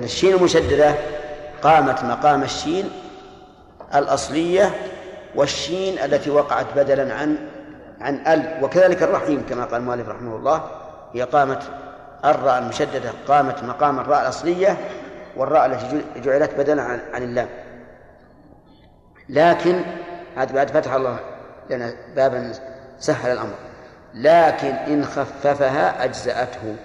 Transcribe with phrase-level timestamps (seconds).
[0.00, 0.94] فالشين المشددة
[1.62, 2.90] قامت مقام الشين
[3.94, 4.70] الأصلية
[5.34, 7.36] والشين التي وقعت بدلا عن
[8.00, 8.64] عن ال.
[8.64, 10.70] وكذلك الرحيم كما قال المؤلف رحمه الله
[11.14, 11.62] هي قامت
[12.24, 14.76] الراء المشددة قامت مقام الراء الأصلية
[15.36, 17.48] والراء التي جعلت بدلا عن, عن اللام.
[19.28, 19.82] لكن
[20.36, 21.18] هذا بعد فتح الله
[21.70, 22.52] لنا بابا
[22.98, 23.54] سهل الأمر.
[24.14, 26.76] لكن إن خففها أجزأته.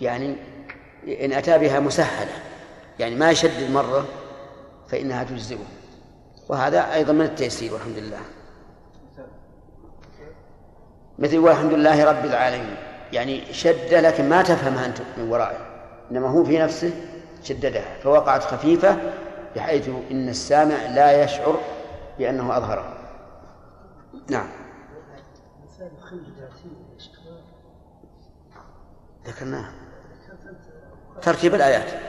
[0.00, 0.36] يعني
[1.06, 2.32] إن أتى بها مسهلة
[2.98, 4.04] يعني ما يشدد مرة
[4.88, 5.66] فإنها تجزئه.
[6.48, 8.20] وهذا أيضا من التيسير والحمد لله.
[11.18, 12.76] مثل والحمد لله رب العالمين.
[13.12, 15.66] يعني شد لكن ما تفهمها أنت من ورائه
[16.10, 16.90] إنما هو في نفسه
[17.42, 18.96] شددها فوقعت خفيفة
[19.56, 21.60] بحيث إن السامع لا يشعر
[22.18, 22.94] بأنه أظهرها
[24.30, 24.48] نعم.
[29.26, 29.79] ذكرناه.
[31.22, 32.00] ترتيب الآيات.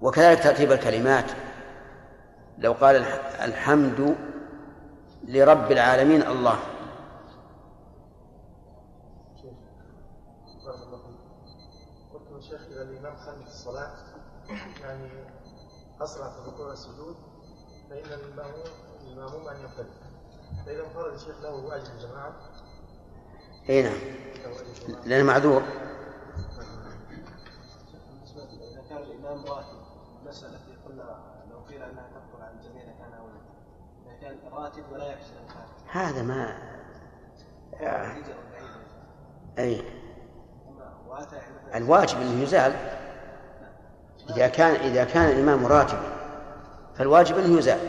[0.00, 1.24] وكذلك ترتيب الكلمات.
[2.58, 2.96] لو قال
[3.42, 4.16] الحمد
[5.28, 6.58] لرب العالمين الله.
[12.12, 13.92] قلت شيخ اذا الامام خلف الصلاه
[14.80, 15.08] يعني
[16.00, 17.16] أسرع في الركوع والسجود
[17.90, 18.64] فإن المأموم
[19.06, 19.86] المأموم أن ينفرد
[20.66, 22.32] فإذا انفرد الشيخ له أجر الجماعه
[23.68, 23.98] اي نعم.
[25.04, 25.62] لأنه معذور.
[29.28, 29.78] كان الإمام راتب
[30.22, 31.02] المساله التي قلنا
[31.50, 33.40] لو قيل أنها تبطل عن الجميع لكان اولى
[34.06, 35.34] اذا كان راتب ولا يحسن
[35.90, 36.58] هذا ما
[39.58, 39.84] أي.
[41.74, 42.72] الواجب انه يزال
[44.30, 46.12] إذا كان إذا كان الإمام راتبا
[46.94, 47.80] فالواجب انه يزال.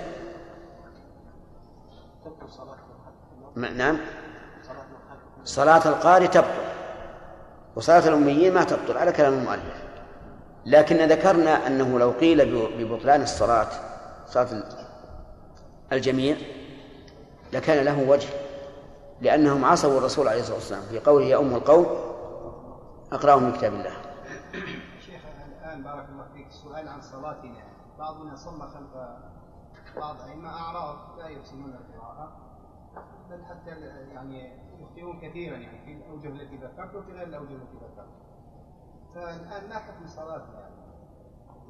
[3.55, 3.97] نعم.
[5.43, 6.69] صلاة القارئ تبطل.
[7.75, 8.97] وصلاة الأميين ما تبطل.
[8.97, 9.88] على كلام المؤلف.
[10.69, 12.45] لكن ذكرنا أنه لو قيل
[12.77, 13.67] ببطلان الصلاة
[14.27, 14.63] صلاة
[15.91, 16.37] الجميع
[17.53, 18.29] لكان له وجه
[19.21, 21.85] لأنهم عصوا الرسول عليه الصلاة والسلام في قوله يا أم القوم
[23.11, 23.93] أقرأهم من كتاب الله.
[25.05, 25.21] شيخ
[25.61, 27.63] الآن بارك الله فيك سؤال عن صلاتنا.
[27.99, 28.93] بعضنا صلى خلف
[29.97, 32.31] بعض أئمة أعراض لا يحسنون القراءة
[33.29, 33.69] بل حتى
[34.13, 34.51] يعني
[34.81, 38.28] يخطئون كثيرا يعني في الأوجه التي ذكرت وفي غير الأوجه التي ذكرت.
[39.15, 40.59] فالآن ما حكم صلاتنا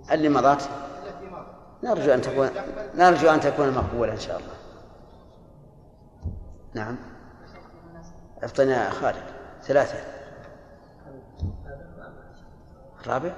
[0.04, 1.60] يعني اللي مضت؟ التي مضت.
[1.84, 2.50] نرجو أن تكون
[2.96, 4.54] نرجو أن تكون مقبولة إن شاء الله.
[6.74, 6.98] نعم.
[8.44, 9.24] أفطنا خالد.
[9.64, 9.98] ثلاثة.
[13.02, 13.32] الرابع.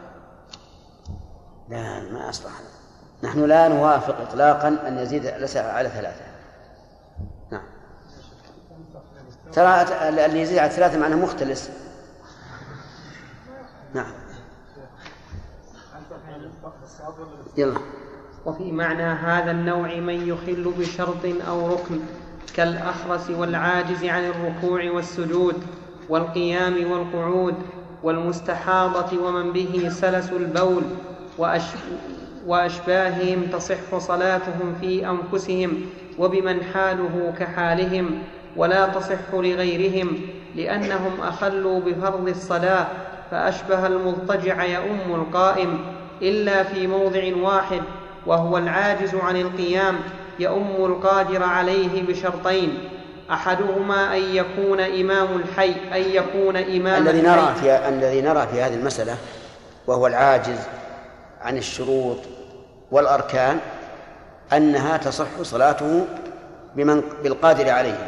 [1.70, 2.52] لا ما أصلح.
[3.24, 5.26] نحن لا نوافق إطلاقا أن يزيد
[5.58, 6.26] على ثلاثة.
[7.52, 7.66] نعم.
[9.52, 11.72] ترى اللي يزيد على ثلاثة معناه مختلس.
[13.94, 14.12] نعم.
[17.58, 17.78] يلا.
[18.46, 22.00] وفي معنى هذا النوع من يخل بشرط أو ركن
[22.56, 25.56] كالأخرس والعاجز عن الركوع والسجود
[26.10, 27.56] والقيام والقعود
[28.04, 30.84] والمستحاضة ومن به سلس البول
[31.38, 31.64] وأش
[32.48, 35.82] وأشباههم تصح صلاتهم في أنفسهم
[36.20, 38.24] وبمن حاله كحالهم
[38.56, 40.22] ولا تصح لغيرهم
[40.56, 42.88] لأنهم أخلوا بفرض الصلاة
[43.32, 45.80] فأشبه المضطجع يؤم القائم
[46.22, 47.82] إلا في موضع واحد
[48.26, 49.96] وهو العاجز عن القيام
[50.40, 52.90] يؤم القادر عليه بشرطين
[53.32, 58.74] أحدهما أن يكون إمام الحي أن يكون إمام الذي نرى في الذي نرى في هذه
[58.74, 59.18] المسألة
[59.88, 60.60] وهو العاجز
[61.42, 62.18] عن الشروط
[62.92, 63.60] والأركان
[64.54, 66.06] أنها تصح صلاته
[66.76, 68.08] بمن بالقادر عليه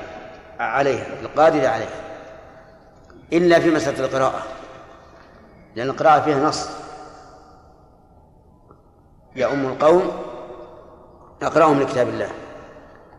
[0.60, 1.88] عليها بالقادر عليها.
[3.34, 4.44] إلا في مسألة القراءة.
[5.76, 6.70] لأن القراءة فيها نص.
[9.36, 10.12] يؤم القوم
[11.42, 12.30] أقرأهم لكتاب الله.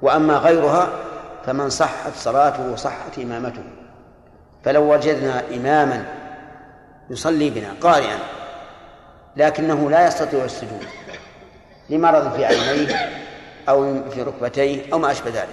[0.03, 0.89] وأما غيرها
[1.47, 3.65] فمن صحت صلاته صحت إمامته.
[4.65, 6.05] فلو وجدنا إماما
[7.11, 8.19] يصلي بنا قارئا
[9.37, 10.87] لكنه لا يستطيع السجود
[11.91, 12.97] لمرض في عينيه
[13.69, 15.49] أو في ركبتيه أو ما أشبه ذلك.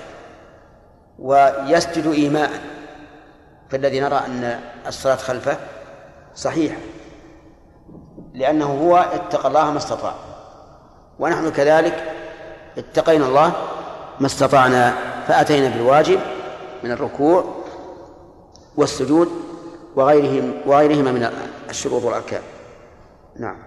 [1.19, 2.51] ويسجد إيماء.
[3.69, 5.57] فالذي نرى أن الصلاة خلفه
[6.35, 6.77] صحيحة.
[8.33, 10.13] لأنه هو اتقى الله ما استطاع.
[11.19, 12.13] ونحن كذلك
[12.77, 13.53] اتقينا الله
[14.19, 14.93] ما استطعنا
[15.27, 16.19] فأتينا بالواجب
[16.83, 17.45] من الركوع
[18.75, 19.29] والسجود
[19.95, 21.29] وغيرهم وغيرهما من
[21.69, 22.41] الشروط والأركان.
[23.39, 23.57] نعم.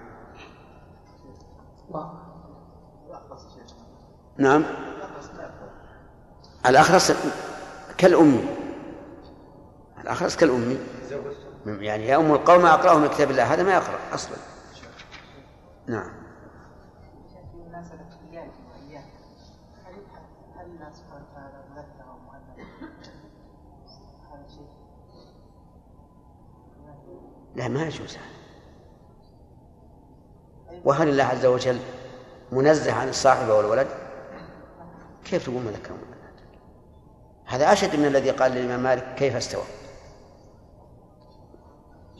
[4.38, 4.64] نعم.
[6.66, 7.12] الأخرس
[7.98, 8.44] كالأمي.
[10.00, 10.78] الأخرس كالأمي.
[11.66, 14.36] يعني يؤم القوم أقرأهم من كتاب الله هذا ما يقرأ أصلا.
[15.86, 16.24] نعم.
[27.54, 28.18] لا ما يجوز.
[30.84, 31.80] وهل الله عز وجل
[32.52, 33.88] منزه عن الصاحبة والولد؟
[35.24, 35.94] كيف تقول مذكر
[37.46, 39.64] هذا أشد من الذي قال للإمام مالك كيف استوى؟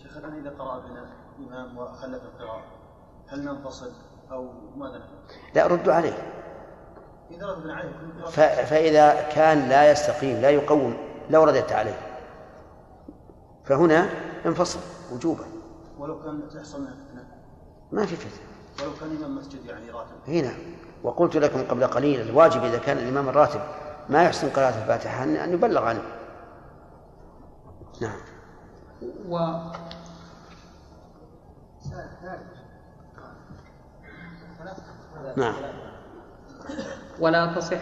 [0.03, 2.74] شيخ الآن إذا قرأ بنا إمام وخلف القراءة.
[3.35, 3.91] هل ننفصل
[4.31, 5.01] أو ماذا؟
[5.55, 6.19] لا ردوا عليه.
[7.31, 7.91] إذا ردنا عليه
[8.27, 8.41] ف-
[8.71, 10.97] فإذا كان لا يستقيم لا يقوم
[11.31, 11.99] لو رددت عليه.
[13.65, 14.09] فهنا
[14.47, 14.79] انفصل
[15.13, 15.45] وجوبا
[15.99, 17.25] ولو كان تحصل منها فتنة
[17.93, 18.45] ما في فتنة.
[18.83, 20.17] ولو كان إمام مسجد يعني راتب.
[20.29, 20.51] هنا.
[21.03, 23.61] وقلت لكم قبل قليل الواجب إذا كان الإمام الراتب
[24.09, 26.03] ما يحسن قراءة الفاتحة أن يبلغ عنه.
[28.01, 28.17] نعم.
[29.29, 29.37] و
[35.37, 35.55] نعم.
[37.21, 37.79] ولا تصح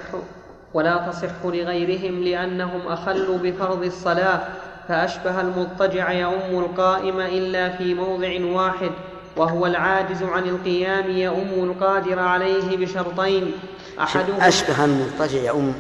[0.75, 4.41] ولا تصح لغيرهم لأنهم أخلوا بفرض الصلاة
[4.89, 8.91] فأشبه المضطجع يؤم القائم إلا في موضع واحد
[9.37, 13.53] وهو العاجز عن القيام يؤم القادر عليه بشرطين.
[14.01, 15.75] أحدهما أشبه المضطجع يؤم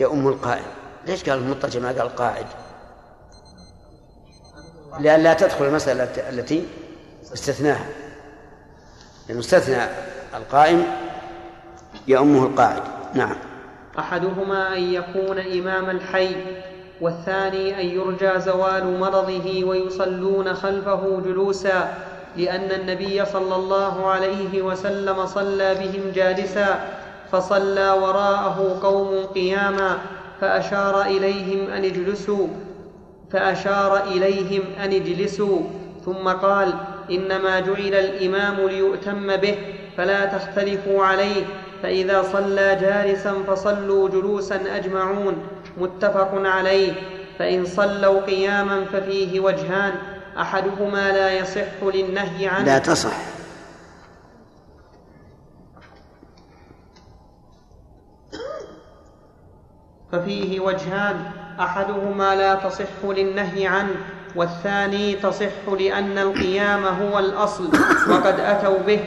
[0.00, 0.64] يؤم القائم.
[1.06, 2.46] ليش قال المضطجع ما قال قاعد؟
[5.00, 6.66] لأن لا تدخل المسألة التي
[7.32, 7.86] استثناها.
[9.28, 9.82] لأنه استثنى
[10.34, 10.84] القائم
[12.08, 12.82] يؤمه القاعد.
[13.14, 13.36] نعم.
[13.98, 16.36] أحدهما أن يكون إمام الحي
[17.00, 21.94] والثاني أن يرجى زوال مرضه ويصلون خلفه جلوسا
[22.36, 26.88] لأن النبي صلى الله عليه وسلم صلى بهم جالسا
[27.32, 29.98] فصلى وراءه قوم قياما
[30.40, 32.46] فأشار إليهم أن اجلسوا
[33.32, 35.60] فأشار إليهم أن اجلسوا
[36.04, 36.74] ثم قال
[37.10, 39.58] إنما جعل الإمام ليؤتم به
[39.96, 41.44] فلا تختلفوا عليه
[41.82, 45.46] فإذا صلى جالسا فصلوا جلوسا أجمعون
[45.78, 46.92] متفق عليه
[47.38, 49.92] فإن صلوا قياما ففيه وجهان
[50.38, 52.64] أحدهما لا يصح للنهي عنه.
[52.64, 53.16] لا تصح.
[60.12, 63.96] ففيه وجهان أحدهما لا تصح للنهي عنه.
[64.36, 67.68] والثاني تصح لأن القيام هو الأصل
[68.10, 69.00] وقد أتوا به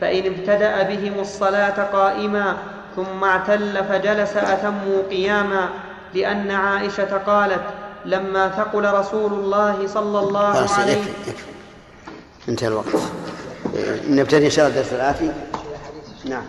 [0.00, 2.56] فإن ابتدأ بهم الصلاة قائما
[2.96, 5.68] ثم اعتل فجلس أتموا قياما
[6.14, 7.62] لأن عائشة قالت
[8.04, 11.44] لما ثقل رسول الله صلى الله عليه يكفي يكفي.
[12.48, 12.86] انتهى الوقت.
[14.08, 15.32] نبتدي إن شاء الله الدرس الاتي
[16.24, 16.44] نعم.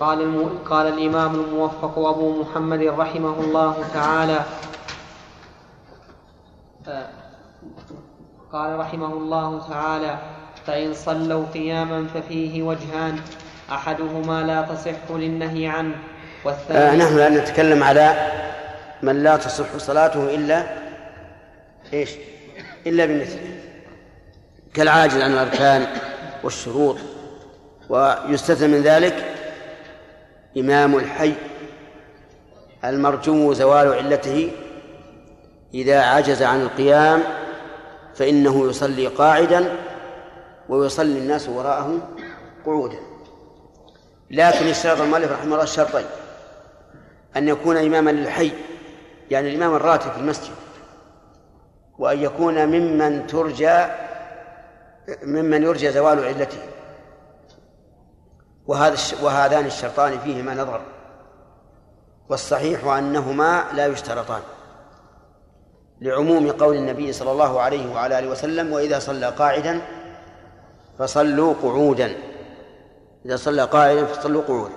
[0.00, 0.58] قال, الم...
[0.70, 4.40] قال الإمام الموفق أبو محمد رحمه الله تعالى
[8.52, 10.18] قال رحمه الله تعالى
[10.66, 13.20] فإن صلوا قياما ففيه وجهان
[13.72, 18.30] أحدهما لا تصح للنهي عنه آه والثاني نحن الآن نتكلم على
[19.02, 20.66] من لا تصح صلاته إلا
[21.92, 22.10] إيش؟
[22.86, 23.60] إلا بمثله
[24.74, 25.86] كالعاجز عن الأركان
[26.44, 26.96] والشروط
[27.88, 29.34] ويستثنى من ذلك
[30.58, 31.32] إمام الحي
[32.84, 34.50] المرجو زوال علته
[35.74, 37.22] إذا عجز عن القيام
[38.14, 39.76] فإنه يصلي قاعدا
[40.68, 42.08] ويصلي الناس وراءه
[42.66, 42.98] قعودا.
[44.30, 46.06] لكن اشترط المؤلف رحمه الله الشرطين
[47.36, 48.52] أن يكون إماما للحي
[49.30, 50.54] يعني الإمام الراتب في المسجد.
[51.98, 53.86] وأن يكون ممن ترجى
[55.22, 56.58] ممن يرجى زوال علته.
[58.66, 58.96] وهذا.
[59.22, 60.80] وهذان الشرطان فيهما نظر.
[62.28, 64.40] والصحيح أنهما لا يشترطان.
[66.00, 69.80] لعموم قول النبي صلى الله عليه وعلى آله وسلم وإذا صلى قاعدا
[70.98, 72.12] فصلوا قعودا.
[73.26, 74.74] إذا صلى قاعدا فصلوا قعودا.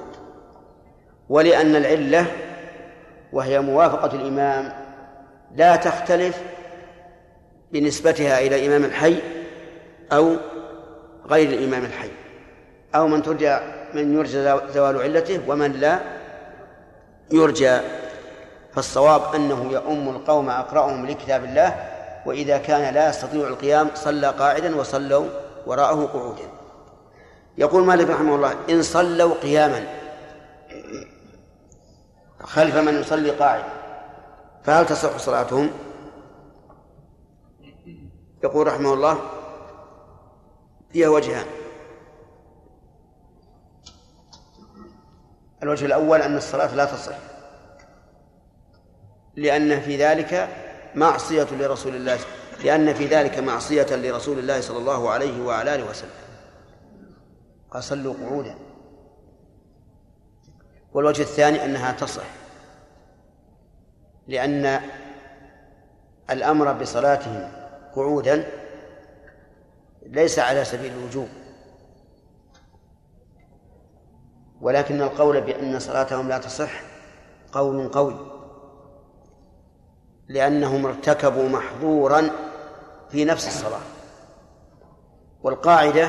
[1.29, 2.25] ولأن العلة
[3.33, 4.73] وهي موافقة الإمام
[5.55, 6.41] لا تختلف
[7.71, 9.15] بنسبتها إلى إمام الحي
[10.11, 10.35] أو
[11.29, 12.09] غير الإمام الحي.
[12.95, 13.59] أو من ترجى
[13.93, 15.99] من يرجى زوال علته ومن لا
[17.31, 17.79] يرجى
[18.73, 21.89] فالصواب أنه يؤم القوم أقرأهم لكتاب الله
[22.25, 25.25] وإذا كان لا يستطيع القيام صلى قاعدا وصلوا
[25.65, 26.49] وراءه قعودا.
[27.57, 29.83] يقول مالك رحمه الله إن صلوا قياما
[32.43, 33.69] خلف من يصلي قاعدا
[34.63, 35.71] فهل تصح صلاتهم؟
[38.43, 39.17] يقول رحمه الله
[40.93, 41.45] فيها وجهان.
[45.63, 47.30] الوجه الأول أن الصلاة لا تصح.
[49.41, 50.49] لأن في ذلك
[50.95, 52.19] معصية لرسول الله
[52.63, 56.09] لأن في ذلك معصية لرسول الله صلى الله عليه وعلى آله وسلم.
[57.71, 58.55] قال صلوا قعودا.
[60.93, 62.23] والوجه الثاني أنها تصح
[64.27, 64.81] لأن
[66.29, 67.51] الأمر بصلاتهم
[67.95, 68.47] قعودا
[70.05, 71.27] ليس على سبيل الوجوب.
[74.61, 76.81] ولكن القول بأن صلاتهم لا تصح
[77.51, 78.30] قول قوي.
[80.31, 82.29] لأنهم ارتكبوا محظورا
[83.09, 83.81] في نفس الصلاة.
[85.43, 86.07] والقاعدة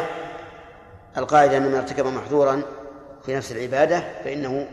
[1.16, 2.62] القاعدة أن من ارتكب محظورا
[3.22, 4.68] في نفس العبادة فإنه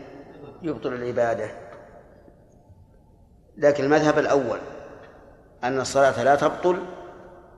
[0.62, 1.50] يبطل العبادة.
[3.56, 4.58] لكن المذهب الأول
[5.64, 6.78] أن الصلاة لا تبطل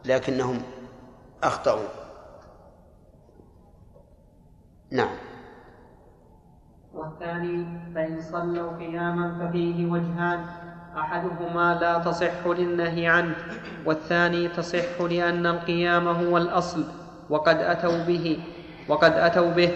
[0.05, 0.63] لكنهم
[1.43, 1.89] أخطأوا.
[4.91, 5.17] نعم.
[6.95, 10.62] والثاني فإن صلوا قياما ففيه وجهان.
[10.97, 13.35] أحدهما لا تصح للنهي عنه
[13.85, 16.85] والثاني تصح لأن القيام هو الأصل
[17.31, 18.39] وقد أتوا به
[18.89, 19.73] وقد أتوا به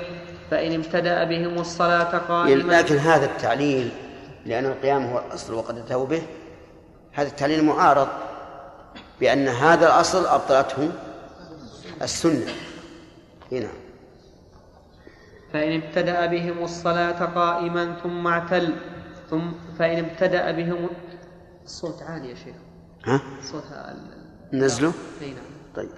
[0.50, 2.72] فإن ابتدأ بهم الصلاة قائما.
[2.72, 3.90] لكن هذا التعليل
[4.46, 6.22] لأن القيام هو الأصل وقد أتوا به
[7.12, 8.08] هذا التعليل معارض
[9.20, 10.90] بأن هذا الأصل أبطلته
[12.02, 12.52] السنة.
[13.52, 13.68] هنا
[15.52, 18.74] فإن ابتدأ بهم الصلاة قائما ثم اعتل
[19.30, 20.88] ثم فإن ابتدأ بهم
[21.64, 22.56] الصوت عالي يا شيخ
[23.04, 23.64] ها؟ صوت
[24.52, 24.92] نزله؟
[25.22, 25.90] إي نعم طيب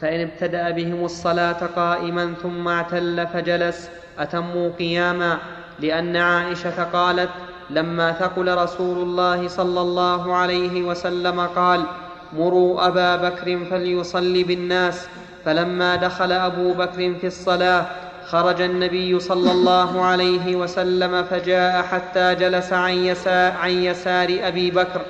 [0.00, 5.38] فإن ابتدأ بهم الصلاة قائما ثم اعتل فجلس أتموا قياما
[5.80, 7.30] لأن عائشة قالت
[7.70, 11.84] لما ثقل رسول الله صلى الله عليه وسلم قال
[12.32, 15.06] مروا أبا بكر فليصلي بالناس
[15.44, 17.86] فلما دخل أبو بكر في الصلاة
[18.26, 25.00] خرج النبي صلى الله عليه وسلم فجاء حتى جلس عن يسار, عن يسار أبي بكر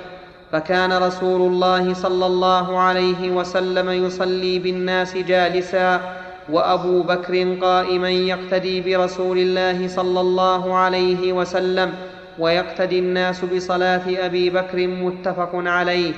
[0.51, 6.01] فكان رسول الله صلى الله عليه وسلم يصلي بالناس جالسا
[6.49, 11.93] وأبو بكر قائما يقتدي برسول الله صلى الله عليه وسلم
[12.39, 16.13] ويقتدي الناس بصلاة أبي بكر متفق عليه.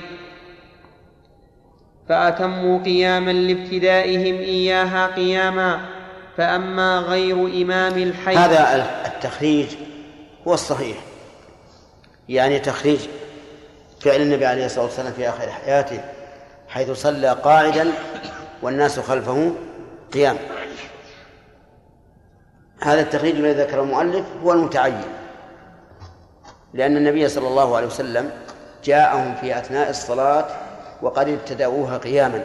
[2.08, 5.97] فأتموا قياما لابتدائهم إياها قياما.
[6.38, 9.66] فأما غير إمام الحي هذا التخريج
[10.48, 10.96] هو الصحيح.
[12.28, 13.00] يعني تخريج
[14.00, 16.00] فعل النبي عليه الصلاة والسلام في آخر حياته
[16.68, 17.92] حيث صلى قاعدا
[18.62, 19.52] والناس خلفه
[20.12, 20.36] قيام.
[22.82, 25.02] هذا التخريج الذي ذكره المؤلف هو المتعين.
[26.74, 28.30] لأن النبي صلى الله عليه وسلم
[28.84, 30.46] جاءهم في أثناء الصلاة
[31.02, 32.44] وقد ابتدأوها قياما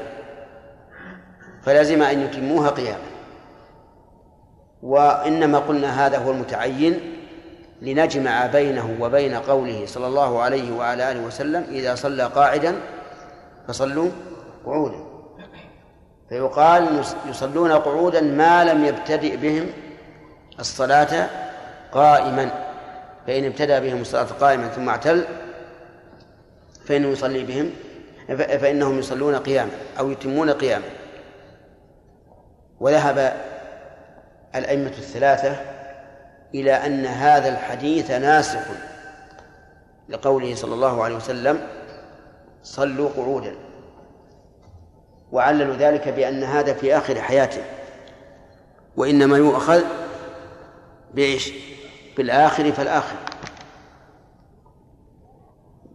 [1.66, 3.13] فلزم أن يتموها قياما.
[4.84, 7.00] وإنما قلنا هذا هو المتعين
[7.82, 12.76] لنجمع بينه وبين قوله صلى الله عليه وعلى آله وسلم إذا صلى قاعدا
[13.68, 14.10] فصلوا
[14.66, 14.98] قعودا.
[16.30, 19.70] فيقال يصلون قعودا ما لم يبتدئ بهم
[20.60, 21.30] الصلاة
[21.92, 22.50] قائما.
[23.28, 25.26] فإن ابتدأ بهم الصلاة قائما ثم اعتل
[26.86, 27.70] فإنه يصلي بهم
[28.38, 30.86] فإنهم يصلون قياما أو يتمون قياما.
[32.80, 33.34] وذهب
[34.56, 35.56] الأئمة الثلاثة
[36.56, 38.68] إلى أن هذا الحديث ناسخ
[40.10, 41.68] لقوله صلى الله عليه وسلم
[42.64, 43.56] صلوا قعودا
[45.32, 47.62] وعللوا ذلك بأن هذا في آخر حياته
[48.98, 49.84] وإنما يؤخذ
[51.14, 51.54] بإيش؟
[52.18, 53.16] بالآخر فالآخر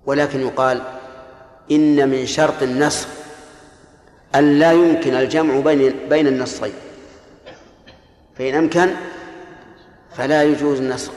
[0.06, 0.82] ولكن يقال
[1.70, 3.08] إن من شرط النسخ
[4.34, 6.72] أن لا يمكن الجمع بين بين النصين
[8.38, 8.90] فإن أمكن
[10.10, 11.12] فلا يجوز النسخ.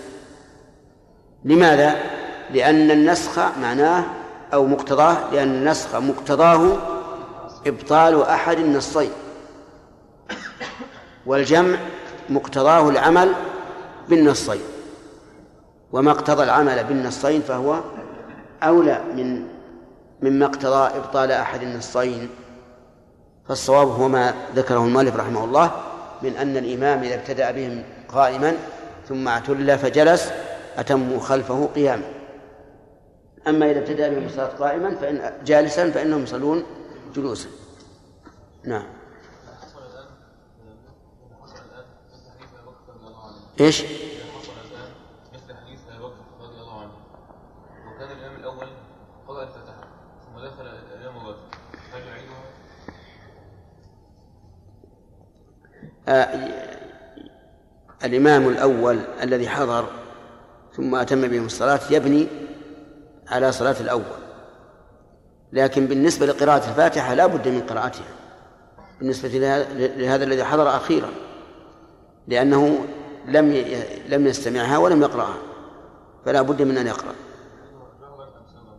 [1.45, 1.95] لماذا؟
[2.53, 4.03] لأن النسخ معناه
[4.53, 6.77] أو مقتضاه لأن النسخ مقتضاه
[7.67, 9.09] إبطال أحد النصين.
[11.25, 11.77] والجمع
[12.29, 13.33] مقتضاه العمل
[14.09, 14.61] بالنصين.
[15.91, 17.79] وما اقتضى العمل بالنصين فهو
[18.63, 19.47] أولى من
[20.21, 22.29] مما اقتضى إبطال أحد النصين.
[23.47, 25.71] فالصواب هو ما ذكره المؤلف رحمه الله.
[26.23, 28.57] من أن الإمام إذا ابتدأ بهم قائما
[29.07, 30.31] ثم اعتل فجلس
[30.77, 32.03] أتموا خلفه قياما.
[33.47, 36.63] أما إذا ابتدأ بهم الصلاة قائما فإن جالسا فإنهم يصلون
[37.15, 37.49] جلوسا.
[38.63, 39.01] نعم.
[43.59, 43.83] إيش؟
[45.33, 46.91] مثل حديث ابي بكر رضي الله عنه
[47.87, 48.67] وكان الامام الأول
[49.27, 49.87] قرأ الفاتحه
[50.25, 51.57] ثم دخل الامام ابو بكر
[51.93, 52.43] هل يعيدها؟
[55.75, 55.90] آه
[58.03, 59.85] الإمام الأول الذي حضر
[60.75, 62.27] ثم أتم بهم الصلاة يبني
[63.27, 64.21] على صلاة الأول.
[65.53, 68.05] لكن بالنسبة لقراءة الفاتحة لا بد من قراءتها.
[68.99, 71.09] بالنسبة لهذا- الذي حضر أخيرا.
[72.27, 72.85] لأنه
[73.25, 73.51] لم
[74.09, 75.37] لم يستمعها ولم يقرأها.
[76.25, 77.13] فلا بد من أن يقرأ.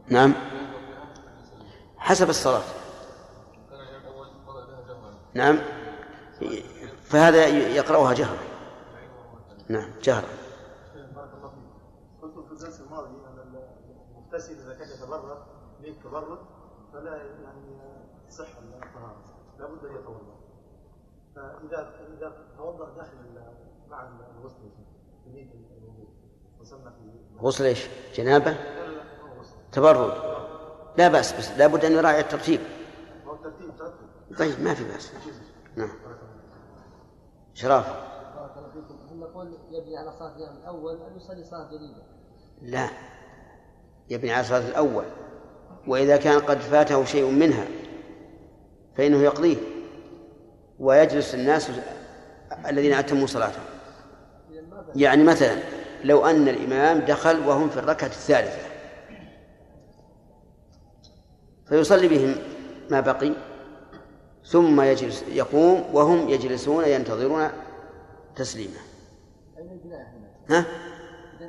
[0.09, 0.35] نعم.
[1.99, 2.62] حسب الصلاة.
[5.35, 5.59] نعم.
[7.12, 8.38] فهذا يقرأها جهرا
[9.69, 10.26] نعم جهرا
[10.95, 13.38] بارك الله فيك قلت في الدرس الماضي أن
[14.11, 15.38] المغتسل إذا كان يتبرد
[15.81, 16.38] ليه تبرد
[16.92, 17.83] فلا يعني
[18.40, 19.16] الطهارة.
[19.59, 20.37] لابد أن يتوضأ.
[21.35, 23.16] فاذا إذا توضأ داخل
[23.90, 24.57] مع الغسل
[25.26, 26.09] الوضوء.
[27.40, 27.88] غسل إيش؟
[28.19, 28.54] غسل.
[29.73, 30.12] تبرد.
[30.99, 32.61] لا بأس بس لا بد أن يراعي الترتيب.
[33.26, 33.73] الترتيب
[34.38, 35.12] طيب ما في بأس.
[35.76, 35.90] نعم.
[37.54, 38.99] شراف بارك الله فيكم.
[39.11, 42.02] هل نقول يبني على صلاة اليوم الأول أم يصلي صلاة جديدة؟
[42.62, 42.88] لا.
[44.11, 45.04] يبني على صلاة الأول.
[45.87, 47.64] وإذا كان قد فاته شيء منها
[48.97, 49.56] فإنه يقضيه.
[50.78, 51.71] ويجلس الناس
[52.66, 53.64] الذين أتموا صلاتهم؟
[54.97, 55.62] يعني مثلا
[56.04, 58.68] لو أن الإمام دخل وهم في الركعة الثالثة
[61.66, 62.35] فيصلي بهم
[62.90, 63.32] ما بقي.
[64.44, 67.49] ثم يجلس يقوم وهم يجلسون ينتظرون
[68.37, 68.78] تسليمه
[69.58, 70.66] أين البناء هنا؟ ها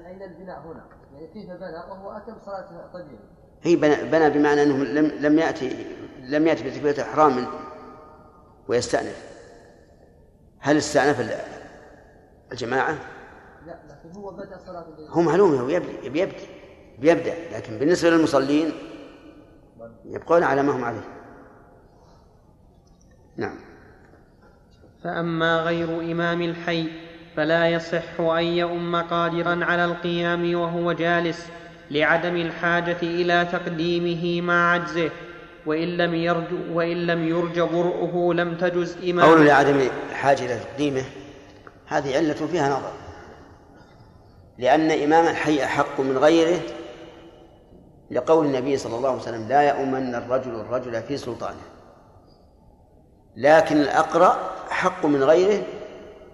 [0.08, 3.20] أين البناء هنا؟ يعني كيف بنى وهو أتم صلاته طبيعي؟
[3.64, 5.86] هي بنى, بنى بمعنى أنه لم لم ياتي
[6.24, 7.46] لم يأتي بتكبيرة الإحرام
[8.68, 9.24] ويستأنف
[10.60, 11.40] هل استأنف ال-
[12.52, 12.98] الجماعة؟
[13.66, 16.36] لا لكن هو بدا صلاة الليل هم هلوم هو يبدأ بيبدأ
[17.00, 18.72] بيبدأ لكن بالنسبة للمصلين
[20.06, 21.23] يبقون على ما هم عليه
[23.38, 23.56] نعم.
[25.04, 26.88] فأما غير إمام الحي
[27.36, 31.48] فلا يصح أن يؤم قادرا على القيام وهو جالس
[31.92, 35.10] لعدم الحاجة إلى تقديمه مع عجزه
[35.66, 39.44] وإن لم يرج وإن لم يرج برؤه لم تجز إمامه.
[39.44, 41.04] لعدم الحاجة إلى تقديمه
[41.88, 42.92] هذه علة فيها نظر.
[44.58, 46.60] لأن إمام الحي أحق من غيره
[48.12, 51.73] لقول النبي صلى الله عليه وسلم لا يؤمن الرجل الرجل في سلطانه.
[53.36, 54.38] لكن الأقرأ
[54.72, 55.64] أحق من غيره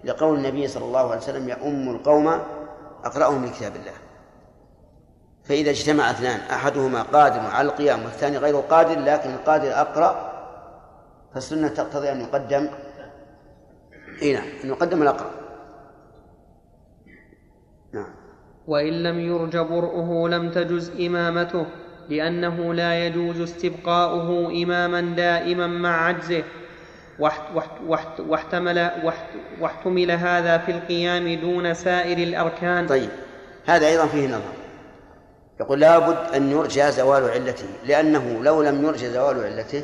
[0.04, 2.40] لقول النبي صلى الله عليه وسلم يؤم القوم
[3.04, 3.92] أقرأهم لكتاب الله.
[5.44, 10.30] فإذا اجتمع اثنان أحدهما قادر على القيام والثاني غير قادر لكن القادر أقرأ
[11.34, 12.68] فالسنة تقتضي أن يقدم.
[14.22, 15.30] اي نعم أن يقدم الأقرأ.
[17.92, 18.14] نعم.
[18.66, 21.66] وإن لم يرج برؤه لم تجز إمامته
[22.08, 26.44] لأنه لا يجوز استبقاؤه إماما دائما مع عجزه.
[27.20, 29.26] واحتمل واحت
[29.60, 32.86] واحتمل هذا في القيام دون سائر الأركان.
[32.86, 33.10] طيب
[33.66, 34.52] هذا أيضا فيه نظر.
[35.60, 39.82] يقول لابد أن يرجى زوال علته لأنه لو لم يرجى زوال علته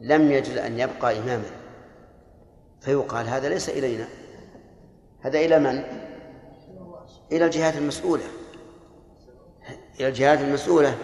[0.00, 1.50] لم يجوز أن يبقى إماما.
[2.80, 4.08] فيقال هذا ليس إلينا.
[5.20, 5.82] هذا إلى من؟
[7.32, 8.24] إلى الجهات المسؤولة.
[10.00, 10.94] إلى الجهات المسؤولة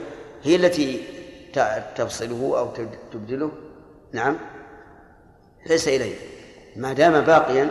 [0.42, 1.03] هي التي
[1.97, 3.51] تفصله أو تب- تبدله.
[4.12, 4.37] نعم.
[5.66, 6.16] ليس إلينا
[6.77, 7.70] ما دام باقيا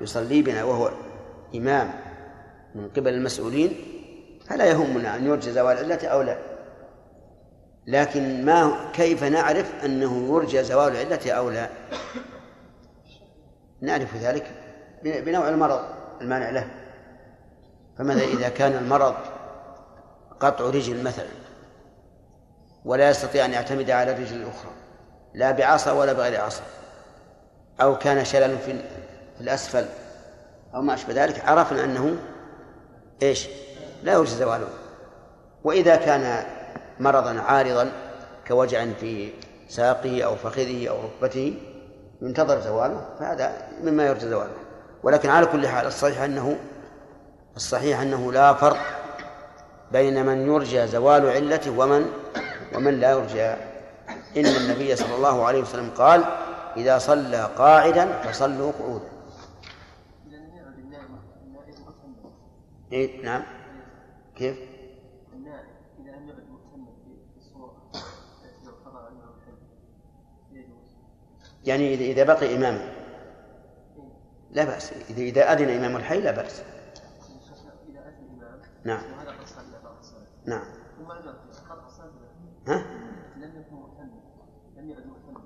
[0.00, 0.90] يصلي بنا وهو
[1.54, 1.90] إمام
[2.74, 3.76] من قبل المسؤولين
[4.48, 6.38] فلا يهمنا أن يرجى زوال علته أو لا.
[7.86, 11.68] لكن ما كيف نعرف أنه يرجى زوال علته أو لا؟
[13.80, 14.46] نعرف ذلك
[15.02, 15.80] بنوع المرض
[16.20, 16.70] المانع له.
[17.98, 19.14] فماذا إذا كان المرض
[20.40, 21.28] قطع رجل مثلا
[22.84, 24.70] ولا يستطيع أن يعتمد على الرجل الأخرى؟
[25.34, 26.62] لا بعصا ولا بغير عصا.
[27.80, 28.80] أو كان شلل في
[29.40, 29.86] الأسفل
[30.74, 32.16] أو ما أشبه ذلك عرفنا أنه
[33.22, 33.48] إيش؟
[34.02, 34.68] لا يوجد زواله.
[35.64, 36.44] وإذا كان
[37.00, 37.92] مرضا عارضا
[38.48, 39.32] كوجع في
[39.68, 41.54] ساقه أو فخذه أو ركبته
[42.22, 44.54] ينتظر زواله فهذا مما يرجى زواله.
[45.02, 46.56] ولكن على كل حال الصحيح أنه
[47.56, 48.78] الصحيح أنه لا فرق
[49.92, 52.06] بين من يرجى زوال علته ومن
[52.74, 53.54] ومن لا يرجى.
[54.36, 56.24] إن النبي صلى الله عليه وسلم قال
[56.76, 59.08] إذا صلى قاعدا فصلوا قعودا.
[62.92, 63.42] إيه نعم.
[64.36, 64.58] كيف؟
[71.64, 72.92] يعني إذا إذا بقي إماما
[74.50, 74.92] لا بأس.
[74.92, 76.62] إذا إذا أذن إمام الحي لا بأس.
[78.84, 79.02] نعم.
[80.46, 80.64] نعم.
[81.86, 82.12] صلى.
[82.68, 82.84] ها؟
[83.36, 84.20] لم يكن مؤتمن
[84.76, 85.42] لم يعد مؤتمن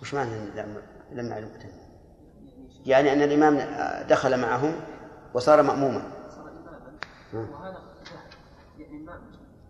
[0.00, 0.82] وش معنى لم
[1.12, 1.90] لم مؤتمن؟
[2.86, 3.58] يعني أن الإمام
[4.08, 4.72] دخل معهم
[5.34, 6.98] وصار مأموما صار اماما
[7.32, 7.50] نعم.
[7.50, 7.82] وهذا
[8.78, 9.20] يعني ما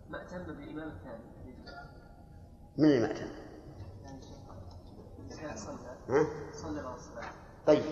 [0.09, 1.23] ما اتم بالامام الثاني
[2.77, 3.27] من اللي ما أتم
[5.55, 7.23] صلى؟ صلى بعد الصلاة
[7.67, 7.83] طيب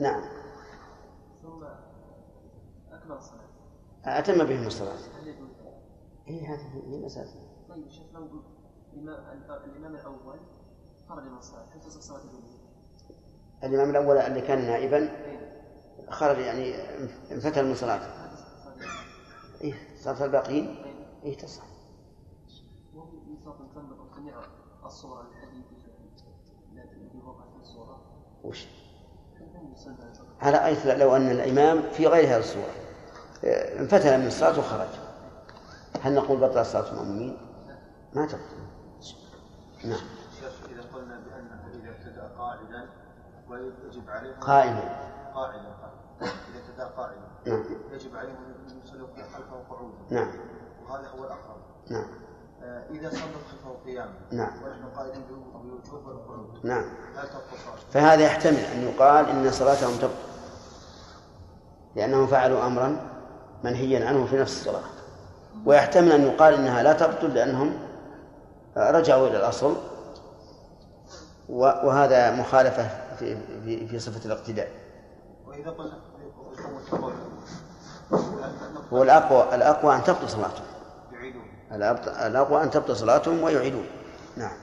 [0.00, 0.22] نعم
[1.42, 1.64] ثم
[2.92, 3.46] أكمل الصلاة
[4.04, 4.98] أتم بهم الصلاة
[6.28, 7.30] إيه هذه هي مسألة
[7.68, 8.42] طيب شيخ لو
[9.64, 10.38] الإمام الأول
[11.08, 12.56] خرج من الصلاة هل تصح صلاة الجمهور؟
[13.64, 15.08] الإمام الأول اللي كان نائبا
[16.10, 16.74] خرج يعني
[17.32, 18.46] انفتل من صلاته تصح؟
[19.60, 20.82] إيه صلاة الباقيين
[21.24, 21.36] إيه.
[21.36, 21.64] تصح.
[24.84, 25.64] الصورة الحديث
[26.72, 28.00] الذي وقع في الصورة.
[28.44, 28.66] وش؟
[29.40, 32.70] على الصلاة؟ على أي لو أن الإمام في غير هذه الصورة.
[33.44, 34.88] آه، انفتل من الصلاة وخرج.
[36.02, 37.36] هل نقول بطل صلاة المأمومين؟
[38.14, 38.66] ما تبطل
[39.84, 40.06] نعم
[40.40, 42.88] شيخ إذا قلنا بأنه إذا ابتدأ قاعدا
[43.50, 44.80] ويجب عليه قائما
[45.34, 45.76] قاعدا
[46.22, 46.30] إذا
[46.68, 47.64] ابتدأ قاعدا نعم.
[47.92, 50.28] يجب عليه أن يصلي خلفه قعودا نعم.
[50.84, 51.56] وهذا هو الأقرب.
[51.90, 52.06] نعم.
[52.62, 54.14] آه، إذا صلى خلفه قياما.
[54.32, 54.62] نعم.
[54.64, 56.84] ونحن قائدين بالوجوب والقعود نعم.
[57.16, 60.14] هل تبقى؟ فهذا يحتمل أن يقال إن صلاتهم تبطل
[61.96, 62.96] لأنهم فعلوا أمرا
[63.64, 64.84] منهيا عنه في نفس الصلاة.
[65.66, 67.78] ويحتمل أن يقال إنها لا تبطل لأنهم
[68.76, 69.76] رجعوا إلى الأصل.
[71.48, 74.68] وهذا مخالفة في, في, في صفة الاقتداء.
[75.46, 75.98] وإذا قلنا
[78.92, 80.66] هو الأقوى الأقوى أن تبطل صلاتهم.
[82.26, 83.86] الأقوى أن تبطل صلاتهم ويعيدون.
[84.36, 84.56] نعم.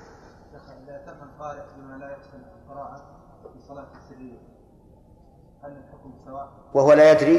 [0.51, 2.95] شيخ إذا تم القارئ بما لا يحسن القراءة
[3.53, 4.37] في صلاة السرية
[5.63, 7.35] هل الحكم سواء؟ وهو لا يدري؟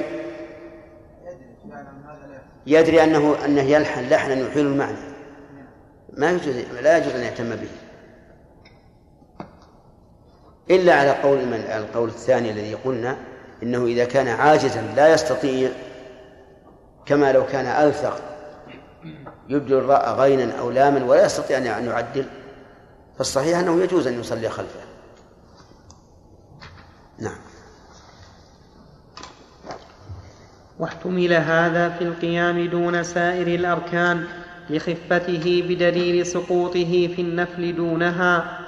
[1.23, 5.15] يدري يعلم هذا لا يحسن؟ يدري أنه أنه يلحن لحنا يحيل المعنى.
[6.13, 7.71] ما يجوز لا يجوز أن يهتم به.
[10.71, 13.17] إلا على قول من؟ القول الثاني الذي قلنا
[13.63, 15.71] إنه إذا كان عاجزا لا يستطيع
[17.07, 18.21] كما لو كان ألثق
[19.49, 22.27] يبدل الراء غينا أو لاما ولا يستطيع أن يعدل
[23.19, 24.81] فالصحيح أنه يجوز أن يصلي خلفه.
[27.19, 27.39] نعم.
[30.79, 34.27] واحتمل هذا في القيام دون سائر الأركان
[34.71, 38.64] لخفته بدليل سقوطه في النفل دونها.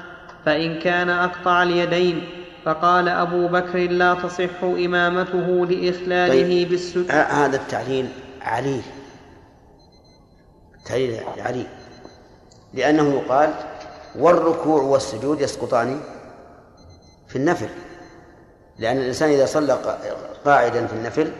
[0.46, 2.28] فإن كان أقطع اليدين
[2.64, 6.68] فقال أبو بكر لا تصح إمامته لإخلاله طيب.
[6.68, 8.08] بالسجود هذا التعليل
[8.42, 8.82] عليل
[10.78, 11.66] التعليل عليل
[12.74, 13.54] لأنه يقال
[14.18, 16.00] والركوع والسجود يسقطان
[17.28, 17.68] في النفل.
[18.78, 21.32] لأن الإنسان إذا صلى قا- قاعدا في النفل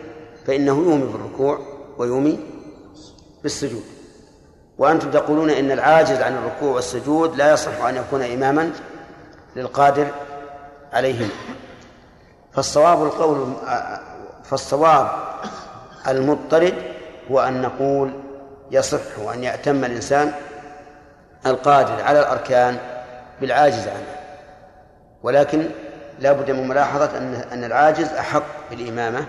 [0.47, 1.59] فإنه يومي بالركوع
[1.97, 2.39] ويومي
[3.43, 3.83] بالسجود.
[4.77, 8.71] وأنتم تقولون إن العاجز عن الركوع والسجود لا يصح أن يكون إماما
[9.57, 10.07] للقادر
[10.93, 11.29] عليهما
[12.53, 13.53] فالصواب القول
[14.43, 15.09] فالصواب
[16.07, 16.73] المضطرد
[17.31, 18.11] هو أن نقول
[18.71, 20.31] يصح أن يأتم الإنسان
[21.45, 22.77] القادر على الأركان
[23.41, 24.15] بالعاجز عنه.
[25.23, 25.69] ولكن
[26.19, 29.25] لا بد من ملاحظة أن أن العاجز أحق بالإمامة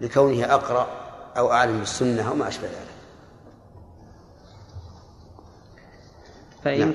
[0.00, 0.86] لكونه أقرأ
[1.36, 2.74] أو أعلم بالسنة أو ما أشبه ذلك.
[6.64, 6.94] فإن, نعم.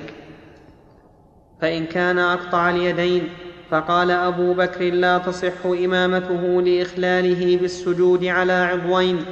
[1.63, 3.29] فإن كان أقطع اليدين
[3.71, 9.25] فقال أبو بكر لا تصح إمامته لإخلاله بالسجود على عضوين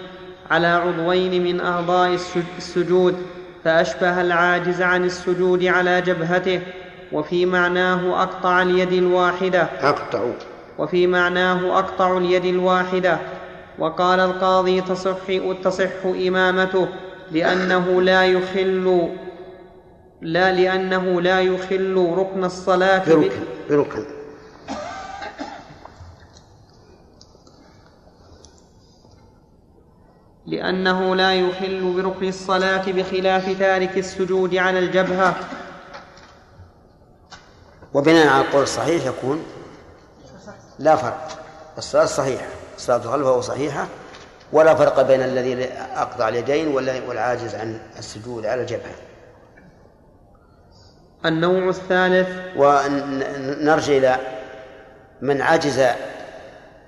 [0.52, 3.16] على عضوين من أعضاء السج- السجود
[3.64, 6.62] فأشبه العاجز عن السجود على جبهته
[7.12, 9.62] وفي معناه أقطع اليد الواحدة.
[9.82, 10.24] أقطع.
[10.78, 13.18] وفي معناه أقطع اليد الواحدة.
[13.80, 15.18] وقال القاضي تصح
[15.64, 16.88] تصح إمامته
[17.32, 19.10] لأنه لا يخل
[20.22, 24.06] لا لأنه لا يخل ركن الصلاة بركن بركن.
[30.46, 35.36] لأنه لا يخل بركن الصلاة بخلاف تارك السجود على الجبهة.
[37.94, 39.44] وبناء على القول الصحيح يكون
[40.80, 41.28] لا فرق.
[41.78, 43.88] الصلاة صحيحة الصلاة خلفه صحيحة.
[44.54, 45.64] ولا فرق بين الذي
[45.96, 46.68] أقطع اليدين
[47.08, 49.11] والعاجز عن السجود على الجبهة.
[51.26, 52.30] النوع الثالث.
[52.58, 54.18] ونرجع إلى
[55.22, 55.80] من عجز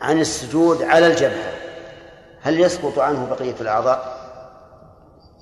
[0.01, 1.53] عن السجود على الجبهة.
[2.41, 4.17] هل يسقط عنه بقية الأعضاء؟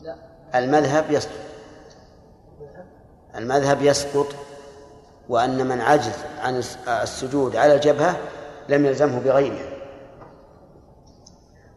[0.01, 0.15] لا.
[0.59, 1.31] المذهب يسقط.
[3.35, 4.27] المذهب يسقط
[5.29, 8.15] وأن من عجز عن الس- السجود على الجبهة
[8.69, 9.67] لم يلزمه بغيره.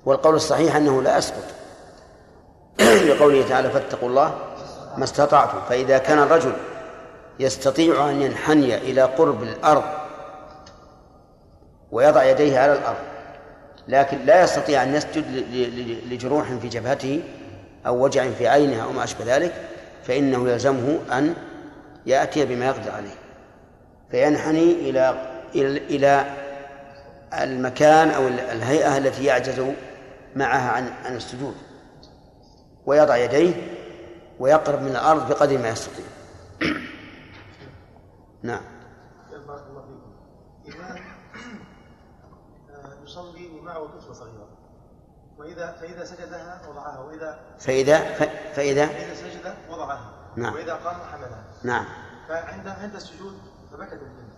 [0.04, 1.44] والقول الصحيح أنه لا يسقط.
[3.08, 4.34] لقوله تعالى فاتقوا الله
[4.96, 5.58] ما استطعتم.
[5.68, 6.52] فإذا كان الرجل
[7.40, 9.84] يستطيع أن ينحني إلى قرب الأرض
[11.92, 12.98] ويضع يديه على الأرض
[13.88, 15.24] لكن لا يستطيع أن يسجد
[16.10, 17.22] لجروح في جبهته
[17.86, 19.52] أو وجع في عينه أو ما أشبه ذلك
[20.04, 21.34] فإنه يلزمه أن
[22.06, 23.14] يأتي بما يقدر عليه
[24.10, 26.26] فينحني إلى إلى
[27.42, 29.62] المكان أو الهيئة التي يعجز
[30.36, 31.54] معها عن عن السجود
[32.86, 33.52] ويضع يديه
[34.38, 36.04] ويقرب من الأرض بقدر ما يستطيع.
[38.44, 38.60] نعم.
[39.46, 40.76] بارك الله فيكم.
[40.76, 40.98] إمام
[42.70, 44.48] آه، يصلي ومعه طفل صغيرة.
[45.38, 47.00] وإذا فإذا سجدها وضعها.
[47.00, 47.98] وإذا فإذا
[48.54, 50.12] فإذا فإذا سجد وضعها.
[50.36, 50.54] نعم.
[50.54, 51.44] وإذا قام حملها.
[51.62, 51.86] نعم.
[52.28, 53.38] فعند عند السجود
[53.72, 54.34] فبكت البنت.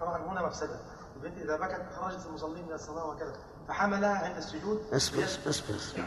[0.00, 0.80] طبعا هنا مفسدة.
[1.16, 3.36] البنت إذا بكت خرجت المصلين من الصلاة وكذا.
[3.68, 4.80] فحملها عند السجود.
[4.92, 6.04] اصبر اصبر اصبر.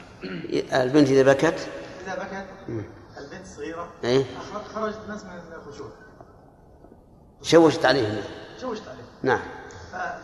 [0.73, 1.69] البنت إذا بكت؟
[2.03, 2.47] إذا بكت.
[3.17, 3.91] البنت صغيرة.
[4.03, 4.25] إيه.
[4.73, 5.89] خرجت الناس من الخشوع.
[7.41, 8.23] شوشت عليه.
[8.61, 9.03] شوشت عليه.
[9.23, 9.41] نعم.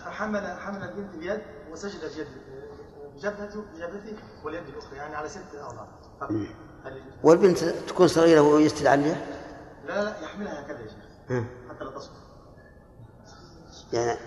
[0.05, 2.27] فحمل حمل البنت بيد وسجد بيد
[3.15, 5.87] بجبهته بجبهته واليد الأخرى يعني على ست اعضاء
[7.23, 9.25] والبنت تكون صغيرة وهو عليها؟
[9.87, 11.43] لا لا يحملها هكذا يا شيخ.
[11.69, 12.17] حتى لا تصبح
[13.93, 14.19] يعني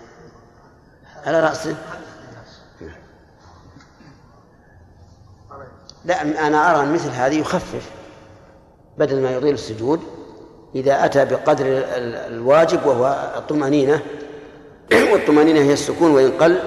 [1.25, 1.75] على رأسه؟
[6.05, 7.91] لا أنا أرى أن مثل هذه يخفف
[8.97, 10.20] بدل ما يطيل السجود.
[10.75, 14.01] إذا أتى بقدر ال- ال- الواجب وهو الطمأنينة
[15.11, 16.59] والطمأنينة هي السكون وإن قل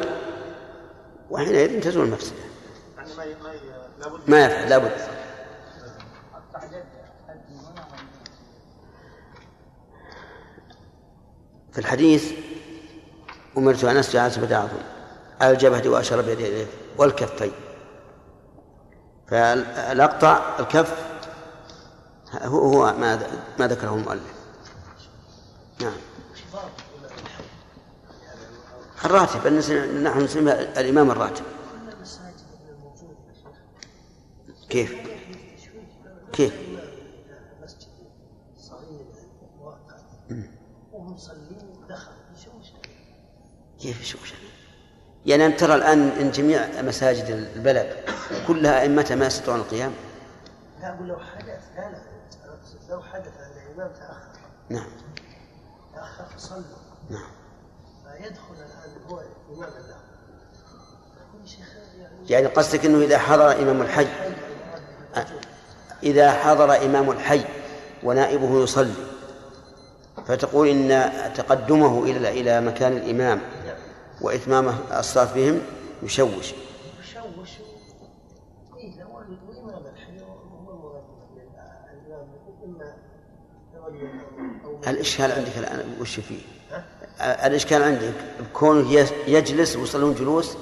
[1.30, 2.36] وحينئذ تزول المفسدة.
[4.26, 4.90] ما يفعل لابد
[11.72, 12.32] في الحديث
[13.58, 14.76] أمرت أن أسجد على سبعة أعظم
[15.40, 16.66] على الجبهة وأشار بيديه
[16.98, 17.52] والكفين.
[19.28, 20.94] فالأقطع الكف
[22.42, 23.26] هو هو ما
[23.58, 24.34] ما ذكره المؤلف.
[25.80, 25.96] نعم.
[29.04, 29.46] الراتب
[30.02, 31.44] نحن نسميه الإمام الراتب.
[34.68, 34.94] كيف؟
[36.32, 36.52] كيف؟
[42.36, 42.72] يشوش
[43.80, 44.32] كيف يشوف
[45.26, 47.24] يعني أن ترى الآن إن جميع مساجد
[47.56, 47.96] البلد
[48.46, 49.92] كلها أئمتها ما يستطيعون القيام؟
[50.80, 51.62] لا أقول لو حدث
[52.94, 54.38] لو حدث أن الإمام تأخر.
[54.68, 54.86] نعم.
[55.94, 56.62] تأخر فصلوا.
[57.10, 57.30] نعم.
[58.04, 59.20] فيدخل الآن هو
[59.54, 59.96] إمام له
[61.58, 64.06] يعني يعني قصدك أنه إذا حضر إمام الحي.
[66.02, 67.44] إذا حضر إمام الحي
[68.02, 68.94] ونائبه يصلي.
[70.26, 73.40] فتقول إن تقدمه إلى إلى مكان الإمام
[74.20, 75.60] وإتمام الصلاة بهم
[76.02, 76.54] يشوش
[78.76, 79.08] إيه لو
[79.48, 81.04] وإمام الحي هو موظف
[81.92, 82.28] الإمام
[82.64, 82.96] إما
[83.72, 83.83] تولي أو
[84.88, 86.40] الإشكال عندك الآن وش فيه؟
[87.20, 88.90] الإشكال عندك بكونه
[89.26, 90.56] يجلس ويصلون جلوس؟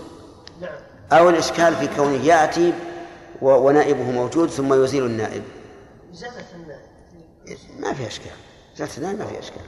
[0.60, 0.70] نعم.
[1.12, 2.72] أو الإشكال في كونه يأتي
[3.42, 5.42] ونائبه موجود ثم يزيل النائب؟
[6.14, 6.82] إزالة النائب.
[7.78, 8.30] ما في إشكال.
[8.76, 9.62] إزالة النائب ما في إشكال.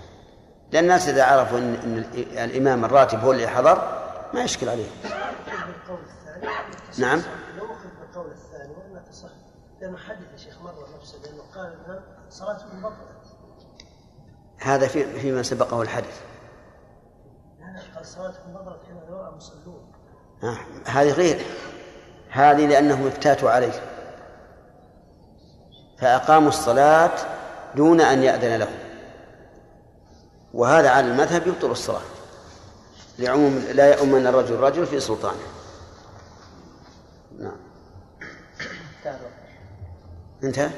[0.73, 4.03] لأن الناس إذا عرفوا أن, إن ال- الإمام الراتب هو اللي حضر
[4.35, 4.87] ما يشكل عليه.
[5.05, 5.75] الثاني
[6.99, 7.23] نعم.
[7.59, 9.29] لو أخذ بالقول الثاني وإلا تصح
[9.81, 11.75] لأنه حدث يا شيخ مرة نفسه لأنه قال
[12.31, 13.14] صلاته بطلت
[14.59, 16.21] هذا في فيما سبقه الحدث
[20.43, 21.47] ها، هذه غير.
[22.31, 23.83] هذه لأنهم افتاتوا عليه.
[25.99, 27.13] فأقاموا الصلاة
[27.75, 28.79] دون أن يأذن لهم
[30.55, 32.03] وهذا على المذهب يبطل الصلاة.
[33.19, 35.39] لعموم لا يؤمن الرجل رجل في سلطانه.
[37.39, 37.57] نعم.
[40.45, 40.71] انتهى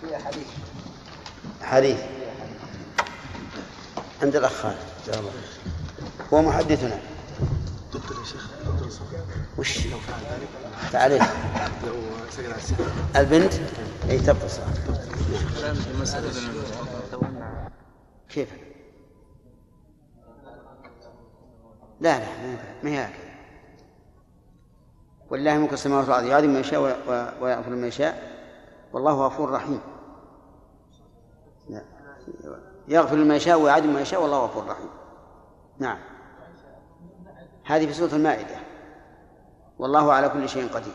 [0.00, 0.46] في حديث
[1.70, 2.00] حديث
[4.22, 4.76] عند الأخ خالد.
[6.32, 6.98] هو محدثنا.
[7.94, 8.48] يا شيخ
[9.58, 9.98] وش؟ لو
[12.28, 12.84] السجن
[13.16, 13.52] البنت؟
[14.10, 14.66] إي تبطل الصلاة
[18.28, 18.48] كيف؟
[22.00, 22.26] لا لا
[22.82, 23.30] ما هي هكذا
[25.30, 26.24] ولله ملك السماوات والأرض.
[26.24, 26.80] يعذب من يشاء
[27.40, 28.30] ويغفر من يشاء.
[28.92, 29.80] والله غفور رحيم.
[31.70, 31.82] لا.
[32.88, 34.90] يغفر لمن يشاء ويعذب من يشاء والله غفور رحيم.
[35.78, 35.98] نعم.
[37.64, 38.56] هذه في سورة المائدة.
[39.78, 40.94] والله على كل شيء قدير.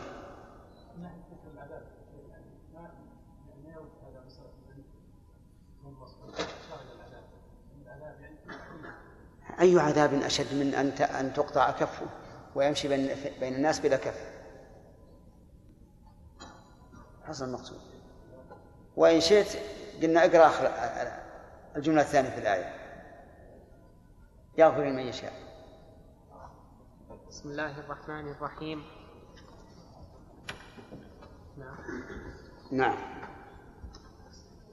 [9.60, 12.06] أي عذاب أشد من أن أن تقطع كفه
[12.54, 13.10] ويمشي بين
[13.40, 14.30] بين الناس بلا كف.
[17.24, 17.78] حصل المقصود.
[18.96, 19.46] وإن شئت
[20.02, 20.72] قلنا اقرأ آخر
[21.76, 22.74] الجملة الثانية في الآية.
[24.58, 25.32] يغفر لمن يشاء.
[27.28, 28.84] بسم الله الرحمن الرحيم.
[31.58, 31.76] نعم.
[32.70, 32.96] نعم.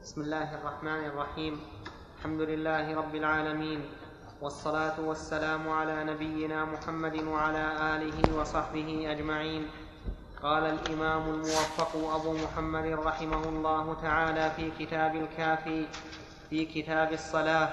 [0.01, 1.61] بسم الله الرحمن الرحيم.
[2.17, 3.91] الحمد لله رب العالمين
[4.41, 9.71] والصلاة والسلام على نبينا محمد وعلى آله وصحبه أجمعين.
[10.43, 15.87] قال الإمام الموفق أبو محمد رحمه الله تعالى في كتاب الكافي
[16.49, 17.69] في كتاب الصلاة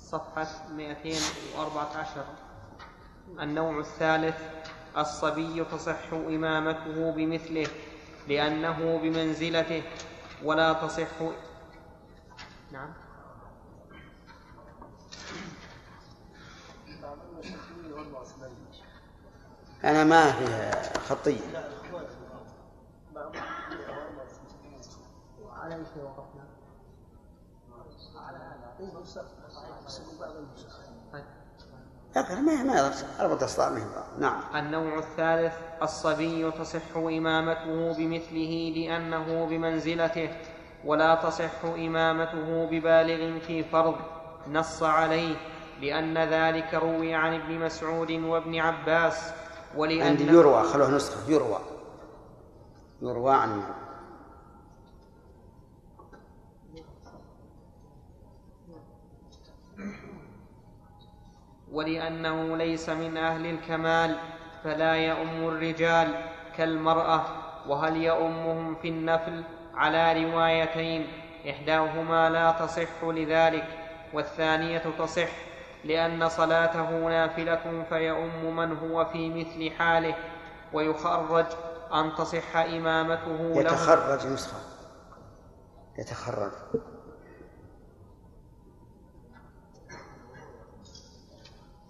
[0.00, 2.24] صفحة 214
[3.40, 4.36] النوع الثالث
[4.98, 7.66] الصبي تصح إمامته بمثله
[8.28, 9.82] لأنه بمنزلته
[10.44, 11.08] ولا تصح
[12.72, 13.01] نعم.
[19.84, 21.40] أنا ما فيها خطية.
[25.62, 25.76] على
[32.42, 32.80] ما ما
[33.78, 33.84] هي
[34.18, 34.40] نعم.
[34.56, 40.30] النوع الثالث الصبي تصح إمامته بمثله لأنه بمنزلته
[40.84, 43.94] ولا تصح إمامته ببالغ في فرض
[44.48, 45.36] نص عليه
[45.80, 49.32] لأن ذلك روي عن ابن مسعود وابن عباس
[49.76, 51.58] ولأن عندي يروى خلوه نسخة يروى.
[53.02, 53.62] يروى عن
[61.72, 64.16] ولأنه ليس من أهل الكمال
[64.64, 66.14] فلا يؤم الرجال
[66.56, 67.24] كالمرأة
[67.68, 69.42] وهل يؤمهم في النفل
[69.74, 71.06] على روايتين
[71.50, 73.66] إحداهما لا تصح لذلك
[74.12, 75.28] والثانية تصح
[75.84, 80.14] لأن صلاته نافلة فيؤم من هو في مثل حاله
[80.72, 81.46] ويخرج
[81.92, 83.60] أن تصح إمامته له.
[83.60, 84.58] يتخرج نسخة.
[85.98, 86.52] يتخرج.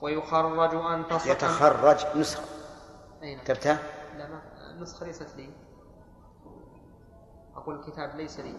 [0.01, 1.27] ويخرج أن تصح.
[1.27, 2.43] يتخرج نسخة.
[3.23, 3.79] أين؟ كتبتها؟
[4.17, 5.51] لا ما النسخة ليست لي.
[7.57, 8.55] أقول الكتاب ليس لي.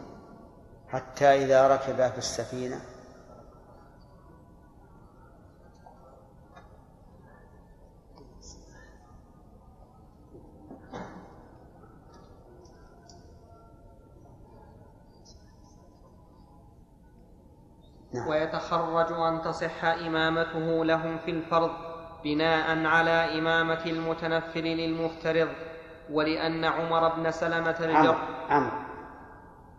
[0.88, 2.82] حتى إذا ركب في السفينة
[18.13, 18.28] نعم.
[18.28, 21.71] ويتخرج أن تصح إمامته لهم في الفرض
[22.23, 25.49] بناء على إمامة المتنفل للمفترض
[26.12, 28.17] ولأن عمر بن سلمة الجر
[28.49, 28.71] عمرو.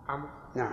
[0.08, 0.28] عمرو.
[0.54, 0.72] نعم.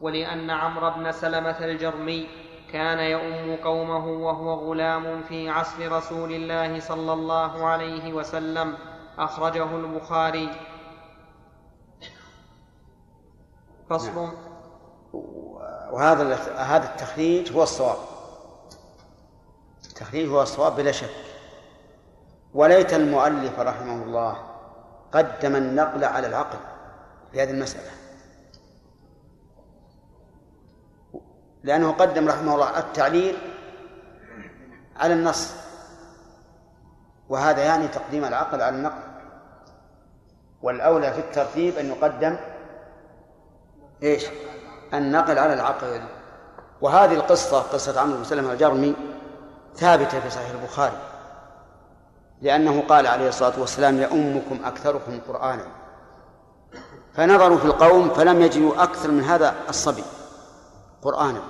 [0.00, 2.28] ولأن عمرو بن سلمة الجرمي
[2.72, 8.74] كان يؤم قومه وهو غلام في عصر رسول الله صلى الله عليه وسلم
[9.18, 10.50] أخرجه البخاري.
[13.98, 14.14] فصل.
[14.14, 14.32] نعم.
[15.92, 17.96] وهذا هذا التخريج هو الصواب.
[19.84, 21.14] التخريج هو الصواب بلا شك.
[22.54, 24.36] وليت المؤلف رحمه الله
[25.12, 26.58] قدم النقل على العقل
[27.32, 27.90] في هذه المسألة.
[31.62, 33.36] لأنه قدم رحمه الله التعليل
[34.96, 35.54] على النص.
[37.28, 39.02] وهذا يعني تقديم العقل على النقل.
[40.62, 42.36] والأولى في الترتيب أن يقدم
[44.04, 44.26] إيش؟
[44.94, 46.00] النقل على العقل.
[46.80, 48.96] وهذه القصة قصة عمرو بن سلمة الجرمي
[49.76, 50.98] ثابتة في صحيح البخاري.
[52.42, 55.66] لأنه قال عليه الصلاة والسلام يؤمكم أكثركم قرآنا.
[57.14, 60.04] فنظروا في القوم فلم يجدوا أكثر من هذا الصبي
[61.02, 61.42] قرآنا.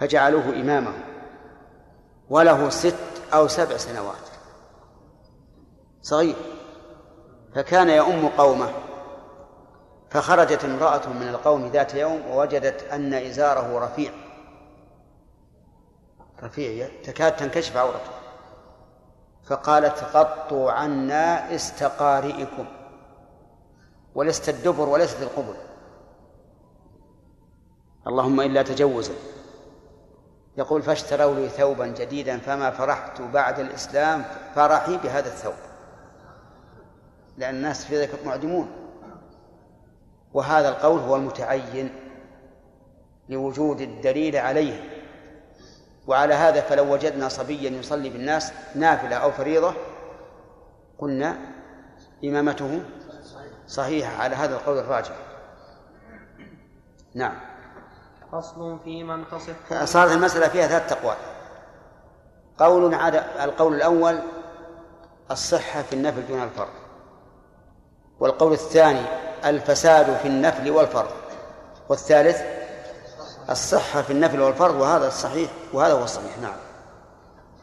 [0.00, 0.92] فجعلوه إمامه
[2.30, 2.94] وله ست
[3.34, 4.28] أو سبع سنوات.
[6.02, 6.36] صغير.
[7.54, 8.70] فكان يؤم قومه.
[10.10, 14.12] فخرجت امرأة من القوم ذات يوم ووجدت أن إزاره رفيع.
[16.42, 18.10] رفيع تكاد تنكشف عورته.
[19.46, 22.66] فقالت غطوا عنا استقارئكم.
[24.14, 25.54] ولست الدبر وليست القبل.
[28.06, 29.14] اللهم إلا تجوزا.
[30.56, 34.24] يقول فاشتروا لي ثوبا جديدا فما فرحت بعد الإسلام
[34.54, 35.54] فرحي بهذا الثوب.
[37.38, 38.87] لأن الناس في ذلك معدمون
[40.34, 41.90] وهذا القول هو المتعين
[43.28, 44.98] لوجود الدليل عليه.
[46.06, 49.74] وعلى هذا فلو وجدنا صبيا يصلي بالناس نافلة أو فريضة
[50.98, 51.36] قلنا
[52.24, 52.82] إمامته
[53.66, 55.16] صحيحة على هذا القول الراجح.
[57.14, 57.34] نعم.
[58.32, 59.84] فصل في من تصح.
[59.84, 61.16] صارت المسألة فيها ثلاث أقوال
[62.58, 64.18] قول عاد القول الأول
[65.30, 66.68] الصحة في النفل دون الفرض.
[68.20, 71.10] والقول الثاني الفساد في النفل والفرض.
[71.88, 72.42] والثالث
[73.50, 76.56] الصحة في النفل والفرض وهذا الصحيح وهذا هو الصحيح نعم.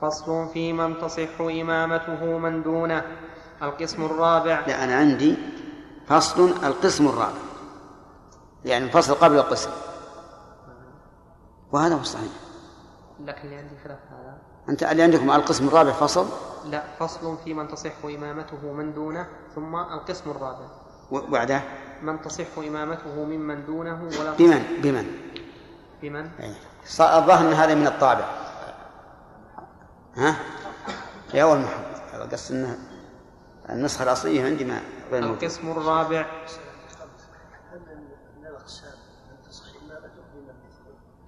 [0.01, 3.03] فصل في من تصح إمامته من دونه.
[3.61, 4.65] القسم الرابع.
[4.67, 5.37] لا أنا عندي
[6.07, 7.39] فصل القسم الرابع.
[8.65, 9.69] يعني الفصل قبل القسم.
[11.71, 12.31] وهذا هو الصحيح.
[13.19, 14.37] لكن اللي عندي خلاف هذا.
[14.69, 16.25] أنت اللي عندكم القسم الرابع فصل؟
[16.65, 20.67] لا فصل في من تصح إمامته من دونه ثم القسم الرابع.
[21.11, 21.61] وبعده؟
[22.01, 24.37] من تصح إمامته ممن دونه ولا تصح.
[24.37, 25.11] بمن؟ بمن؟
[26.01, 26.29] بمن.
[26.85, 28.25] ص- الظاهر أن هذا من الطابع.
[30.15, 30.35] ها؟
[31.31, 32.77] في أول محمد قصد أنها
[33.69, 34.81] النسخة الأصلية عندي ما
[35.11, 36.25] غير القسم الرابع؟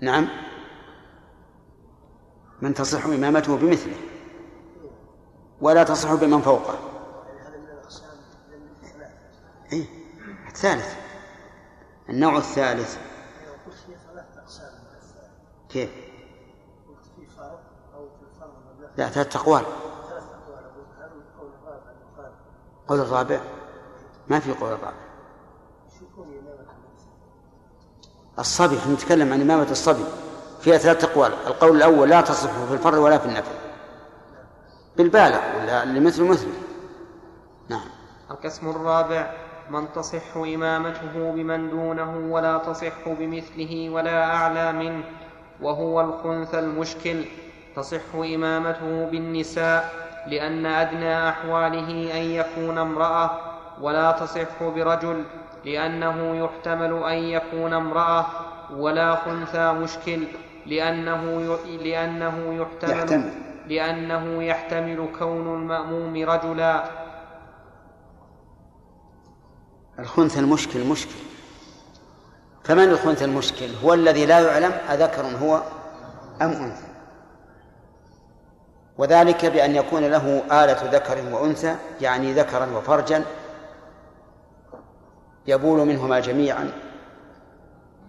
[0.02, 0.28] نعم.
[2.62, 3.96] من تصح إمامته بمثله.
[5.62, 6.74] ولا تصح بمن فوقه
[7.28, 8.10] يعني هذا من الاقسام
[8.52, 9.14] من ثلاثة
[9.74, 9.86] إيه
[10.58, 10.96] الثالث
[12.10, 12.98] النوع الثالث.
[15.70, 15.90] كيف؟
[17.20, 17.60] الفرض
[18.98, 19.66] لا ثلاث أقوال.
[22.88, 23.40] قول الرابع.
[24.28, 24.94] ما في قول الرابع؟
[28.40, 30.06] الصبي إحنا نتكلم عن إمامة الصبي.
[30.62, 31.34] فيها ثلاث أقوال.
[31.34, 33.56] القول الأول لا تصح في الفرد ولا في النفل.
[34.98, 36.54] بالبالغ ولا مثله مثله
[37.70, 37.90] نعم.
[38.32, 39.47] القسم الرابع.
[39.70, 45.04] من تصح إمامته بمن دونه ولا تصح بمثله ولا أعلى منه
[45.62, 47.26] وهو الخنث المشكل
[47.76, 49.90] تصح إمامته بالنساء
[50.28, 53.32] لأن أدنى أحواله أن يكون امرأة
[53.82, 55.24] ولا تصح برجل
[55.66, 58.26] لأنه يحتمل أن يكون امرأة
[58.76, 60.24] ولا خنثى مشكل
[60.66, 61.48] لأنه.
[61.84, 63.32] لأنه يحتمل يحتمل.
[63.68, 66.84] لأنه يحتمل كون المأموم رجلا
[70.00, 71.16] الخنث المشكل مشكل.
[72.64, 75.64] فمن الخنث المشكل؟ هو الذي لا يعلم أذكر هو
[76.42, 76.88] أم أنثى.
[78.98, 83.24] وذلك بأن يكون له آلة ذكر وأنثى يعني ذكرا وفرجا
[85.48, 86.72] يبول منهما جميعا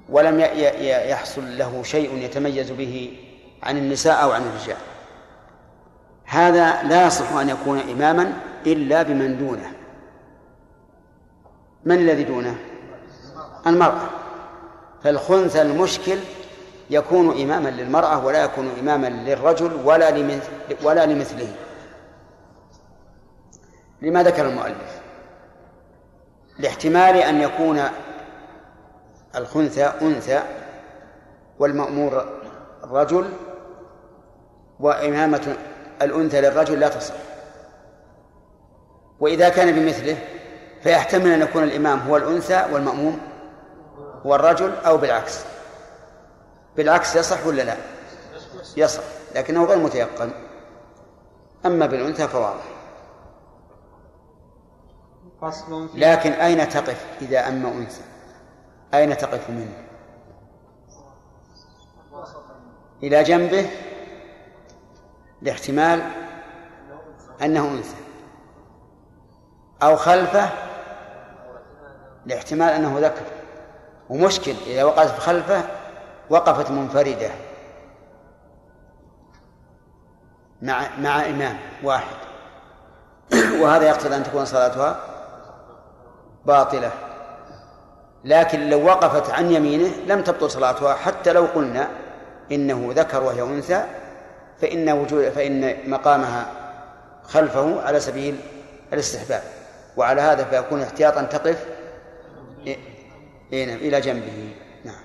[0.09, 0.41] ولم
[0.81, 3.19] يحصل له شيء يتميز به
[3.63, 4.77] عن النساء أو عن الرجال.
[6.25, 8.33] هذا لا يصح أن يكون إماما
[8.67, 9.73] إلا بمن دونه.
[11.85, 12.59] من الذي دونه؟
[13.67, 14.09] المرأة.
[15.05, 16.19] فالخنث المشكل
[16.91, 20.51] يكون إماما للمرأة ولا يكون إماما للرجل ولا لمثل
[20.83, 21.55] ولا لمثله.
[24.03, 25.01] لما ذكر المؤلف.
[26.59, 27.83] لاحتمال أن يكون
[29.37, 30.43] الخنثى أنثى
[31.59, 32.27] والمأمور
[32.85, 33.33] رجل
[34.81, 35.57] وإمامة
[36.03, 37.15] الأنثى للرجل لا تصح.
[39.21, 40.17] وإذا كان بمثله
[40.83, 43.21] فيحتمل أن يكون الإمام هو الأنثى والمأموم
[44.27, 45.45] هو الرجل أو بالعكس.
[46.77, 47.77] بالعكس يصح ولا لا؟
[48.77, 49.03] يصح
[49.35, 50.31] لكنه غير متيقن.
[51.67, 52.65] أما بالأنثى فواضح.
[55.95, 58.03] لكن أين تقف إذا أما أنثى؟
[58.95, 59.89] أين تقف منه؟
[63.03, 63.71] إلى جنبه
[65.43, 66.03] لاحتمال
[67.43, 67.97] أنه أنثى
[69.83, 70.68] أو خلفه
[72.29, 73.23] لاحتمال أنه ذكر.
[74.09, 75.63] ومشكل إذا وقعت خلفه
[76.31, 77.31] وقفت منفردة
[80.63, 82.17] مع مع إمام واحد.
[83.61, 85.01] وهذا يقتضي أن تكون صلاتها
[86.45, 86.91] باطلة.
[88.25, 90.95] لكن لو وقفت عن يمينه لم تبطل صلاتها.
[90.95, 91.89] حتى لو قلنا
[92.53, 93.85] إنه ذكر وهي أنثى
[94.61, 96.47] فإن وجود فإن مقامها
[97.23, 98.41] خلفه على سبيل
[98.93, 99.43] الاستحباب.
[99.97, 101.78] وعلى هذا فيكون احتياطا تقف
[103.53, 104.55] نعم إلى جنبه.
[104.85, 105.05] نعم.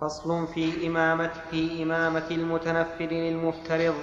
[0.00, 3.94] فصل في إمامة في إمامة المتنفل للمفترض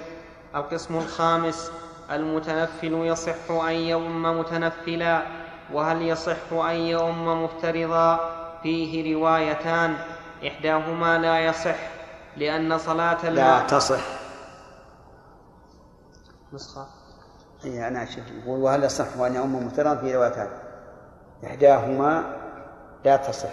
[0.54, 1.70] القسم الخامس.
[2.10, 5.22] المتنفل يصح أن يؤم متنفلا
[5.72, 8.20] وهل يصح أن يؤم مفترضا؟
[8.62, 9.96] فيه روايتان.
[10.46, 11.76] إحداهما لا يصح
[12.36, 14.04] لأن صلاة لا تصح.
[16.52, 16.86] نسخة.
[17.64, 20.48] اي أنا شوف يقول وهل يصح أن يؤم مفترضا؟ في روايتان.
[21.46, 22.43] إحداهما
[23.04, 23.48] لا تصح.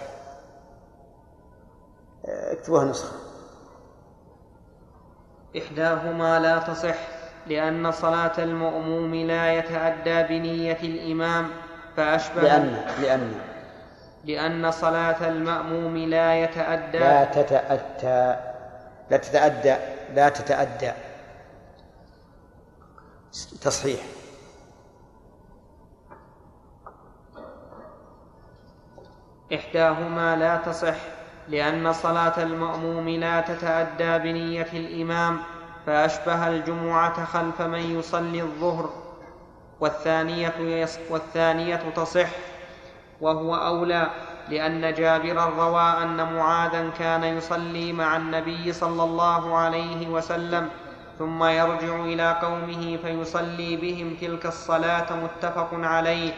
[2.24, 3.16] اكتبوها نسخة.
[5.58, 6.94] إحداهما لا تصح
[7.46, 11.50] لأن صلاة المأموم لا يتأدى بنية الإمام
[11.96, 13.34] فأشبه لأن لأن.
[14.24, 18.36] لأن صلاة المأموم لا يتأدى لا تتأتى
[19.10, 19.76] لا تتأدى
[20.14, 20.92] لا تتأدى.
[23.62, 24.00] تصحيح.
[29.54, 30.94] إحداهما لا تصح
[31.48, 35.38] لأن صلاة المأموم لا تتأدى بنية الإمام
[35.86, 38.90] فأشبه الجمعة خلف من يصلي الظهر
[39.80, 42.28] والثانية, يص والثانية تصح
[43.20, 44.10] وهو أولى
[44.48, 50.68] لأن جابرا روى أن معاذا كان يصلي مع النبي صلى الله عليه وسلم
[51.18, 56.32] ثم يرجع إلى قومه فيصلي بهم تلك الصلاة متفق عليه.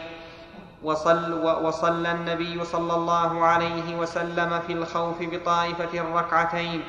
[0.85, 1.33] وصل
[1.65, 6.83] وصلى النبي صلى الله عليه وسلم في الخوف بطائفة ركعتين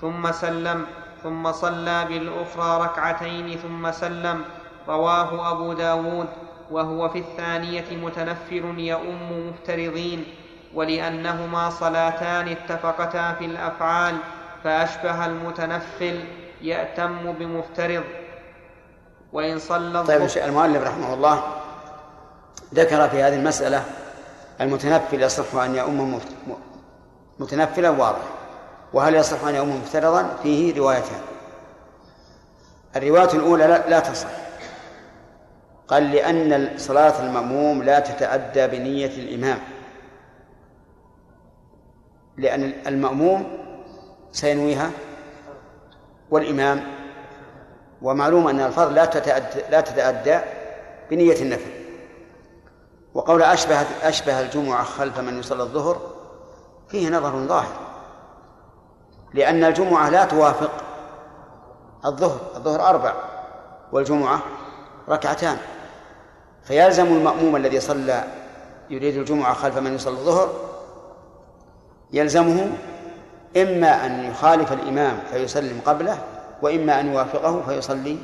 [0.00, 0.86] ثم سلم
[1.22, 4.44] ثم صلى بالأخرى ركعتين ثم سلم.
[4.88, 6.26] رواه أبو داود
[6.70, 10.24] وهو في الثانية متنفر يؤم مفترضين
[10.74, 14.14] ولأنهما صلاتان اتفقتا في الأفعال
[14.64, 16.16] فأشبه المتنفل
[16.62, 18.04] يأتم بمفترض.
[19.32, 21.63] وإن صلى طيب المؤلف رحمه الله
[22.74, 23.84] ذكر في هذه المسألة
[24.60, 26.20] المتنفل يصح أن يؤم
[27.38, 28.22] متنفلا واضح.
[28.92, 31.20] وهل يصح أن يؤم مفترضا؟ فيه روايتان.
[32.96, 34.28] الرواية الأولى لا, لا تصح.
[35.88, 39.58] قال لأن صلاة المأموم لا تتأدى بنية الإمام.
[42.36, 43.58] لأن المأموم
[44.32, 44.90] سينويها
[46.30, 46.80] والإمام.
[48.02, 50.38] ومعلوم أن الفرض لا تتأدى لا تتأدى
[51.10, 51.83] بنية النفل.
[53.14, 56.00] وقول أشبه أشبه الجمعة خلف من يصلي الظهر
[56.88, 57.72] فيه نظر ظاهر
[59.34, 60.70] لأن الجمعة لا توافق
[62.04, 63.12] الظهر الظهر أربع
[63.92, 64.40] والجمعة
[65.08, 65.56] ركعتان
[66.64, 68.24] فيلزم المأموم الذي صلى
[68.90, 70.52] يريد الجمعة خلف من يصلي الظهر
[72.12, 72.72] يلزمه
[73.56, 76.18] إما أن يخالف الإمام فيسلم قبله
[76.62, 78.18] وإما أن يوافقه فيصلي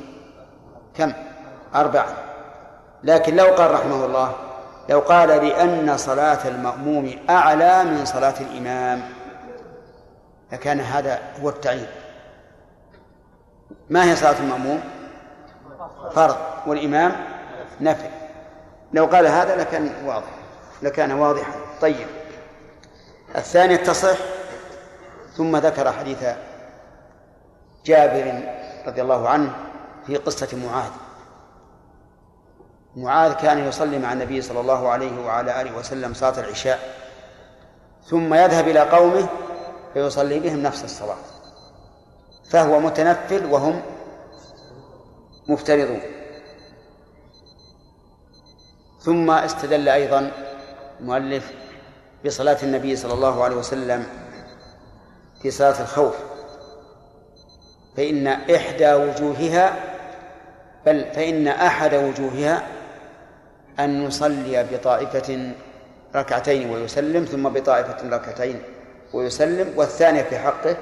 [0.93, 1.13] كم؟
[1.75, 2.07] أربعة.
[3.03, 4.33] لكن لو قال رحمه الله
[4.91, 9.01] لو قال لأن صلاة المأموم أعلى من صلاة الإمام
[10.51, 11.87] لكان هذا هو التعيين.
[13.89, 14.81] ما هي صلاة المأموم؟
[16.15, 16.37] فرض.
[16.67, 17.11] والإمام
[17.81, 18.09] نفل
[18.93, 20.29] لو قال هذا لكان واضح.
[20.81, 21.51] لكان واضحا.
[21.81, 22.07] طيب.
[23.35, 24.17] الثانية تصح.
[25.37, 26.23] ثم ذكر حديث
[27.85, 28.43] جابر
[28.87, 29.53] رضي الله عنه
[30.07, 30.91] في قصة معاذ.
[32.95, 36.79] معاذ كان يصلي مع النبي صلى الله عليه وعلى آله وسلم صلاة العشاء
[38.09, 39.27] ثم يذهب إلى قومه
[39.93, 41.17] فيصلي بهم نفس الصلاة.
[42.49, 43.81] فهو متنفل وهم
[45.49, 46.01] مفترضون.
[48.99, 50.31] ثم استدل أيضا
[50.99, 51.51] المؤلف
[52.25, 54.05] بصلاة النبي صلى الله عليه وسلم
[55.41, 56.15] في صلاة الخوف.
[57.97, 59.75] فإن إحدى وجوهها
[60.85, 62.63] بل فإن أحد وجوهها
[63.83, 65.53] أن يصلي بطائفة
[66.15, 68.61] ركعتين ويسلم ثم بطائفة ركعتين
[69.13, 70.77] ويسلم والثانية في حقه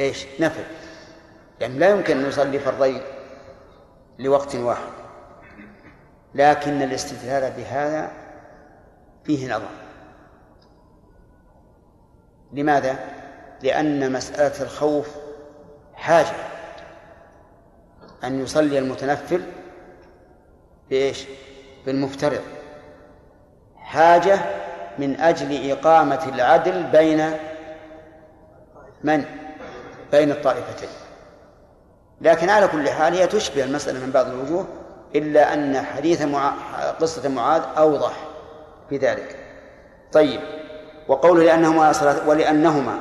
[0.00, 0.64] إيش؟ نفل
[1.60, 3.00] يعني لا يمكن أن يصلي فرضين
[4.18, 4.90] لوقت واحد
[6.34, 8.10] لكن الاستدلال بهذا
[9.24, 9.70] فيه نظر
[12.52, 12.98] لماذا؟
[13.62, 15.08] لأن مسألة الخوف
[15.94, 16.32] حاجة
[18.24, 19.42] أن يصلي المتنفل
[20.90, 21.24] بإيش؟
[21.86, 22.40] بالمفترض
[23.76, 24.38] حاجة
[24.98, 27.30] من أجل إقامة العدل بين
[29.04, 29.24] من؟
[30.12, 30.88] بين الطائفتين
[32.20, 34.66] لكن على كل حال هي تشبه المسألة من بعض الوجوه
[35.14, 36.52] إلا أن حديث مع...
[37.00, 38.12] قصة معاذ أوضح
[38.88, 39.36] في ذلك
[40.12, 40.40] طيب
[41.08, 43.00] وقوله لأنهما صلاة ولأنهما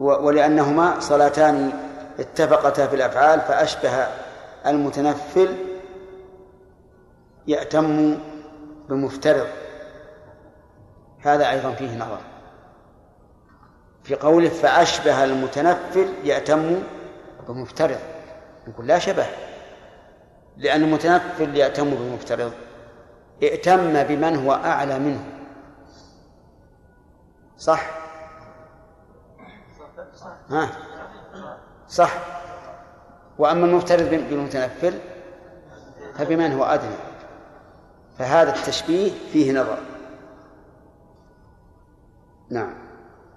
[0.00, 1.72] ولأنهما صلاتان
[2.20, 4.06] اتفقتا في الأفعال فأشبه
[4.66, 5.56] المتنفل
[7.46, 8.18] يأتم
[8.88, 9.46] بمفترض.
[11.20, 12.20] هذا أيضا فيه نظر.
[14.02, 16.82] في قوله فأشبه المتنفل يأتم
[17.48, 17.98] بمفترض.
[18.68, 19.26] نقول لا شبه
[20.56, 22.52] لأن المتنفل يأتم بمفترض.
[23.42, 25.24] ائتم بمن هو أعلى منه.
[27.56, 27.90] صح؟
[30.50, 30.70] ها؟
[31.88, 32.12] صح.
[33.40, 34.94] وأما المفترض بالمتنفل
[36.18, 36.96] فبمن هو أدنى.
[38.18, 39.78] فهذا التشبيه فيه نظر.
[42.50, 42.74] نعم.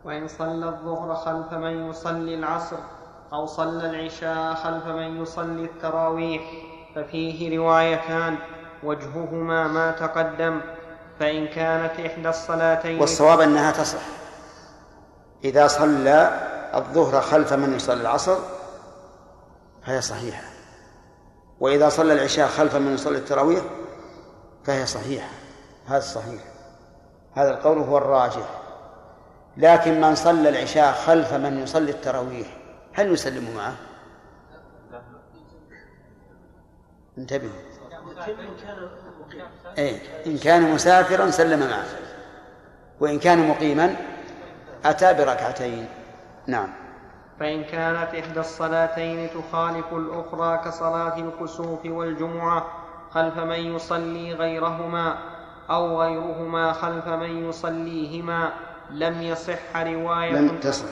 [0.05, 2.77] وإن صلى الظهر خلف من يصلي العصر
[3.33, 6.41] أو صلى العشاء خلف من يصلي التراويح
[6.95, 8.37] ففيه روايتان
[8.83, 10.61] وجههما ما تقدم
[11.19, 14.01] فإن كانت إحدى الصلاتين والصواب أنها تصح.
[15.43, 16.31] إذا صلى
[16.75, 18.37] الظهر خلف من يصلي العصر
[19.85, 20.43] فهي صحيحة.
[21.59, 23.63] وإذا صلى العشاء خلف من يصلي التراويح
[24.63, 25.29] فهي صحيحة.
[25.87, 26.41] هذا صحيح.
[27.33, 28.61] هذا القول هو الراجح.
[29.57, 32.57] لكن من صلى العشاء خلف من يصلي التراويح
[32.93, 33.75] هل يسلم معه؟
[37.17, 37.61] انتبهوا
[39.77, 41.85] إيه إن كان مسافرا سلم معه.
[42.99, 43.95] وإن كان مقيما
[44.85, 45.87] أتى بركعتين.
[46.47, 46.82] نعم.
[47.39, 52.65] فإن كانت إحدى الصلاتين تخالف الأخرى كصلاة الكسوف والجمعة
[53.11, 55.17] خلف من يصلي غيرهما
[55.69, 58.53] أو غيرهما خلف من يصليهما
[58.89, 60.85] لم يصح رواية لم تصح.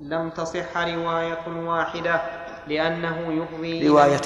[0.00, 2.20] لم تصح رواية واحدة
[2.66, 4.20] لأنه يفضي رواية.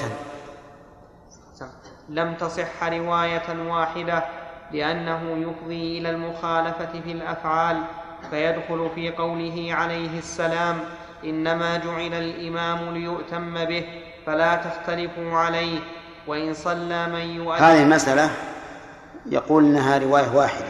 [2.09, 4.23] لم تصح رواية واحدة
[4.71, 7.83] لأنه يفضي إلى المخالفة في الأفعال
[8.29, 10.79] فيدخل في قوله عليه السلام
[11.23, 13.85] إنما جعل الإمام ليؤتم به
[14.25, 15.79] فلا تختلفوا عليه
[16.27, 18.29] وإن صلى من يؤذن هذه المسألة
[19.25, 20.67] يقول إنها رواية واحدة.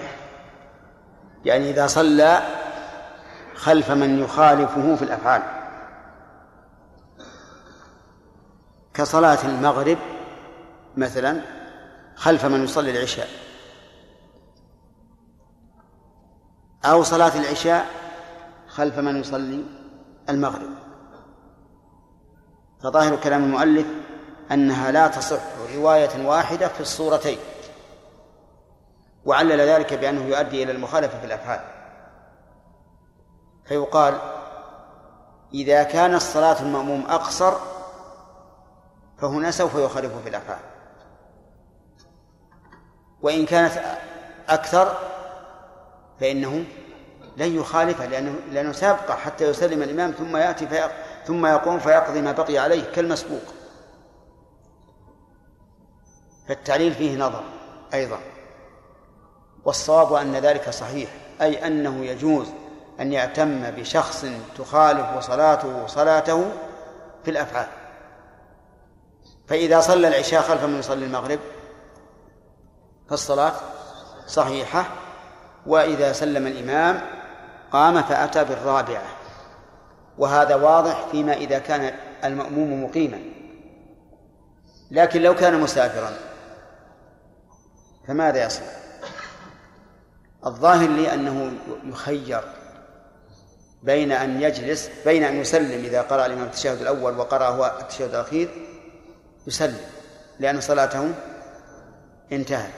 [1.46, 2.42] يعني إذا صلى
[3.56, 5.42] خلف من يخالفه في الأفعال.
[8.94, 9.98] كصلاة المغرب
[10.98, 11.42] مثلا
[12.16, 13.47] خلف من يصلي العشاء.
[16.92, 17.86] أو صلاة العشاء
[18.68, 19.64] خلف من يصلي
[20.30, 20.70] المغرب.
[22.84, 23.88] فظاهر كلام المؤلف
[24.52, 25.42] أنها لا تصح
[25.76, 27.38] رواية واحدة في الصورتين
[29.26, 31.60] وعلل ذلك بأنه يؤدي إلى المخالفة في الأفعال.
[33.66, 34.18] فيقال
[35.54, 37.54] إذا كان الصلاة المأموم أقصر
[39.18, 40.60] فهنا سوف يخالف في الأفعال
[43.22, 43.74] وإن كانت
[44.50, 44.98] أكثر
[46.20, 46.66] فإنه
[47.38, 50.92] لن يخالفه لأنه لأنه سيبقى حتى يسلم الإمام ثم يأتي فيق
[51.26, 53.42] ثم يقوم فيقضي ما بقي عليه كالمسبوق.
[56.48, 57.44] فالتعليل فيه نظر
[57.94, 58.20] أيضا.
[59.66, 61.10] والصواب أن ذلك صحيح
[61.42, 62.48] أي أنه يجوز
[63.00, 64.26] أن يأتم بشخص
[64.58, 66.52] تخالف صلاته صلاته
[67.24, 67.68] في الأفعال.
[69.48, 71.40] فإذا صلى العشاء خلف من يصلي المغرب
[73.10, 73.54] فالصلاة
[74.28, 74.86] صحيحة
[75.68, 77.02] وإذا سلم الإمام
[77.72, 79.08] قام فأتى بالرابعة.
[80.18, 81.94] وهذا واضح فيما إذا كان
[82.24, 83.20] المأموم مقيما.
[84.92, 86.12] لكن لو كان مسافرا
[88.08, 88.68] فماذا يصنع؟
[90.46, 91.52] الظاهر لي أنه
[91.84, 92.42] يخير
[93.84, 98.50] بين أن يجلس بين أن يسلم إذا قرأ الإمام التشهد الأول وقرأ هو التشهد الأخير
[99.48, 99.78] يسلم
[100.40, 101.12] لأن صلاته
[102.32, 102.74] انتهت.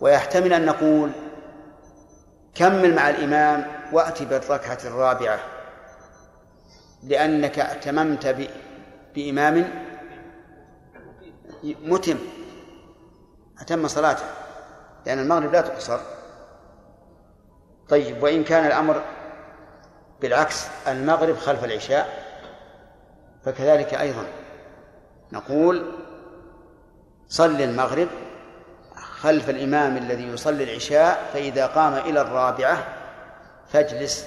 [0.00, 1.10] ويحتمل أن نقول
[2.56, 5.38] كمل مع الإمام وأتي بالركعة الرابعة
[7.02, 8.48] لأنك اتممت ب...
[9.14, 9.70] بإمام
[11.64, 12.18] متم
[13.60, 14.24] أتم صلاته
[15.06, 16.00] لأن المغرب لا تقصر.
[17.88, 19.02] طيب وإن كان الأمر
[20.20, 22.08] بالعكس المغرب خلف العشاء
[23.44, 24.26] فكذلك أيضا.
[25.32, 25.92] نقول
[27.28, 28.08] صل المغرب
[29.26, 32.86] خلف الإمام الذي يصلي العشاء فإذا قام إلى الرابعة
[33.72, 34.26] فاجلس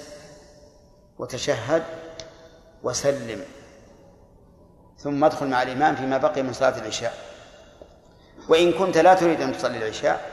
[1.20, 1.84] وتشهد
[2.84, 3.41] وسلم
[4.97, 7.14] ثم ادخل مع الإمام فيما بقي من صلاة العشاء.
[8.50, 10.30] وإن كنت لا تريد أن تصلي العشاء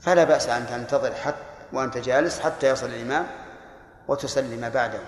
[0.00, 3.26] فلا بأس أن تنتظر حتى وأنت جالس حتى يصل الإمام
[4.08, 5.00] وتسلم بعده.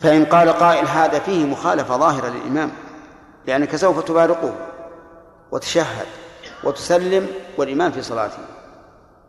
[0.00, 2.72] فإن قال قائل هذا فيه مخالفة ظاهرة للإمام
[3.46, 4.73] لأنك سوف تبارقه
[5.54, 6.06] وتشهد
[6.64, 7.28] وتسلم
[7.58, 8.38] والإمام في صلاته.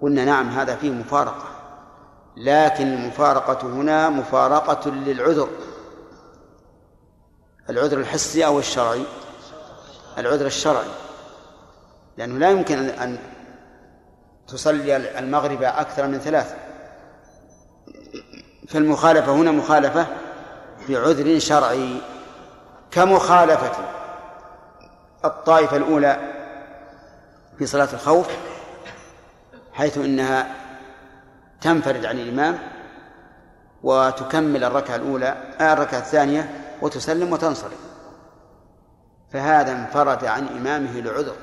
[0.01, 1.47] قلنا نعم هذا فيه مفارقة.
[2.37, 5.49] لكن المفارقة هنا مفارقة للعذر.
[7.69, 9.03] العذر الحسي أو الشرعي؟
[10.17, 10.89] العذر الشرعي.
[12.17, 13.17] لأنه لا يمكن أن
[14.47, 16.55] تصلي المغرب أكثر من ثلاث
[18.67, 20.07] فالمخالفة هنا مخالفة
[20.89, 22.01] بعذر شرعي
[22.91, 24.04] كمخالفة
[25.25, 26.17] الطائفة الأولى
[27.57, 28.27] في صلاة الخوف
[29.73, 30.47] حيث إنها
[31.61, 32.59] تنفرد عن الإمام
[33.83, 36.49] وتكمل الركعة الأولى آه الركعة الثانية
[36.81, 37.79] وتسلم وتنصرف.
[39.33, 41.35] فهذا انفرد عن إمامه لعذر.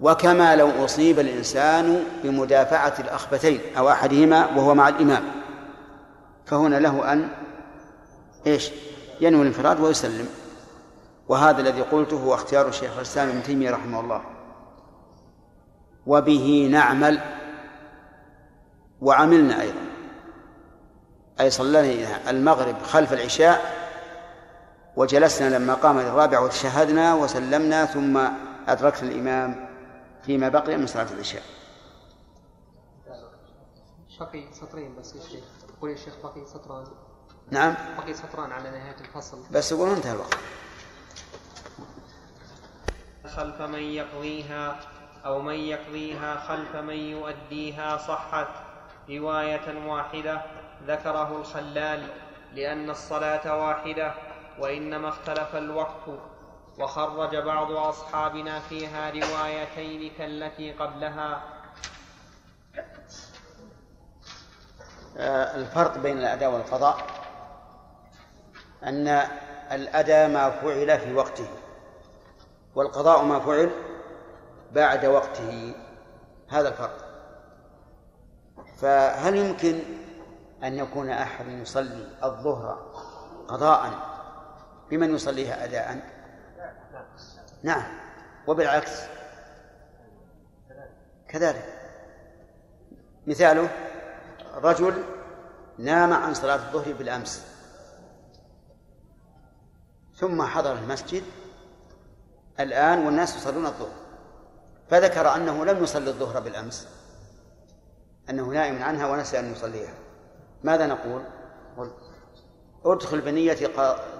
[0.00, 5.22] وكما لو أصيب الإنسان بمدافعة الأخبثين أو أحدهما وهو مع الإمام
[6.46, 7.28] فهنا له أن
[8.46, 8.70] إيش؟
[9.20, 10.28] ينوي الانفراد ويسلم.
[11.28, 14.22] وهذا الذي قلته هو اختيار الشيخ الإسلام ابن تيمية رحمه الله.
[16.06, 17.20] وبه نعمل
[19.00, 19.86] وعملنا أيضا.
[21.40, 23.76] أي صلينا المغرب خلف العشاء
[24.96, 28.28] وجلسنا لما قام للرابع وتشهدنا وسلمنا ثم
[28.68, 29.68] أدركنا الإمام
[30.22, 31.42] فيما بقي من صلاة العشاء.
[34.20, 35.44] بقي سطرين بس يا شيخ.
[35.80, 36.86] قول يا شيخ بقي سطران.
[37.50, 37.74] نعم.
[37.98, 39.38] بقي سطران على نهاية الفصل.
[39.52, 40.36] بس يقولون انتهى الوقت.
[43.26, 44.76] خلف من يقضيها
[45.26, 48.48] أو من يقضيها خلف من يؤديها صحت
[49.10, 50.42] رواية واحدة
[50.86, 52.08] ذكره الخلال
[52.54, 54.14] لأن الصلاة واحدة
[54.58, 56.08] وإنما اختلف الوقت
[56.78, 61.42] وخرج بعض أصحابنا فيها روايتين كالتي قبلها.
[65.18, 66.96] آه، الفرق بين الأداء والقضاء
[68.82, 69.08] أن
[69.72, 71.48] الأداء ما فعل في وقته.
[72.76, 73.70] والقضاء ما فعل
[74.72, 75.74] بعد وقته.
[76.48, 77.06] هذا الفرق.
[78.76, 79.80] فهل يمكن
[80.64, 82.74] أن يكون أحد يصلي الظهر
[83.48, 83.90] قضاء
[84.90, 86.00] بمن يصليها أداء؟
[87.62, 87.82] نعم.
[88.46, 89.02] وبالعكس.
[91.28, 91.64] كذلك.
[93.26, 93.68] مثاله
[94.54, 95.04] رجل
[95.78, 97.46] نام عن صلاة الظهر بالأمس
[100.14, 101.22] ثم حضر المسجد
[102.60, 103.92] الآن والناس يصلون الظهر.
[104.90, 106.88] فذكر أنه لم يصلي الظهر بالأمس.
[108.30, 109.94] أنه نائم عنها ونسي أن يصليها.
[110.64, 111.22] ماذا نقول؟
[112.84, 113.70] ادخل بنية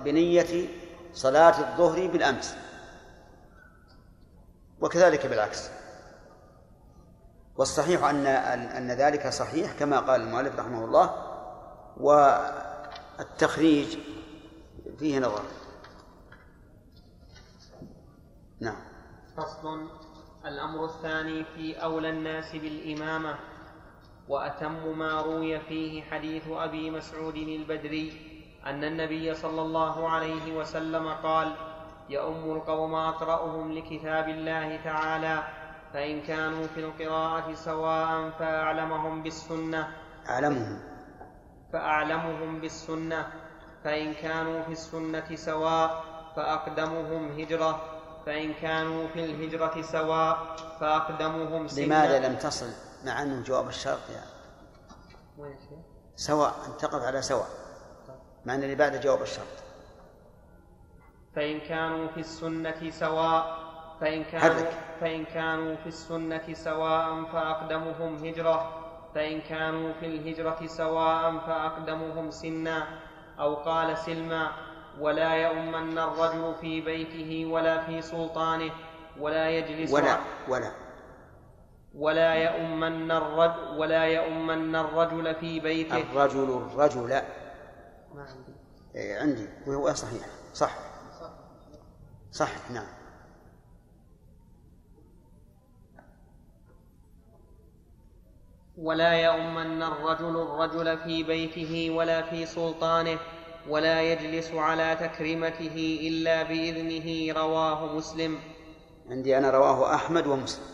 [0.05, 0.68] بنية
[1.14, 2.57] صلاة الظهر بالأمس.
[4.80, 5.68] وكذلك بالعكس.
[7.57, 11.11] والصحيح أن أن ذلك صحيح كما قال المؤلف رحمه الله
[13.20, 13.99] والتخريج
[14.99, 15.43] فيه نظر.
[18.61, 18.76] نعم.
[19.36, 19.88] فصل.
[20.46, 23.34] الأمر الثاني في أولى الناس بالإمامة
[24.28, 28.12] وأتم ما روي فيه حديث أبي مسعود البدري
[28.66, 31.57] أن النبي صلى الله عليه وسلم قال
[32.09, 35.42] يؤم القوم أقرأهم لكتاب الله تعالى
[35.92, 39.88] فإن كانوا في القراءة سواء فأعلمهم بالسنة.
[40.28, 40.78] أعلمهم.
[41.72, 43.26] فأعلمهم بالسنة
[43.84, 46.04] فإن كانوا في السنة سواء
[46.36, 47.95] فأقدمهم هجرة.
[48.26, 52.66] فإن كانوا في الهجرة سواء فأقدمهم سنا لماذا لم تصل
[53.04, 55.56] مع أنه جواب الشرط يعني؟
[56.16, 57.48] سواء أن تقف على سواء.
[58.44, 59.46] مع أن اللي بعد جواب الشرط.
[61.36, 63.58] فإن كانوا في السنة سواء
[64.00, 64.70] فإن كانوا
[65.00, 68.82] فإن كانوا في السنة سواء فأقدمهم هجرة.
[69.14, 72.86] فإن كانوا في الهجرة سواء فأقدمهم سنا
[73.38, 74.52] أو قال سلما
[75.01, 78.70] ولا يؤمن الرجل في بيته ولا في سلطانه
[79.20, 80.18] ولا يجلس ولا
[80.49, 80.72] ولا.
[81.94, 85.97] ولا يؤمن الرجل ولا يؤمن الرجل في بيته.
[85.97, 87.09] الرجل الرجل.
[88.14, 88.53] ما عندي.
[88.94, 89.49] إيه عندي.
[89.66, 90.26] وهو صحيح.
[90.55, 90.76] صح.
[92.32, 92.70] صح.
[92.70, 92.86] نعم.
[98.78, 103.18] ولا يؤمن الرجل الرجل في بيته ولا في سلطانه
[103.68, 108.38] ولا يجلس على تكريمته إلا بإذنه رواه مسلم.
[109.10, 110.64] عندي أنا رواه أحمد ومسلم.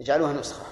[0.00, 0.66] اجعلوها نسخة.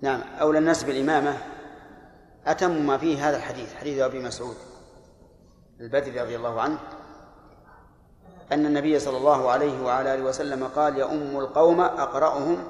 [0.00, 1.36] نعم أولى الناس بالإمامة
[2.46, 4.56] أتم ما فيه هذا الحديث حديث أبي مسعود
[5.80, 6.78] البدري رضي الله عنه
[8.52, 12.64] أن النبي صلى الله عليه وعلى آله وسلم قال يؤم القوم أقرأهم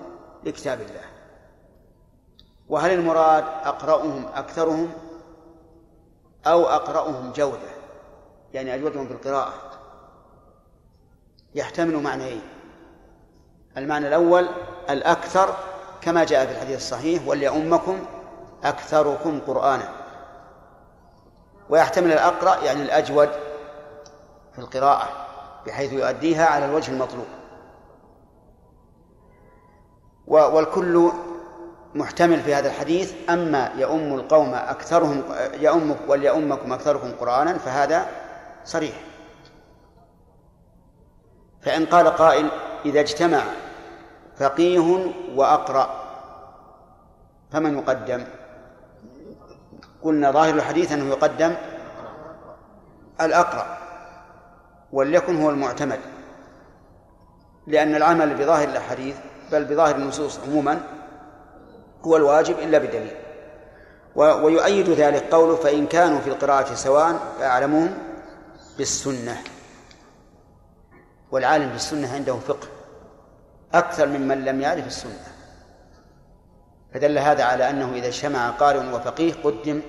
[0.49, 1.05] لكتاب الله.
[2.69, 4.91] وهل المراد أقرأهم أكثرهم
[6.47, 7.79] أو أقرأهم جودة؟
[8.55, 9.53] يعني أجودهم في القراءة.
[11.55, 12.43] يحتمل معنيين.
[13.77, 14.49] المعنى الأول
[14.91, 15.57] الأكثر
[16.01, 17.99] كما جاء في الحديث الصحيح وليؤمكم
[18.65, 19.93] أكثركم قرآنا.
[21.71, 23.29] ويحتمل الأقرأ يعني الأجود
[24.53, 25.09] في القراءة
[25.67, 27.38] بحيث يؤديها على الوجه المطلوب.
[30.29, 31.11] والكل
[31.95, 35.23] محتمل في هذا الحديث أما يؤم القوم أكثرهم
[35.61, 38.07] يؤمك وليؤمكم أكثركم قرآنا فهذا
[38.65, 38.95] صريح.
[41.63, 42.49] فإن قال قائل
[42.85, 43.43] إذا اجتمع
[44.37, 45.91] فقيه وأقرأ
[47.53, 48.25] فمن يقدم؟
[50.03, 51.55] قلنا ظاهر الحديث أنه يقدم
[53.21, 53.79] الأقرأ
[54.93, 56.01] وليكن هو المعتمد
[57.67, 59.17] لأن العمل بظاهر الحديث
[59.53, 60.81] بل بظاهر النصوص عموما
[62.03, 63.17] هو الواجب إلا بدليل.
[64.17, 67.99] ويؤيد ذلك قوله فإن كانوا في القراءة سواء فأعلمهم
[68.79, 69.37] بالسنة.
[71.31, 72.69] والعالم بالسنة عنده فقه
[73.75, 75.27] أكثر ممن لم يعرف السنة.
[76.95, 79.81] فدل هذا على أنه إذا اجتمع قارئ وفقيه قدم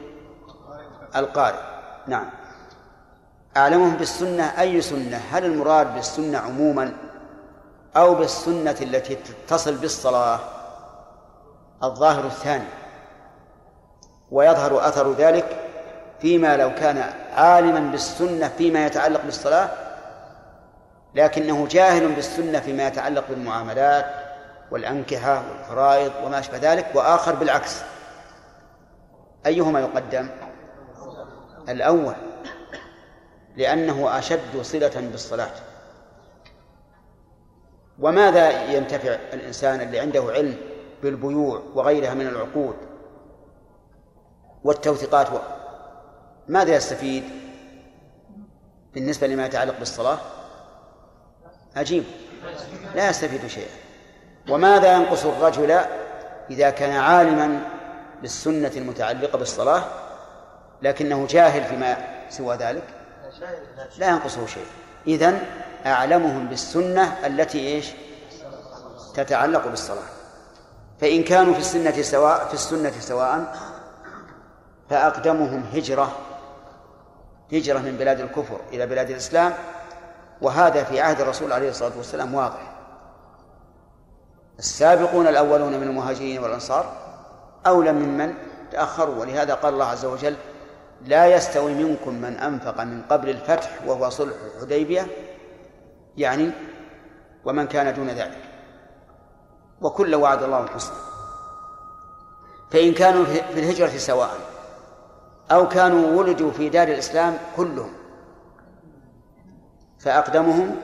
[1.15, 1.59] القارئ.
[2.07, 2.29] نعم.
[3.57, 7.08] أعلمهم بالسنة أي سنة؟ هل المراد بالسنة عموما
[7.97, 10.39] أو بالسنة التي تتصل بالصلاة
[11.83, 12.67] الظاهر الثاني.
[14.31, 15.59] ويظهر أثر ذلك
[16.21, 19.69] فيما لو كان عالما بالسنة فيما يتعلق بالصلاة
[21.15, 24.05] لكنه جاهل بالسنة فيما يتعلق بالمعاملات
[24.71, 27.81] والأنكحة والفرائض وما أشبه ذلك وآخر بالعكس.
[29.45, 30.29] أيهما يقدم؟
[31.69, 32.15] الأول
[33.57, 35.51] لأنه أشد صلة بالصلاة.
[37.99, 40.57] وماذا ينتفع الإنسان اللي عنده علم
[41.03, 42.75] بالبيوع وغيرها من العقود
[44.63, 45.27] والتوثيقات
[46.47, 47.23] ماذا يستفيد
[48.93, 50.17] بالنسبة لما يتعلق بالصلاة؟
[51.75, 52.03] عجيب.
[52.95, 53.69] لا يستفيد شيئا.
[54.49, 55.71] وماذا ينقص الرجل
[56.49, 57.59] إذا كان عالما
[58.21, 59.83] بالسنة المتعلقة بالصلاة
[60.81, 61.97] لكنه جاهل فيما
[62.29, 62.83] سوى ذلك؟
[63.97, 64.65] لا ينقصه شيء.
[65.07, 65.41] إذن
[65.85, 67.91] أعلمهم بالسنة التي إيش؟
[69.13, 70.03] تتعلق بالصلاة.
[71.01, 73.55] فإن كانوا في السنة سواء في السنة سواء
[74.89, 76.11] فأقدمهم هجرة
[77.53, 79.53] هجرة من بلاد الكفر إلى بلاد الإسلام
[80.41, 82.71] وهذا في عهد الرسول عليه الصلاة والسلام واضح.
[84.59, 86.93] السابقون الأولون من المهاجرين والأنصار
[87.67, 88.33] أولى ممن
[88.71, 90.35] تأخروا ولهذا قال الله عز وجل
[91.05, 95.07] لا يستوي منكم من أنفق من قبل الفتح وهو صلح الحديبية
[96.19, 96.51] يعني
[97.45, 98.37] ومن كان دون ذلك.
[99.81, 100.97] وكل وعد الله الحسنى.
[102.71, 104.37] فإن كانوا في الهجرة سواء
[105.51, 107.93] أو كانوا ولدوا في دار الإسلام كلهم
[109.99, 110.75] فأقدمهم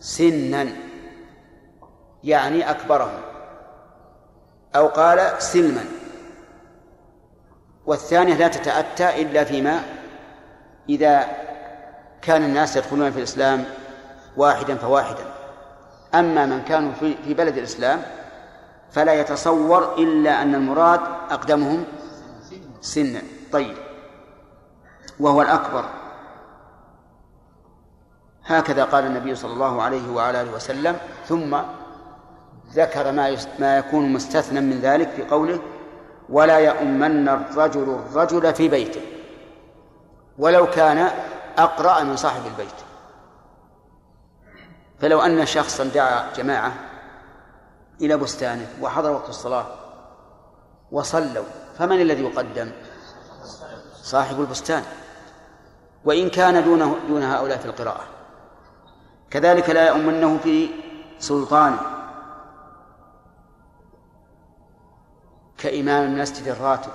[0.00, 0.66] سنا
[2.24, 3.20] يعني أكبرهم
[4.76, 5.84] أو قال سلما.
[7.86, 9.80] والثانية لا تتأتى إلا فيما
[10.88, 11.28] إذا
[12.22, 13.64] كان الناس يدخلون في الإسلام
[14.36, 15.24] واحدا فواحدا.
[16.14, 16.92] أما من كانوا
[17.24, 18.02] في بلد الإسلام
[18.90, 21.00] فلا يتصور إلا أن المراد
[21.30, 21.84] أقدمهم
[22.80, 23.22] سنا
[23.52, 23.76] طيب.
[25.20, 25.84] وهو الأكبر.
[28.46, 30.96] هكذا قال النبي صلى الله عليه وعلى آله وسلم.
[31.28, 31.56] ثم
[32.72, 35.60] ذكر ما ما يكون مستثنى من ذلك في قوله
[36.28, 39.02] ولا يؤمن الرجل الرجل في بيته.
[40.38, 41.10] ولو كان
[41.58, 42.89] أقرأ من صاحب البيت.
[45.00, 46.72] فلو أن شخصا دعا جماعة
[48.00, 49.66] إلى بستانه وحضر وقت الصلاة
[50.92, 51.44] وصلوا
[51.78, 52.70] فمن الذي يقدم؟
[54.02, 54.82] صاحب البستان.
[56.04, 58.04] وإن كان دون دون هؤلاء في القراءة.
[59.30, 60.68] كذلك لا يؤمنه في
[61.18, 61.80] سلطانه
[65.58, 66.92] كإمام المسجد الراتب.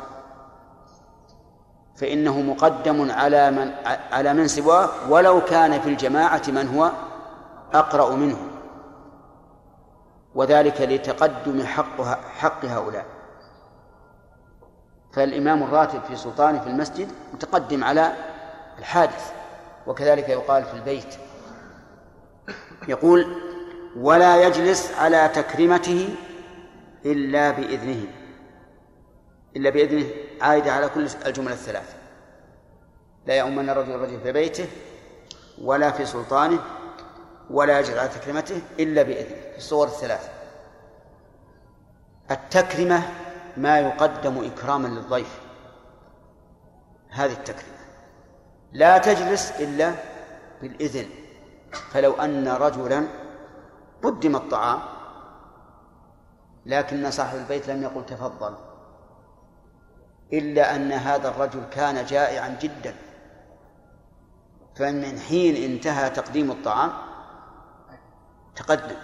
[1.95, 3.71] فإنه مقدم على من
[4.11, 6.91] على من سواه ولو كان في الجماعة من هو
[7.79, 8.37] أقرأ منه.
[10.35, 13.05] وذلك لتقدم حقها حق هؤلاء.
[15.13, 18.13] فالإمام الراتب في سلطانه في المسجد متقدم على
[18.79, 19.31] الحادث
[19.87, 21.15] وكذلك يقال في البيت.
[22.87, 23.35] يقول
[23.97, 26.15] ولا يجلس على تكريمته
[27.05, 28.07] إلا بإذنه.
[29.55, 30.05] إلا بإذنه
[30.41, 31.95] عائدة على كل الجمل الثلاث
[33.25, 34.67] لا يؤمن الرجل الرجل في بيته
[35.61, 36.59] ولا في سلطانه
[37.49, 40.29] ولا يجلس على تكريمته إلا بإذنه في الصور الثلاث
[42.31, 43.03] التكرمة
[43.57, 45.39] ما يقدم إكراما للضيف.
[47.09, 47.75] هذه التكريمة.
[48.73, 49.95] لا تجلس إلا
[50.61, 51.09] بالإذن.
[51.91, 53.07] فلو أن رجلا
[54.03, 54.79] قدم الطعام
[56.65, 58.55] لكن صاحب البيت لم يقل تفضل
[60.33, 62.95] إلا أن هذا الرجل كان جائعا جدا.
[64.75, 66.91] فمن حين انتهى تقديم الطعام
[68.55, 68.95] تقدم.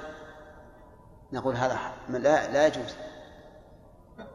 [1.33, 1.79] نقول هذا
[2.09, 2.95] لا لا يجوز.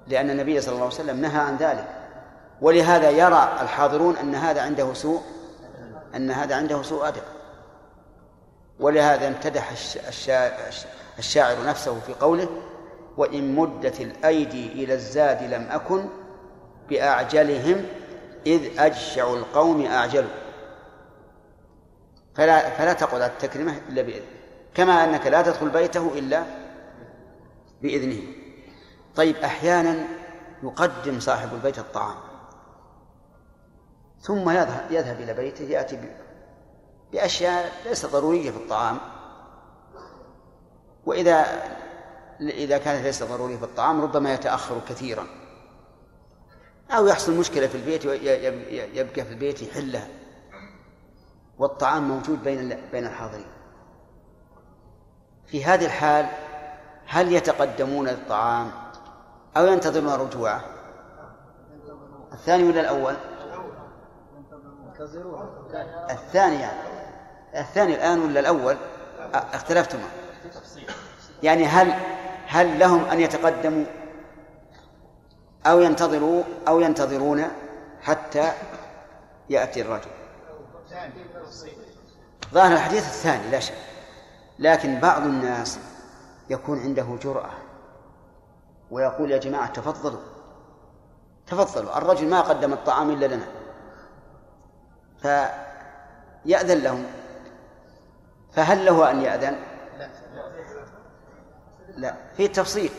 [0.07, 1.89] لأن النبي صلى الله عليه وسلم نهى عن ذلك.
[2.61, 5.23] ولهذا يرى الحاضرون أن هذا عنده سوء
[6.15, 7.23] أن هذا عنده سوء أدب.
[8.81, 9.73] ولهذا امتدح
[11.19, 12.49] الشاعر نفسه في قوله
[13.17, 16.09] وإن مدت الأيدي إلى الزاد لم أكن
[16.89, 17.85] بأعجلهم
[18.47, 20.31] إذ أجشع القوم أعجلوا
[22.35, 24.36] فلا فلا تقعد على التكريمة إلا بإذنه
[24.77, 26.45] كما أنك لا تدخل بيته إلا
[27.83, 28.23] بإذنه.
[29.17, 30.07] طيب أحيانا
[30.63, 32.17] يقدم صاحب البيت الطعام
[34.21, 36.01] ثم يذهب يذهب إلى بيته يأتي
[37.13, 38.99] بأشياء ليست ضرورية في الطعام.
[41.07, 41.47] وإذا
[42.41, 45.27] إذا كانت ليست ضرورية في الطعام ربما يتأخر كثيرا.
[46.91, 48.05] أو يحصل مشكلة في البيت
[48.95, 50.09] يبقى في البيت يحلها
[51.59, 53.56] والطعام موجود بين بين الحاضرين.
[55.47, 56.27] في هذه الحال
[57.07, 58.71] هل يتقدمون للطعام
[59.57, 60.65] أو ينتظرون رجوعه
[62.33, 63.15] الثاني ولا الأول؟
[66.11, 66.79] الثاني يعني.
[67.55, 68.77] الثاني الآن ولا الأول؟
[69.33, 70.09] اختلفتما
[71.43, 71.95] يعني هل
[72.47, 73.85] هل لهم أن يتقدموا
[75.67, 77.45] أو ينتظروا أو ينتظرون
[78.03, 78.53] حتى
[79.51, 80.11] يأتي الرجل؟
[82.55, 83.75] ظاهر الحديث الثاني لا شك.
[84.59, 85.79] لكن بعض الناس
[86.51, 87.51] يكون عنده جرأة
[88.91, 90.21] ويقول يا جماعة تفضلوا
[91.47, 93.47] تفضلوا الرجل ما قدم الطعام إلا لنا.
[95.19, 97.05] فيأذن لهم.
[98.53, 99.57] فهل له أن يأذن؟
[101.97, 102.15] لا.
[102.37, 102.91] في تفصيل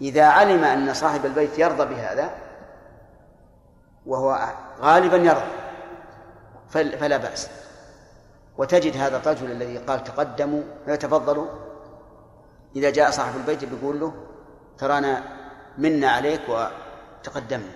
[0.00, 2.30] إذا علم أن صاحب البيت يرضى بهذا
[4.06, 4.48] وهو
[4.80, 5.46] غالبا يرضى
[6.70, 7.48] فلا بأس.
[8.58, 11.46] وتجد هذا الرجل الذي قال تقدموا تفضلوا
[12.76, 14.12] إذا جاء صاحب البيت بيقول له
[14.78, 15.24] ترانا
[15.78, 17.72] منا عليك وتقدمنا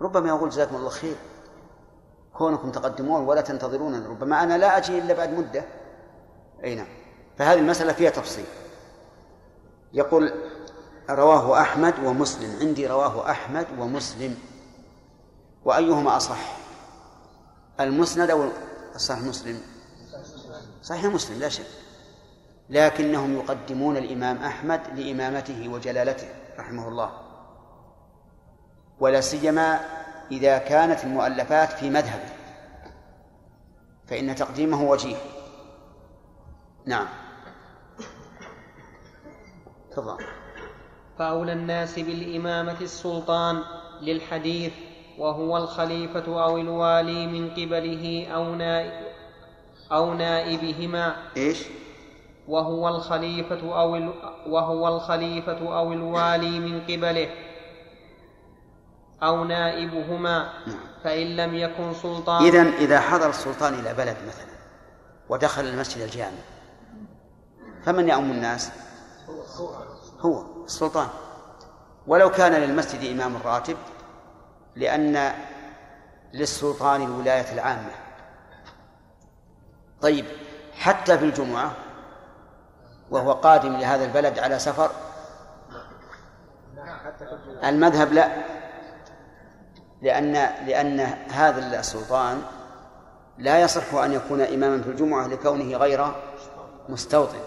[0.00, 1.16] ربما يقول جزاكم الله خير.
[2.34, 4.06] كونكم تقدمون ولا تنتظرون.
[4.06, 5.64] ربما أنا لا أجي إلا بعد مدة.
[6.64, 6.86] أي نعم.
[7.38, 8.44] فهذه المسألة فيها تفصيل.
[9.92, 10.32] يقول
[11.10, 12.58] رواه أحمد ومسلم.
[12.60, 14.36] عندي رواه أحمد ومسلم.
[15.64, 16.56] وأيهما أصح؟
[17.80, 18.48] المسند أو
[18.94, 19.60] الصحيح مسلم؟
[20.84, 21.66] صحيح مسلم لا شك.
[22.70, 26.28] لكنهم يقدمون الإمام أحمد لإمامته وجلالته
[26.58, 27.10] رحمه الله.
[29.00, 29.80] ولا سيما
[30.30, 32.28] إذا كانت المؤلفات في مذهبه.
[34.06, 35.16] فإن تقديمه وجيه.
[36.86, 37.06] نعم.
[39.90, 40.24] تفضل.
[41.18, 43.62] فأولى الناس بالإمامة السلطان
[44.00, 44.72] للحديث
[45.18, 49.03] وهو الخليفة أو الوالي من قبله أو نائب.
[49.94, 51.58] أو نائبهما إيش؟
[52.48, 54.12] وهو الخليفة أو ال...
[54.46, 57.28] وهو الخليفة أو الوالي من قبله
[59.22, 60.76] أو نائبهما نعم.
[61.04, 64.54] فإن لم يكن سلطان إذا إذا حضر السلطان إلى بلد مثلا
[65.28, 66.38] ودخل المسجد الجامع
[67.84, 68.70] فمن يؤم الناس؟
[70.20, 71.08] هو السلطان
[72.06, 73.76] ولو كان للمسجد إمام راتب
[74.76, 75.32] لأن
[76.34, 78.03] للسلطان الولاية العامة
[80.04, 80.24] طيب
[80.78, 81.72] حتى في الجمعة
[83.10, 84.90] وهو قادم لهذا البلد على سفر؟
[87.64, 88.28] المذهب لا
[90.02, 90.32] لأن
[90.66, 91.00] لأن
[91.30, 92.42] هذا السلطان
[93.38, 96.06] لا يصح أن يكون إماما في الجمعة لكونه غير
[96.88, 97.40] مستوطن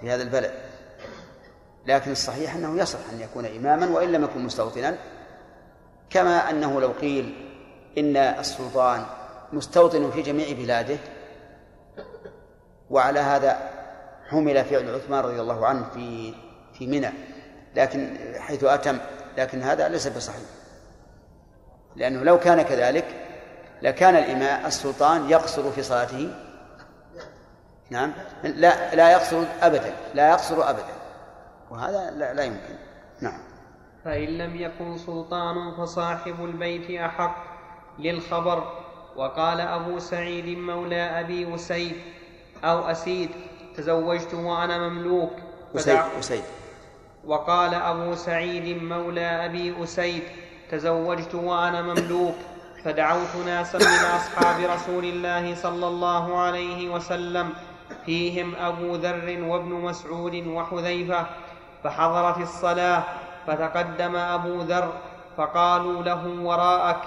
[0.00, 0.52] في هذا البلد
[1.86, 4.96] لكن الصحيح أنه يصح أن يكون إماما وإن لم يكن مستوطنا
[6.10, 7.50] كما أنه لو قيل
[7.98, 9.06] إن السلطان
[9.52, 10.98] مستوطن في جميع بلاده
[12.90, 13.70] وعلى هذا
[14.28, 16.34] حمل فعل عثمان رضي الله عنه في
[16.72, 17.10] في منى
[17.76, 18.98] لكن حيث أتم
[19.38, 20.48] لكن هذا ليس بصحيح.
[21.96, 23.04] لأنه لو كان كذلك
[23.82, 26.34] لكان الإمام السلطان يقصر في صلاته.
[27.90, 28.12] نعم
[28.44, 30.94] لا لا يقصر أبدا لا يقصر أبدا.
[31.70, 32.74] وهذا لا, لا يمكن.
[33.20, 33.40] نعم.
[34.04, 37.36] فإن لم يكن سلطان فصاحب البيت أحق
[37.98, 38.72] للخبر
[39.16, 41.96] وقال أبو سعيد مولى أبي أسيد
[42.64, 43.30] أو أسيد
[43.76, 45.32] تزوجت وأنا مملوك.
[45.76, 46.42] أسيد أسيد.
[47.24, 50.22] وقال أبو سعيد مولى أبي أسيد
[50.70, 52.34] تزوجت وأنا مملوك.
[52.84, 57.52] فدعوت ناسا من أصحاب رسول الله صلى الله عليه وسلم
[58.06, 61.26] فيهم أبو ذر وابن مسعود وحذيفة.
[61.84, 63.02] فحضرت الصلاة
[63.46, 64.92] فتقدم أبو ذر
[65.36, 67.00] فقالوا له وراءك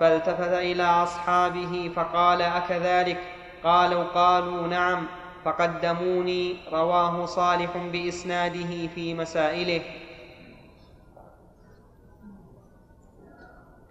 [0.00, 3.18] فالتفت إلى أصحابه فقال أكذلك؟
[3.64, 5.06] قالوا قالوا نعم
[5.44, 9.82] فقدموني رواه صالح بإسناده في مسائله.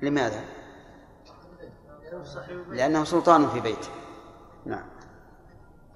[0.01, 0.43] لماذا؟
[2.69, 3.89] لأنه سلطان في بيته.
[4.65, 4.85] نعم.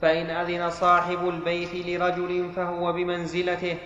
[0.01, 3.77] فإن أذن صاحب البيت لرجل فهو بمنزلته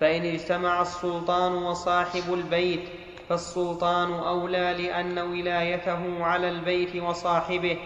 [0.00, 2.88] فإن اجتمع السلطان وصاحب البيت
[3.28, 7.78] فالسلطان أولى لأن ولايته على البيت وصاحبه.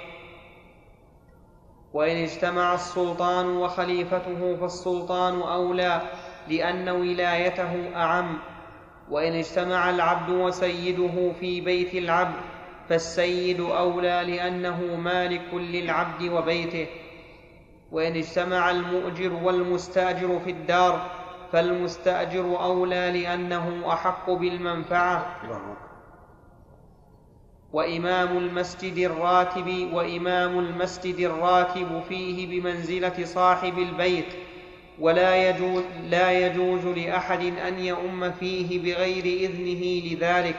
[1.92, 6.02] وإن اجتمع السلطان وخليفته فالسلطان أولى
[6.48, 8.38] لأن ولايته أعم.
[9.10, 12.40] وإن اجتمع العبد وسيده في بيت العبد
[12.88, 16.86] فالسيد أولى لأنه مالك للعبد وبيته.
[17.92, 21.10] وإن اجتمع المؤجر والمستأجر في الدار
[21.52, 25.26] فالمستأجر أولى لأنه أحق بالمنفعة.
[27.72, 34.26] وإمام المسجد الراتب وإمام المسجد الراتب فيه بمنزلة صاحب البيت
[35.00, 40.56] ولا يجوز, لا يجوز لأحد أن يؤم فيه بغير إذنه لذلك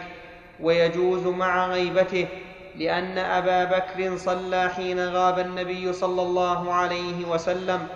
[0.60, 2.28] ويجوز مع غيبته
[2.76, 7.88] لأن أبا بكر صلى حين غاب النبي صلى الله عليه وسلم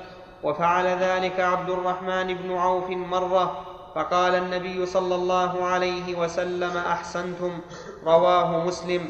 [0.44, 7.60] وفعل ذلك عبد الرحمن بن عوف مرة فقال النبي صلى الله عليه وسلم أحسنتم
[8.06, 9.08] رواه مسلم.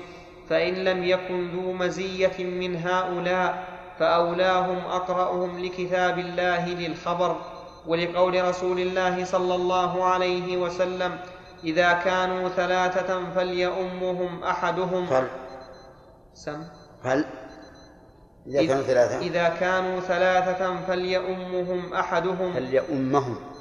[0.50, 3.68] فإن لم يكن ذو مزية من هؤلاء
[4.00, 7.36] فأولاهم أقرأهم لكتاب الله للخبر.
[7.88, 11.20] ولقول رسول الله صلى الله عليه وسلم
[11.64, 15.06] إذا كانوا ثلاثة فليؤمهم أحدهم.
[15.06, 15.28] فل
[16.34, 16.64] سم.
[17.04, 17.26] فل
[18.48, 19.18] إذا كانوا ثلاثة.
[19.20, 22.54] إذا كانوا ثلاثة فليؤمهم أحدهم.
[22.54, 23.53] فليؤمهم.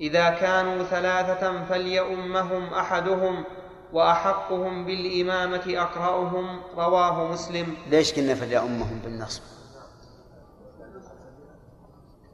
[0.00, 3.44] إذا كانوا ثلاثة فليؤمهم أحدهم
[3.92, 7.76] وأحقهم بالإمامة أقرأهم رواه مسلم.
[7.86, 9.42] ليش قلنا فليؤمهم بالنصب؟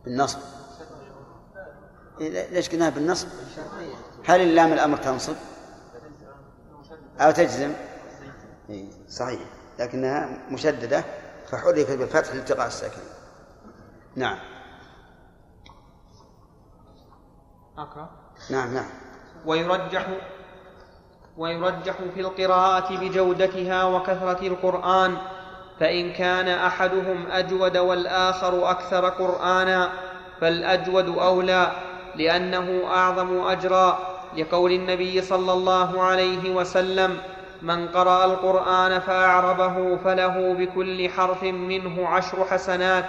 [0.05, 0.39] بالنصب.
[2.21, 3.29] ليش قلناها بالنصب؟
[4.27, 5.35] هل اللام الأمر تنصب؟
[7.21, 7.73] أو تجزم؟
[9.09, 9.41] صحيح.
[9.79, 11.05] لكنها مشددة
[11.51, 13.01] فحركت بالفتح لالتقاء الساكن.
[14.17, 14.39] نعم.
[17.79, 18.09] أقرأ.
[18.51, 18.87] نعم نعم.
[19.47, 20.07] ويرجح
[21.37, 25.17] ويرجح في القراءة بجودتها وكثرة القرآن
[25.81, 29.91] فإن كان أحدهم أجود والآخر أكثر قرآنا
[30.41, 31.73] فالأجود أولى
[32.15, 33.99] لأنه أعظم أجرا
[34.37, 37.19] لقول النبي صلى الله عليه وسلم
[37.63, 43.05] من قرأ القرآن فأعربه فله بكل حرف منه عشر حسنات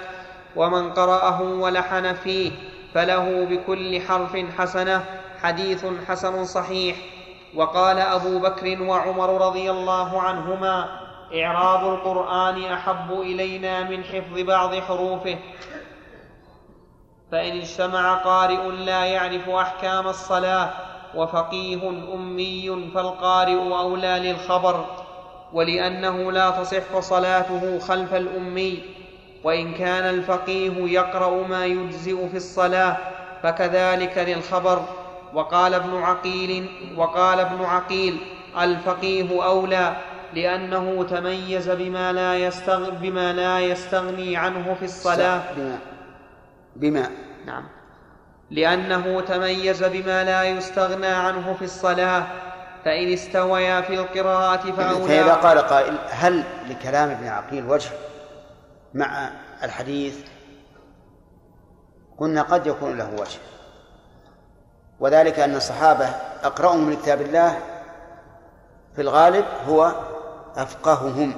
[0.55, 2.51] ومن قرأه ولحن فيه
[2.93, 5.05] فله بكل حرف حسنة
[5.41, 6.97] حديث حسن صحيح.
[7.55, 10.99] وقال أبو بكر وعمر رضي الله عنهما
[11.33, 15.37] إعراب القرآن أحب إلينا من حفظ بعض حروفه.
[17.31, 20.69] فإن اجتمع قارئ لا يعرف أحكام الصلاة
[21.15, 24.85] وفقيه أمي فالقارئ أولى للخبر
[25.53, 28.98] ولأنه لا تصح صلاته خلف الأمي.
[29.43, 32.97] وإن كان الفقيه يقرأ ما يجزئ في الصلاة
[33.43, 34.81] فكذلك للخبر.
[35.33, 38.17] وقال ابن عقيل وقال ابن عقيل
[38.61, 39.95] الفقيه أولى
[40.33, 45.41] لأنه تميز بما لا يستغ بما لا يستغني عنه في الصلاة.
[45.55, 45.79] بما
[46.75, 47.09] بما
[47.45, 47.63] نعم.
[48.51, 52.23] لأنه تميز بما لا يستغنى عنه في الصلاة.
[52.85, 55.07] فإن استويا في القراءة فأولى.
[55.07, 57.89] فإذا قال قائل هل لكلام ابن عقيل وجه؟
[58.93, 59.31] مع
[59.63, 60.17] الحديث
[62.17, 63.39] قلنا قد يكون له وجه.
[64.99, 66.05] وذلك أن الصحابة
[66.43, 67.59] أقرأهم لكتاب الله
[68.95, 69.93] في الغالب هو
[70.55, 71.33] أفقههم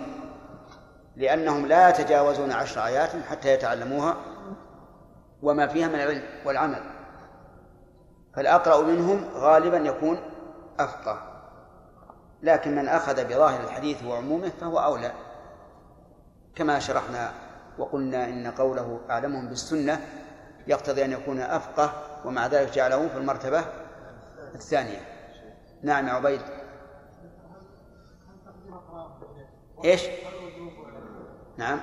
[1.16, 4.16] لأنهم لا يتجاوزون عشر آيات حتى يتعلموها
[5.42, 6.84] وما فيها من العلم والعمل.
[8.36, 10.20] فالأقرأ منهم غالبا يكون
[10.80, 11.22] أفقه
[12.44, 15.12] لكن من أخذ بظاهر الحديث وعمومه فهو أولى.
[16.56, 17.34] كما شرحنا
[17.78, 20.02] وقلنا إن قوله أعلمهم بالسنة
[20.68, 21.94] يقتضي أن يكون أفقه
[22.26, 23.66] ومع ذلك جعله في المرتبة
[24.56, 25.00] الثانية.
[25.84, 26.42] نعم يا عبيد.
[29.86, 30.02] إيش؟
[31.58, 31.80] نعم.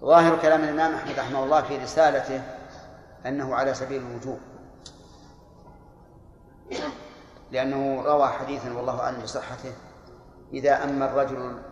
[0.00, 2.42] ظاهر كلام الإمام أحمد رحمه الله في رسالته
[3.26, 4.38] أنه على سبيل الوجوب.
[7.50, 9.72] لأنه روى حديثا والله أعلم بصحته.
[10.52, 11.62] إذا أما الرجل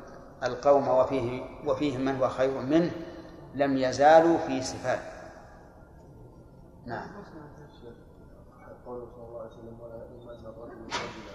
[0.44, 2.90] القوم وفيه وفيهم من هو خير منه
[3.54, 5.00] لم يزالوا في صفات.
[6.86, 7.08] نعم.
[8.86, 11.34] قوله صلى الله عليه وسلم ولا يؤمن الرجل رجلا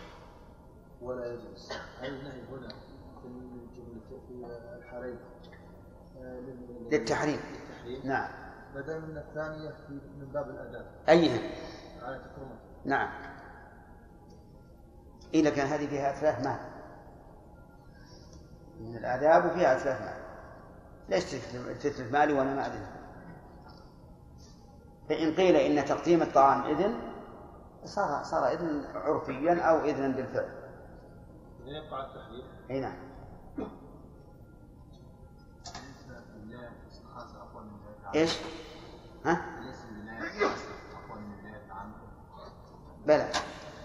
[1.02, 1.72] ولا يجلس
[2.02, 4.34] هل النهي هنا في الجملة في
[6.92, 7.40] للتحريم.
[8.04, 8.30] نعم.
[8.76, 10.86] بدل من الثانية في من باب الأداء.
[11.10, 11.40] أيها
[12.02, 12.22] على
[12.86, 13.10] نعم.
[15.34, 16.77] إذا كان هذه فيها أتلاف مال
[18.80, 20.18] من الآداب وفيها أتلاف مال.
[21.10, 21.24] ليش
[21.82, 22.86] تتلف مالي وأنا ما أذن
[25.10, 27.00] فإن قيل إن تقديم الطعام إذن
[27.86, 30.50] صار صار إذن عرفيا أو إذنا بالفعل.
[31.66, 32.96] يبقى على التحريم أي نعم.
[38.16, 38.40] إيش؟
[39.26, 39.42] ها؟
[43.06, 43.30] بلى.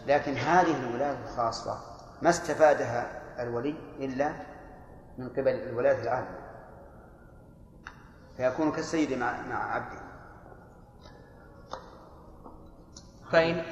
[0.06, 1.78] لكن هذه الولاية الخاصة
[2.22, 4.32] ما استفادها الولي إلا
[5.18, 6.38] من قبل الولاية العامة
[8.36, 10.02] فيكون كالسيد مع مع عبده.
[13.32, 13.62] فإن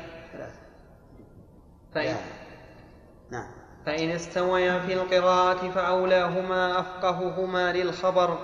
[1.94, 2.16] فإن
[3.30, 3.50] نعم.
[3.86, 8.38] فإن استويا في القراءة فأولاهما أفقههما للخبر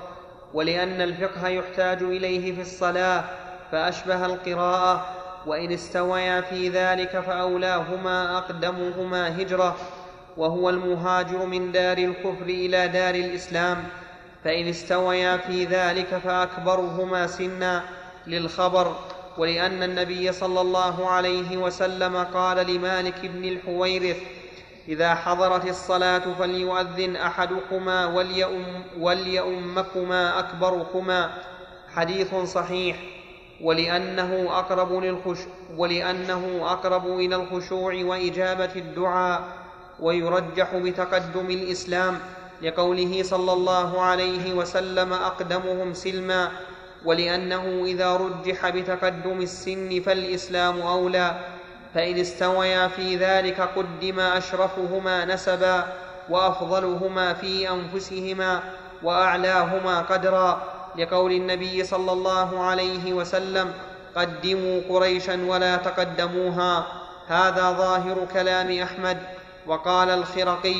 [0.54, 3.24] ولأن الفقه يحتاج إليه في الصلاة
[3.72, 5.16] فأشبه القراءة.
[5.46, 9.76] وإن استويا في ذلك فأولاهما أقدمهما هجرة.
[10.36, 13.84] وهو المهاجر من دار الكفر إلى دار الإسلام
[14.44, 17.82] فإن استويا في ذلك فأكبرهما سنا
[18.26, 18.96] للخبر
[19.38, 24.16] ولأن النبي صلى الله عليه وسلم قال لمالك بن الحويرث
[24.88, 31.30] إذا حضرت الصلاة فليؤذن أحدكما وليؤم وليؤمكما أكبركما
[31.94, 32.96] حديث صحيح
[33.60, 35.38] ولأنه أقرب, للخش
[35.76, 39.65] ولأنه أقرب إلى الخشوع وإجابة الدعاء.
[40.00, 42.18] ويرجح بتقدم الإسلام
[42.62, 46.48] لقوله صلى الله عليه وسلم أقدمهم سلما
[47.04, 51.38] ولأنه إذا رجح بتقدم السن فالإسلام أولى
[51.94, 55.84] فإن استويا في ذلك قدم أشرفهما نسبا
[56.30, 58.60] وأفضلهما في أنفسهما
[59.02, 60.62] وأعلاهما قدرا
[60.98, 63.72] لقول النبي صلى الله عليه وسلم
[64.16, 66.86] قدموا قريشا ولا تقدموها
[67.28, 69.18] هذا ظاهر كلام أحمد.
[69.66, 70.76] وقال الخرقي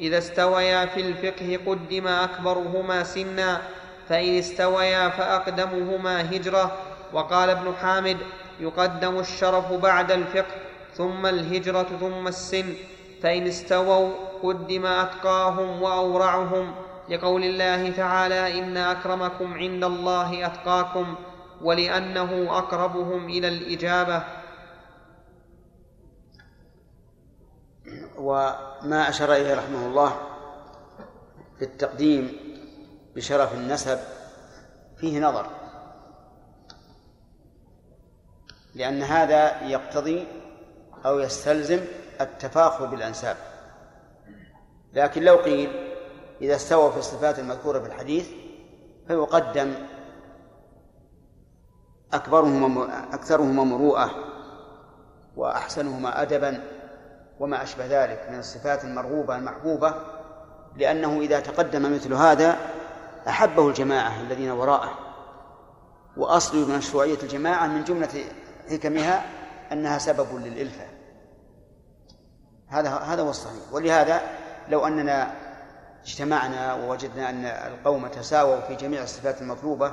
[0.00, 3.62] إذا استويا في الفقه قدم أكبرهما سنا
[4.08, 6.72] فإن استويا فأقدمهما هجرة.
[7.12, 8.16] وقال ابن حامد
[8.60, 10.54] يقدم الشرف بعد الفقه
[10.94, 12.74] ثم الهجرة ثم السن.
[13.22, 14.10] فإن استووا
[14.42, 16.74] قدم أتقاهم وأورعهم.
[17.08, 21.14] لقول الله تعالى إن أكرمكم عند الله أتقاكم
[21.62, 24.22] ولأنه أقربهم إلى الإجابة.
[28.22, 30.16] وما أشار إليه رحمه الله
[31.58, 32.36] في التقديم
[33.14, 33.98] بشرف النسب
[34.96, 35.46] فيه نظر
[38.74, 40.26] لأن هذا يقتضي
[41.06, 41.80] أو يستلزم
[42.20, 43.36] التفاخر بالأنساب.
[44.92, 45.70] لكن لو قيل
[46.40, 48.28] إذا استوى في الصفات المذكورة في الحديث
[49.06, 49.74] فيقدم
[52.12, 54.10] أكبرهما أكثرهما مروءة
[55.36, 56.71] وأحسنهما أدبا
[57.42, 59.94] وما أشبه ذلك من الصفات المرغوبة المحبوبة
[60.76, 62.56] لأنه إذا تقدم مثل هذا
[63.28, 64.98] أحبه الجماعة الذين وراءه.
[66.16, 68.24] وأصل مشروعية الجماعة من جملة
[68.70, 69.24] حكمها
[69.72, 70.84] أنها سبب للإلفة.
[72.68, 73.72] هذا هذا هو الصحيح.
[73.72, 74.20] ولهذا
[74.68, 75.34] لو أننا
[76.02, 79.92] اجتمعنا ووجدنا أن القوم تساووا في جميع الصفات المطلوبة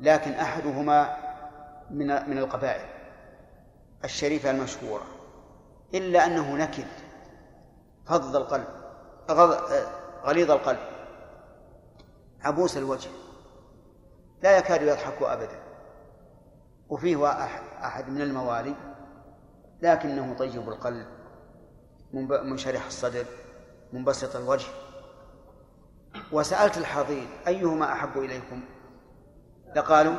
[0.00, 1.16] لكن أحدهما
[1.90, 2.84] من من القبائل
[4.04, 5.13] الشريفة المشهورة.
[5.94, 6.86] إلا أنه نكد
[8.06, 8.66] فض القلب
[10.24, 10.78] غليظ القلب
[12.42, 13.10] عبوس الوجه
[14.42, 15.64] لا يكاد يضحك أبدا.
[16.88, 17.30] وفيه
[17.84, 18.74] أحد من الموالي
[19.82, 21.06] لكنه طيب القلب
[22.12, 23.24] منشرح الصدر
[23.92, 24.68] منبسط الوجه.
[26.32, 28.60] وسألت الحاضرين أيهما أحب إليكم؟
[29.76, 30.14] لقالوا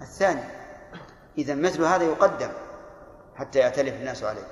[0.00, 0.44] الثاني.
[1.38, 2.50] إذا مثل هذا يقدم
[3.34, 4.46] حتى يأتلف الناس عليه.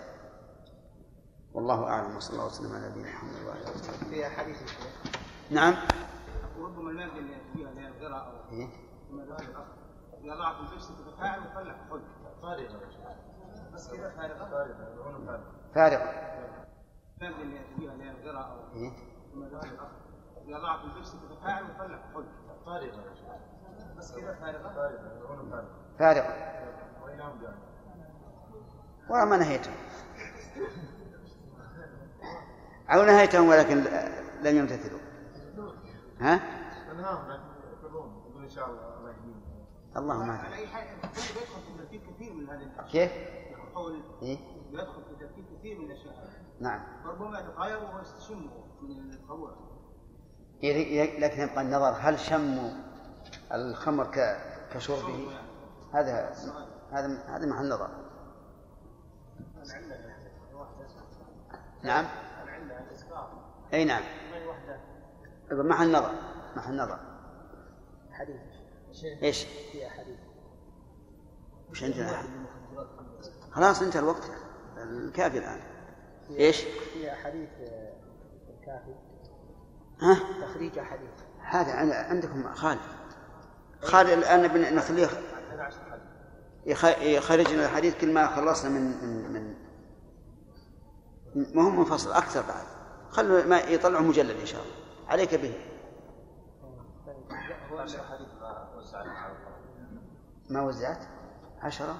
[1.55, 4.57] والله أعلم وصلى الله وسلم على نبينا محمد وعلى آله وصحبه في حديث
[5.51, 5.75] نعم.
[6.59, 8.69] وربما المادة اللي فيها اللي هي الغراء أو إيه؟
[10.25, 12.03] إذا ضاعت الجلسة تتفاعل وطلع خلق
[12.43, 12.81] فارغة.
[13.75, 14.51] بس كذا فارغة.
[14.51, 14.75] فارغة
[15.75, 16.67] فارغة.
[17.21, 18.93] المادة اللي فيها اللي هي الغراء أو إيه؟
[20.49, 22.27] إذا ضاعت الجلسة تتفاعل وطلع خلق
[22.67, 23.05] فارغة.
[23.99, 24.75] بس كذا فارغة.
[25.99, 26.51] فارغة فارغة.
[29.11, 29.75] وما نهيتهم
[32.93, 33.85] أو نهيتهم ولكن
[34.43, 35.01] لم يمتثلوا.
[36.21, 36.35] ها؟
[38.41, 39.15] إن شاء الله
[39.97, 40.53] اللهم على أعلم.
[40.53, 42.87] أي حال يدخل في ترتيب كثير من هذه الأشياء.
[43.09, 43.13] كيف؟
[43.75, 44.39] قول إيه؟
[44.73, 46.29] يدخل في ترتيب كثير من الأشياء.
[46.61, 46.81] نعم.
[47.05, 48.51] ربما يتغير ويستشم
[48.83, 48.91] من
[50.63, 52.73] ي- لكن يبقى النظر هل شم
[53.53, 54.11] الخمر
[54.73, 55.29] كشربه
[55.95, 56.35] هذا
[56.93, 57.91] هذا هذا محل نظر.
[61.83, 62.07] نعم.
[63.73, 64.03] أي نعم.
[65.53, 66.13] محل نظر
[66.57, 66.99] محل نظر.
[68.13, 68.37] حديث.
[69.23, 70.19] إيش؟ في أحاديث.
[71.71, 72.23] وش عندنا؟
[73.53, 74.31] خلاص انتهى الوقت.
[74.79, 75.61] الكافي الآن.
[76.31, 76.61] إيش؟
[76.95, 77.93] في أحاديث آه،
[78.61, 78.95] الكافي.
[80.01, 81.11] ها؟ تخريج أحاديث.
[81.41, 82.81] هذا عن- عندكم خالد.
[83.83, 85.09] خالد الآن بن- نخليه.
[86.67, 89.33] يخ- يخرج لنا الحديث كل ما خلصنا من من
[91.35, 92.65] من ما هو منفصل أكثر بعد.
[93.11, 94.75] خلوا ما يطلعوا مجلد إن شاء الله.
[95.09, 95.55] عليك به.
[100.51, 101.07] ما وزعت؟
[101.61, 101.97] عشرة؟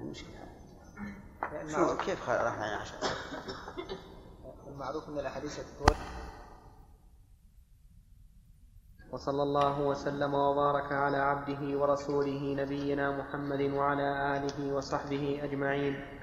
[0.00, 0.48] مشكلة.
[1.68, 2.98] شو كيف راح على عشرة.
[4.66, 5.96] المعروف أن الأحاديث تتوجه
[9.12, 16.21] وصلى الله وسلم وبارك على عبده ورسوله نبينا محمد وعلى آله وصحبه أجمعين.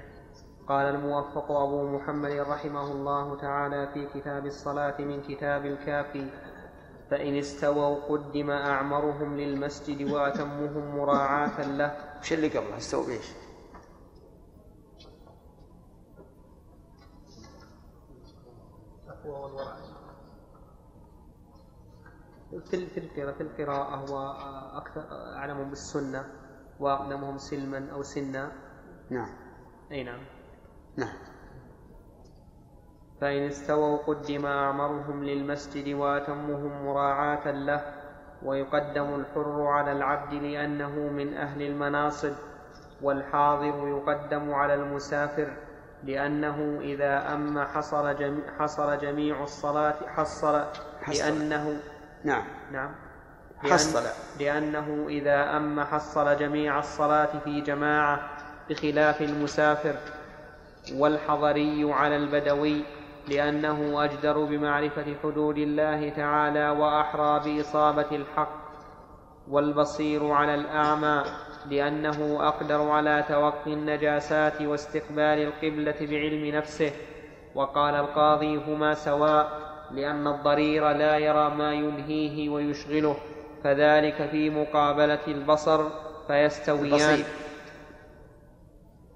[0.68, 6.30] قال الموفق أبو محمد رحمه الله تعالى في كتاب الصلاة من كتاب الكافي
[7.10, 12.18] فإن استووا قدم أعمرهم للمسجد وأتمهم مراعاة له.
[12.20, 13.26] وش اللي قبله استووا بإيش؟
[19.24, 19.76] والورع
[22.70, 24.30] في في القراءة في القراءة هو
[24.76, 25.04] أكثر
[25.36, 26.24] أعلمهم بالسنة
[26.80, 28.52] وأقدمهم سلما أو سنا.
[29.10, 29.28] نعم.
[29.92, 30.39] أي نعم.
[30.96, 31.14] نعم
[33.20, 37.94] فإن استووا قدم أعمرهم للمسجد وأتمهم مراعاة له
[38.42, 42.32] ويقدم الحر على العبد لأنه من أهل المناصب
[43.02, 45.52] والحاضر يقدم على المسافر
[46.04, 50.64] لأنه إذا أم حصل جميع, حصل جميع الصلاة حصل
[51.02, 51.22] حصل.
[51.24, 51.80] لأنه
[52.24, 52.94] نعم نعم
[53.58, 54.02] حصل.
[54.40, 58.30] لأنه إذا أم حصل جميع الصلاة في جماعة
[58.70, 59.94] بخلاف المسافر
[60.94, 62.82] والحضري على البدوي
[63.28, 68.60] لأنه أجدر بمعرفة حدود الله تعالى وأحرى بإصابة الحق
[69.48, 71.22] والبصير على الأعمى
[71.70, 76.92] لأنه أقدر على توقي النجاسات واستقبال القبلة بعلم نفسه
[77.54, 83.16] وقال القاضي هما سواء لأن الضرير لا يرى ما يلهيه ويشغله
[83.64, 85.88] فذلك في مقابلة البصر
[86.26, 87.24] فيستويان.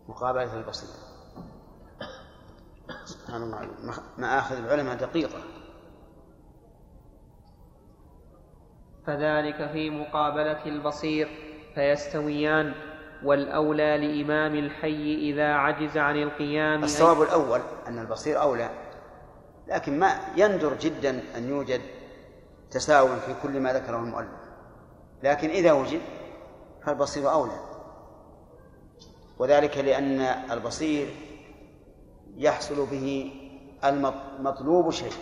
[0.08, 1.03] مقابلة البصير.
[3.34, 3.68] سبحان الله
[4.18, 5.38] مآخذ العلماء دقيقة.
[9.06, 11.28] فذلك في مقابلة البصير
[11.74, 12.74] فيستويان
[13.24, 16.84] والأولى لإمام الحي إذا عجز عن القيام.
[16.84, 18.70] الصواب الأول أن البصير أولى
[19.68, 21.80] لكن ما يندر جدا أن يوجد
[22.70, 24.44] تساوي في كل ما ذكره المؤلف.
[25.22, 26.00] لكن إذا وجد
[26.86, 27.60] فالبصير أولى.
[29.38, 30.20] وذلك لأن
[30.50, 31.14] البصير
[32.36, 33.32] يحصل به
[33.84, 35.12] المطلوب شيء.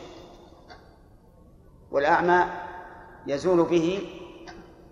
[1.91, 2.45] والأعمى
[3.27, 4.09] يزول به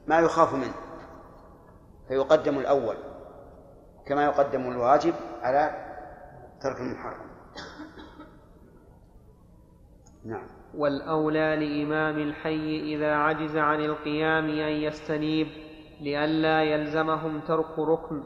[0.06, 0.74] ما يخاف منه
[2.08, 2.96] فيقدم الأول
[4.06, 5.86] كما يقدم الواجب على
[6.60, 7.30] ترك المحرم.
[10.24, 10.46] نعم.
[10.74, 15.46] والأولى لإمام الحي إذا عجز عن القيام أن يستنيب
[16.00, 18.22] لئلا يلزمهم ترك ركن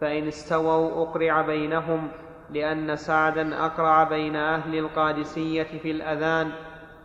[0.00, 2.08] فإن استووا أقرع بينهم
[2.50, 6.52] لأن سعدا أقرع بين أهل القادسية في الأذان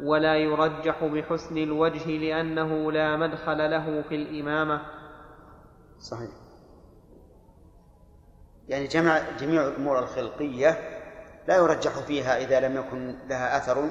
[0.03, 4.81] ولا يرجح بحسن الوجه لأنه لا مدخل له في الإمامة.
[5.99, 6.29] صحيح.
[8.67, 10.69] يعني جمع جميع الأمور الخلقية
[11.47, 13.89] لا يرجح فيها إذا لم يكن لها أثر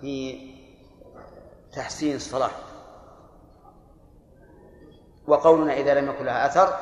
[0.00, 0.40] في
[1.72, 2.50] تحسين الصلاة.
[5.26, 6.74] وقولنا إذا لم يكن لها أثر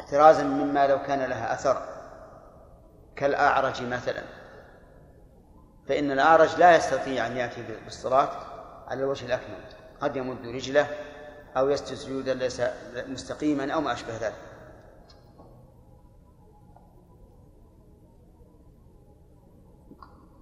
[0.00, 1.97] احترازا مما لو كان لها أثر.
[3.18, 4.22] كالأعرج مثلا.
[5.88, 8.30] فإن الأعرج لا يستطيع أن يأتي بالصلاة
[8.88, 9.64] على الوجه الأكمل.
[10.00, 10.86] قد يمد رجله
[11.56, 12.62] أو يسجد سجودا ليس
[13.08, 14.34] مستقيما أو ما أشبه ذلك.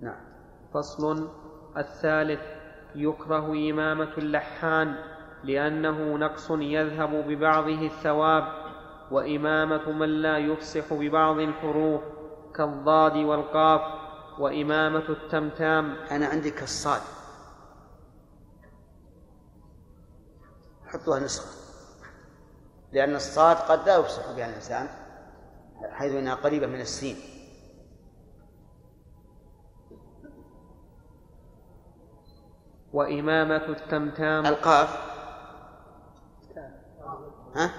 [0.01, 0.21] نعم.
[0.75, 1.29] فصل
[1.77, 2.41] الثالث
[2.95, 4.95] يكره إمامة اللحان
[5.45, 8.45] لأنه نقص يذهب ببعضه الثواب
[9.11, 12.16] وإمامة من لا يفصح ببعض الحروف.
[12.57, 13.81] كالضاد والقاف
[14.39, 15.97] وإمامة التمتام.
[16.11, 17.01] أنا عندي كالصاد.
[20.87, 21.57] حطوها نسخة.
[22.93, 24.89] لأن الصاد قد لا يفصح بها الإنسان
[25.91, 27.17] حيث أنها قريبة من السين.
[32.93, 34.47] وإمامة التمتام.
[34.47, 35.17] القاف.
[37.57, 37.71] ها؟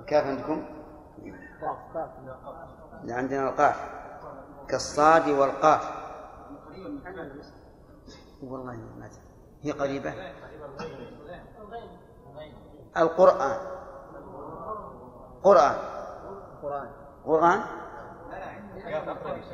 [0.00, 0.76] الكاف عندكم؟
[3.04, 3.76] لا عندنا القاف
[4.68, 5.96] كالصاد والقاف.
[8.42, 9.10] والله ما.
[9.62, 10.14] هي قريبة؟
[12.96, 13.60] القرآن.
[15.42, 15.76] قرآن.
[17.24, 17.60] قرآن؟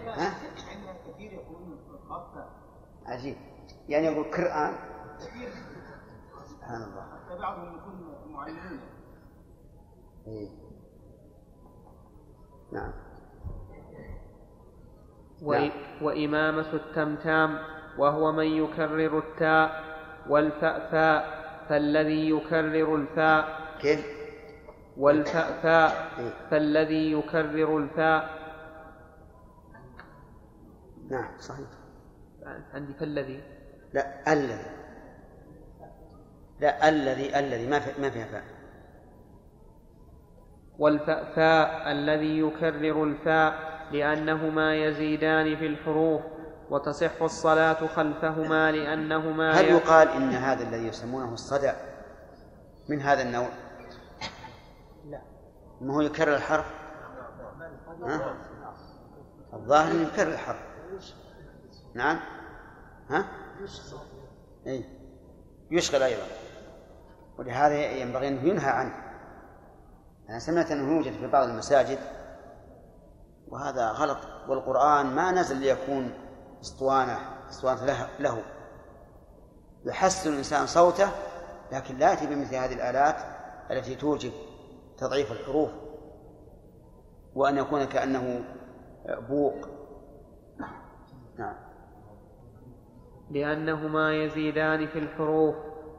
[0.06, 0.34] ها؟
[3.06, 3.36] عجيب.
[3.88, 4.74] يعني يقول قرآن
[6.50, 7.06] سبحان الله.
[7.40, 8.80] بعضهم يكون معلمين
[10.26, 10.48] إيه.
[15.42, 15.70] نعم.
[16.02, 17.58] وإمامة التمتام
[17.98, 19.84] وهو من يكرر التاء
[20.28, 24.06] والفأفاء فالذي يكرر الفاء كيف؟
[24.96, 26.32] والفأفاء إيه.
[26.50, 28.42] فالذي يكرر الفاء
[31.10, 31.68] نعم صحيح
[32.74, 33.40] عندي فالذي
[33.92, 34.70] لا الذي
[36.60, 38.44] لا الذي الذي ما في ما فيها فاء
[40.78, 46.22] والفاء الذي يكرر الفاء لأنهما يزيدان في الحروف
[46.70, 51.74] وتصح الصلاة خلفهما لأنهما هل يقال إن هذا الذي يسمونه الصدع
[52.88, 53.48] من هذا النوع؟
[55.10, 55.20] لا
[55.80, 56.66] ما هو يكرر الحرف؟
[58.02, 58.34] ها؟
[59.52, 60.62] الظاهر إنه يكرر الحرف
[61.94, 62.20] نعم
[63.10, 63.26] ها؟
[64.66, 64.84] اي
[65.70, 66.26] يشغل أيضا
[67.38, 68.94] ولهذا ينبغي أنه ينهى عنه
[70.28, 71.98] أنا سمعت أنه يوجد في بعض المساجد
[73.52, 74.18] وهذا غلط.
[74.48, 76.12] والقرآن ما نزل ليكون
[76.60, 77.18] اسطوانة
[77.50, 78.42] اسطوانة له,
[79.84, 81.08] يحسن الإنسان صوته
[81.72, 83.16] لكن لا يأتي بمثل هذه الآلات
[83.70, 84.32] التي توجب
[84.98, 85.70] تضعيف الحروف.
[87.34, 88.44] وأن يكون كأنه
[89.28, 89.68] بوق.
[91.38, 91.54] نعم.
[93.30, 95.54] لأنهما يزيدان في الحروف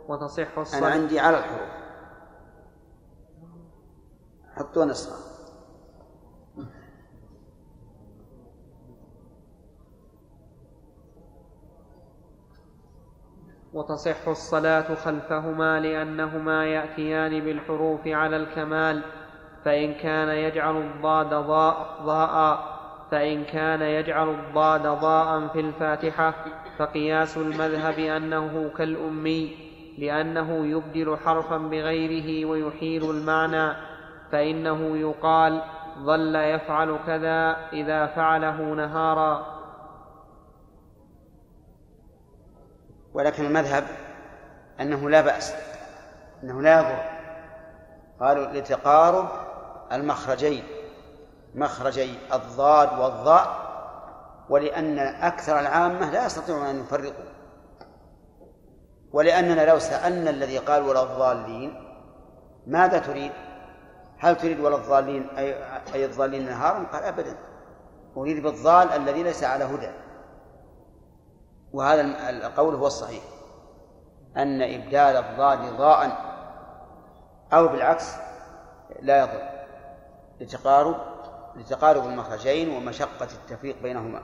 [0.08, 1.70] وتصح أنا الصلاة عندي على الحروف.
[4.56, 5.33] حطوا نسخة
[13.74, 19.02] وتصح الصلاة خلفهما لأنهما يأتيان بالحروف على الكمال
[19.66, 22.74] فإن كان يجعل الضاد ضاء ضاء
[23.12, 26.34] فإن كان يجعل الضاد ضاء في الفاتحة
[26.78, 29.58] فقياس المذهب أنه كالأمي
[29.98, 33.74] لأنه يبدل حرفا بغيره ويحيل المعنى
[34.32, 35.62] فإنه يقال
[36.00, 39.53] ظل يفعل كذا إذا فعله نهارا.
[43.14, 43.84] ولكن المذهب
[44.82, 45.54] أنه لا بأس
[46.44, 47.04] أنه لا يضر
[48.20, 49.28] قالوا لتقارب
[49.92, 50.64] المخرجين
[51.56, 53.64] مخرجي الضاد والضاء
[54.50, 57.34] ولأن أكثر العامة لا يستطيعون أن يفرقوا
[59.14, 61.84] ولأننا لو سألنا الذي قال ولا الضالين
[62.68, 63.32] ماذا تريد؟
[64.20, 65.56] هل تريد ولا الضالين أي,
[65.94, 67.36] أي الضالين نهارا؟ قال أبدا
[68.18, 69.90] أريد بالضال الذي ليس على هدى
[71.74, 73.24] وهذا القول هو الصحيح.
[74.38, 76.18] أن إبدال الضاد ضاء
[77.54, 78.16] أو بالعكس
[79.02, 79.50] لا يضر.
[80.42, 80.96] لتقارب
[81.56, 84.24] لتقارب المخرجين ومشقة التفريق بينهما.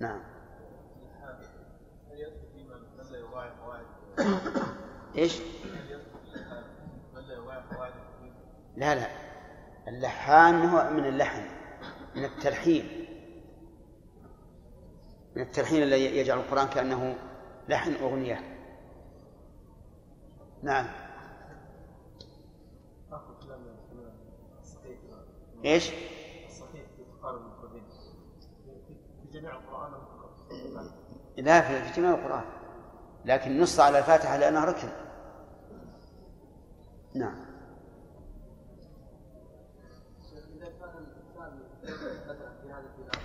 [0.00, 0.22] نعم.
[5.16, 5.40] إيش؟
[8.76, 9.06] لا لا.
[9.88, 11.42] اللحان هو من اللحن
[12.14, 13.05] من التلحين.
[15.36, 17.16] من التلحين الذي يجعل القرآن كأنه
[17.68, 18.40] لحن أغنية.
[20.62, 20.86] نعم.
[25.64, 25.90] إيش؟
[31.36, 32.44] لا في جميع القرآن.
[33.24, 34.88] لكن نص على الفاتحة لأنها ركن.
[37.14, 37.46] نعم
[40.56, 41.60] إذا كان الإنسان
[42.28, 43.22] مثلا في هذا البناء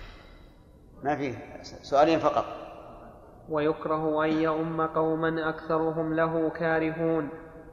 [1.02, 2.44] ما فيه سؤالين فقط.
[3.48, 7.28] ويكره أن يؤم قوما أكثرهم له كارهون.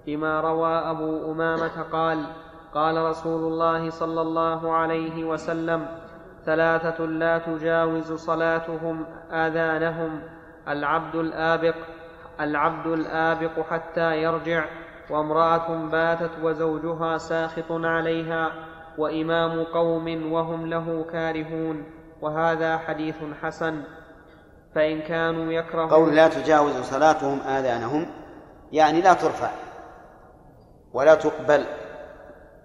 [0.08, 2.26] لما روى أبو أمامة قال
[2.74, 5.88] قال رسول الله صلى الله عليه وسلم
[6.46, 10.22] ثلاثة لا تجاوز صلاتهم آذانهم.
[10.68, 11.76] العبد الآبق
[12.40, 14.66] العبد الآبق حتى يرجع.
[15.10, 18.52] وامرأة باتت وزوجها ساخط عليها.
[18.98, 21.99] وإمام قوم وهم له كارهون.
[22.22, 23.84] وهذا حديث حسن.
[24.76, 28.06] فإن كانوا يكرهون قول لا تجاوز صلاتهم آذانهم
[28.72, 29.52] يعني لا ترفع
[30.94, 31.66] ولا تقبل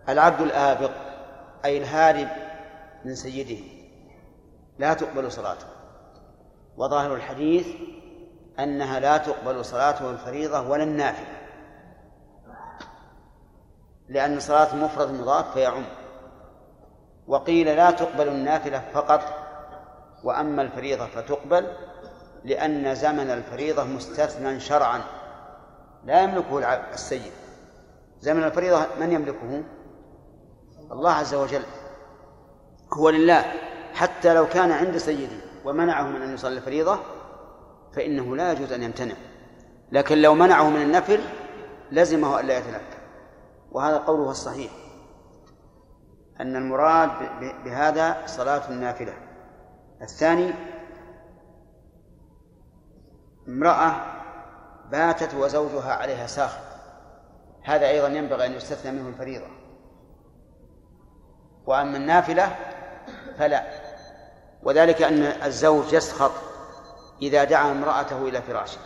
[0.09, 0.91] العبد الآبق
[1.65, 2.29] أي الهارب
[3.05, 3.65] من سيده.
[4.79, 5.67] لا تقبل صلاته.
[6.77, 7.67] وظاهر الحديث
[8.59, 11.37] أنها لا تقبل صلاته الفريضة ولا النافلة.
[14.09, 15.85] لأن صلاة المفرد مضاف فيعم.
[17.27, 19.44] وقيل لا تقبل النافلة فقط
[20.25, 21.77] وأما الفريضة فتقبل
[22.45, 25.01] لأن زمن الفريضة مستثنى شرعا.
[26.05, 27.33] لا يملكه السيد.
[28.21, 29.63] زمن الفريضة من يملكه؟
[30.93, 31.63] الله عز وجل.
[32.93, 33.45] هو لله.
[33.95, 36.99] حتى لو كان عند سيده ومنعه من أن يصلي الفريضة
[37.93, 39.15] فإنه لا يجوز أن يمتنع.
[39.93, 41.21] لكن لو منعه من النفل
[41.93, 42.99] لزمه ألا يتنفل.
[43.73, 44.73] وهذا قوله الصحيح.
[46.41, 47.11] أن المراد
[47.65, 49.15] بهذا صلاة النافلة.
[50.05, 50.55] الثاني
[53.49, 53.95] امرأة
[54.91, 56.65] باتت وزوجها عليها ساخط.
[57.63, 59.47] هذا أيضا ينبغي أن يستثنى منه الفريضة.
[61.67, 62.57] وأما النافلة
[63.39, 63.65] فلا.
[64.63, 66.33] وذلك أن الزوج يسخط
[67.23, 68.81] إذا دعا امرأته إلى فراشه.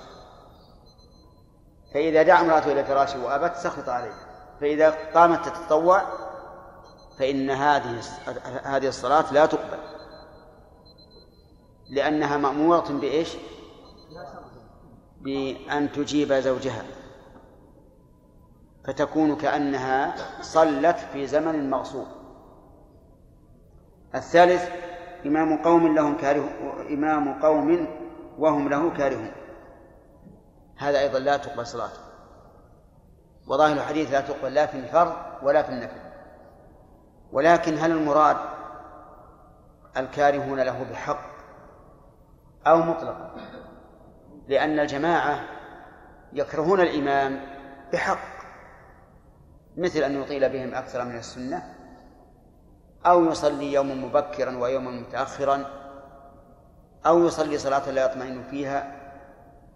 [1.94, 4.14] فإذا دعا امرأته إلى فراشه وأبت سخط عليه.
[4.60, 6.02] فإذا قامت تتطوع
[7.18, 8.00] فإن هذه
[8.64, 9.97] هذه الصلاة لا تقبل.
[11.90, 13.36] لأنها مأمورة بإيش؟
[15.20, 16.82] بأن تجيب زوجها.
[18.84, 22.06] فتكون كأنها صلت في زمن مغصوب.
[24.14, 24.70] الثالث
[25.26, 26.48] إمام قوم لهم كاره
[26.90, 27.88] إمام قوم
[28.38, 29.32] وهم له كارهون.
[30.76, 32.00] هذا أيضا لا تقبل صلاته.
[33.46, 35.12] وظاهر الحديث لا تقبل لا في الفرض
[35.42, 36.00] ولا في النفل.
[37.32, 38.36] ولكن هل المراد
[39.96, 41.37] الكارهون له بحق
[42.68, 43.34] أو مطلقا.
[44.48, 45.40] لأن الجماعة
[46.32, 47.40] يكرهون الإمام
[47.92, 48.38] بحق
[49.76, 51.74] مثل أن يطيل بهم أكثر من السنة
[53.06, 55.64] أو يصلي يوما مبكرا ويوما متأخرا
[57.06, 58.94] أو يصلي صلاة لا يطمئن فيها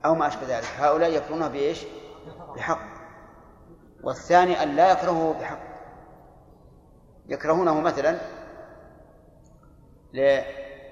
[0.05, 0.67] أو ما أشبه ذلك.
[0.79, 1.85] هؤلاء يكرهونه بإيش؟
[2.57, 2.81] بحق.
[4.03, 5.61] والثاني أن لا يكرهه بحق.
[7.27, 8.19] يكرهونه مثلا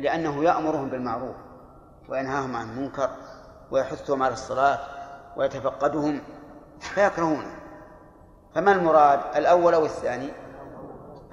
[0.01, 1.50] لأنه يأمرهم بالمعروف.
[2.11, 3.11] وينهاهم عن المنكر
[3.71, 4.79] ويحثهم على الصلاة
[5.37, 6.21] ويتفقدهم
[6.81, 7.57] فيكرهونه
[8.55, 10.33] فما المراد الأول أو الثاني؟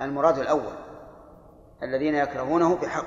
[0.02, 0.74] المراد الأول
[1.84, 3.06] الذين يكرهونه بحق.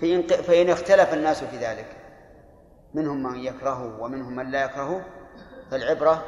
[0.00, 1.96] فإن, فإن اختلف الناس في ذلك
[2.94, 5.04] منهم من يكرهه ومنهم من لا يكرهه
[5.70, 6.24] فالعبرة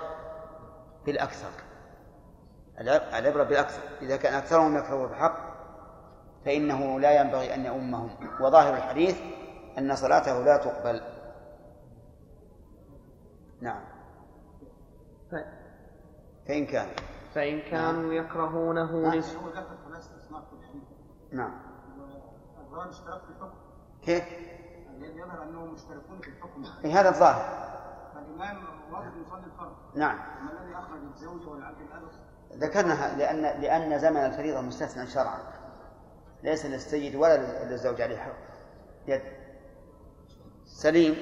[1.07, 1.49] بالأكثر
[2.81, 3.83] العبرة بالأكثر.
[4.03, 5.52] إذا كان أكثرهم يكرهه بحق
[6.44, 8.10] فإنه لا ينبغي أن يؤمهم.
[8.40, 9.20] وظاهر الحديث
[9.78, 11.02] أن صلاته لا تقبل.
[13.60, 13.85] نعم.
[16.48, 16.89] فإن كان.
[17.35, 19.36] فإن كانوا يكرهونه هو لس...
[21.32, 21.52] نعم.
[22.73, 23.59] اشتراك في الحكم
[24.02, 24.24] كيف؟
[24.98, 26.64] يظهر أنهم مشتركون في الحكم.
[26.86, 27.73] هذا الظاهر.
[28.14, 29.73] فالإمام واجب يصلي الفرض.
[29.94, 30.19] نعم.
[30.19, 32.14] أما الذي أخرج الزوج والعبد الابس
[32.52, 35.39] ذكرنا لأن لأن زمن الفريضة مستثنى شرعا.
[36.43, 38.36] ليس للسيد ولا للزوج عليه حق.
[39.06, 39.23] يد.
[40.64, 41.14] سليم.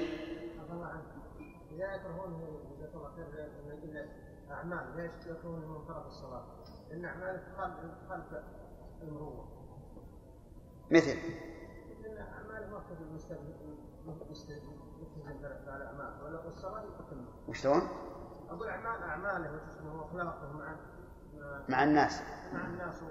[1.71, 4.09] إذا يكرهونه جزاك الله خير من أجل
[4.51, 6.45] أعمال ليش يكرهونه من فرض الصلاة؟
[6.89, 8.43] لأن أعمال خلف خلف
[9.01, 9.47] المروة
[10.91, 11.17] مثل.
[16.23, 17.81] ولا الصلاة تتم وشلون؟
[18.49, 19.59] أقول أعمال أعماله
[19.95, 20.75] وأخلاقه مع
[21.69, 22.21] مع الناس.
[22.53, 23.03] مع الناس.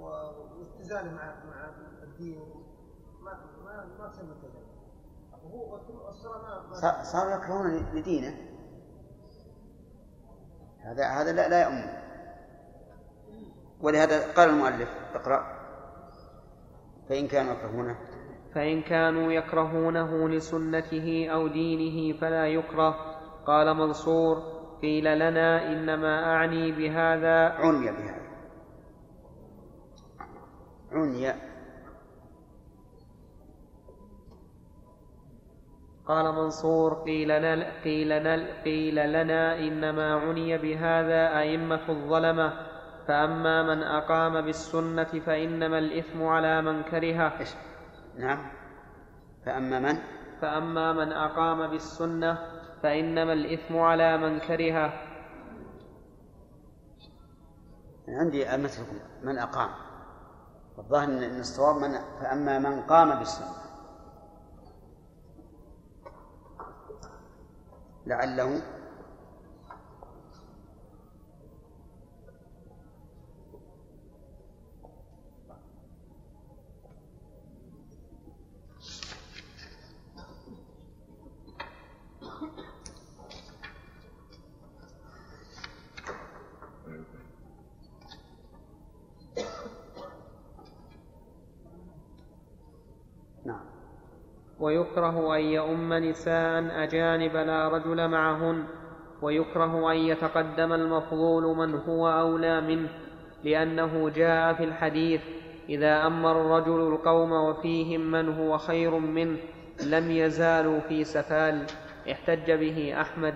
[0.00, 1.70] والتزامه مع مع
[2.02, 2.40] الدين
[3.22, 3.32] ما
[3.64, 4.62] ما ما تصير ملتزم
[5.44, 8.34] وهو الصلاة ما ما صار- صاروا يكرهون لدينه.
[10.80, 12.02] هذا هذا لا لا يؤمن.
[13.80, 15.62] ولهذا قال المؤلف اقرأ.
[17.08, 17.96] فإن كانوا يكرهونه.
[18.54, 22.94] فإن كانوا يكرهونه لسنته أو دينه فلا يكره.
[23.46, 24.36] قال منصور
[24.82, 27.48] قيل لنا إنما أعني بهذا.
[27.48, 28.21] عني بهذا.
[30.92, 31.32] عني.
[36.06, 42.52] قال منصور قيل لنا, قيل, لنا قيل لنا إنما عني بهذا أئمة الظلمة
[43.08, 47.40] فأما من أقام بالسنة فإنما الإثم على من كرهه.
[47.40, 47.54] إيش؟
[48.18, 48.52] نعم.
[49.46, 49.98] فأما من؟
[50.42, 52.38] فأما من أقام بالسنة
[52.82, 54.92] فإنما الإثم على من كرهه.
[58.08, 59.70] عندي مثلكم من أقام.
[60.78, 63.46] الظاهر أن الصواب من فأما من قام بالسنة
[68.06, 68.62] لعله
[94.72, 98.64] ويكره أن يؤم نساء أجانب لا رجل معهن
[99.22, 102.88] ويكره أن يتقدم المفضول من هو أولى منه
[103.44, 105.20] لأنه جاء في الحديث
[105.68, 109.38] إذا أما الرجل القوم وفيهم من هو خير منه
[109.86, 111.66] لم يزالوا في سفال
[112.10, 113.34] احتج به أحمد.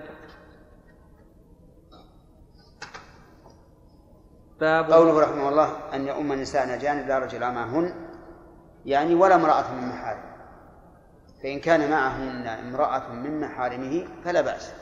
[4.61, 7.95] باب قوله رحمه الله أن يؤم النساء أجانب لا رجل معهن
[8.87, 10.36] يعني ولا امرأة من محارم.
[11.43, 14.73] فإن كان معهن امرأة من محارمه فلا بأس.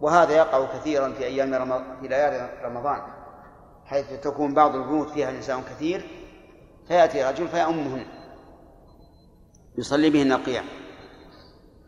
[0.00, 3.00] وهذا يقع كثيرا في أيام رمضان في ليالي رمضان
[3.84, 6.06] حيث تكون بعض البيوت فيها نساء كثير
[6.88, 8.06] فيأتي رجل فيأمهن
[9.78, 10.64] يصلي بهن القيام.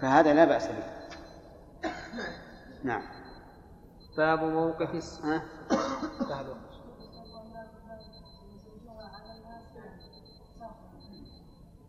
[0.01, 0.95] فهذا لا بأس به.
[2.85, 3.03] نعم.
[4.17, 5.21] باب موقف الس...
[5.25, 5.43] ها؟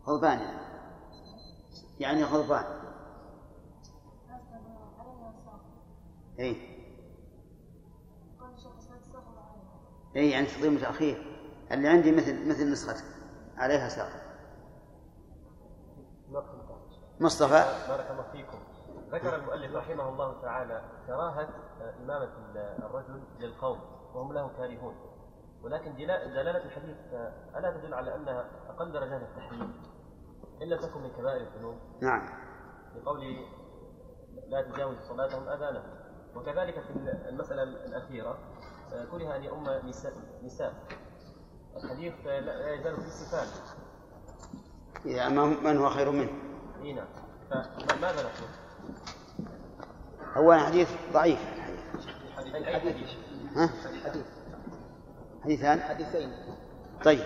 [0.06, 0.65] غضبان
[2.00, 2.64] يعني غضبان
[6.40, 6.56] اي
[10.16, 11.36] اي يعني تقديم وتأخير
[11.72, 13.04] اللي عندي مثل مثل نسختك.
[13.56, 14.08] عليها ساق.
[17.20, 17.88] مصطفى.
[17.88, 18.58] بارك الله فيكم.
[19.10, 21.48] ذكر المؤلف رحمه الله تعالى كراهة
[22.02, 22.28] إمامة
[22.78, 23.80] الرجل للقوم
[24.14, 24.94] وهم له كارهون.
[25.62, 26.96] ولكن دلا- دلالة الحديث
[27.56, 29.82] ألا تدل على أنها أقل درجات التحريم؟
[30.62, 31.76] إن لم تكن من كبائر الذنوب.
[32.02, 32.28] نعم.
[32.96, 33.20] بقول
[34.48, 35.96] لا تجاوز صلاتهم آذانهم.
[36.36, 36.90] وكذلك في
[37.28, 38.38] المسألة الأخيرة
[38.92, 40.12] آه، كره أن يؤم نساء,
[40.44, 40.74] نساء.
[41.84, 43.46] الحديث لا يزال في استفهام
[45.06, 46.30] إذا هو- من هو خير منه؟
[46.82, 47.06] إي نعم.
[47.88, 48.48] فماذا نقول؟
[50.36, 51.38] أولا حديث ضعيف
[52.38, 53.10] أي أي حديث؟
[53.56, 53.70] ها؟
[55.44, 56.32] حديثان؟ حديثين.
[57.04, 57.24] طيب.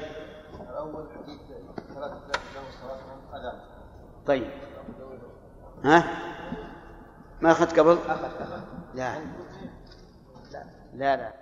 [0.80, 1.40] الأول حديث
[1.94, 2.32] ثلاثة
[2.82, 3.60] صلاتهم أذان.
[4.26, 4.50] طيب.
[5.84, 6.04] ها؟
[7.40, 8.60] ما أخذت قبل؟ أخذ أخذ
[8.94, 9.18] لا.
[10.94, 11.39] لا لا.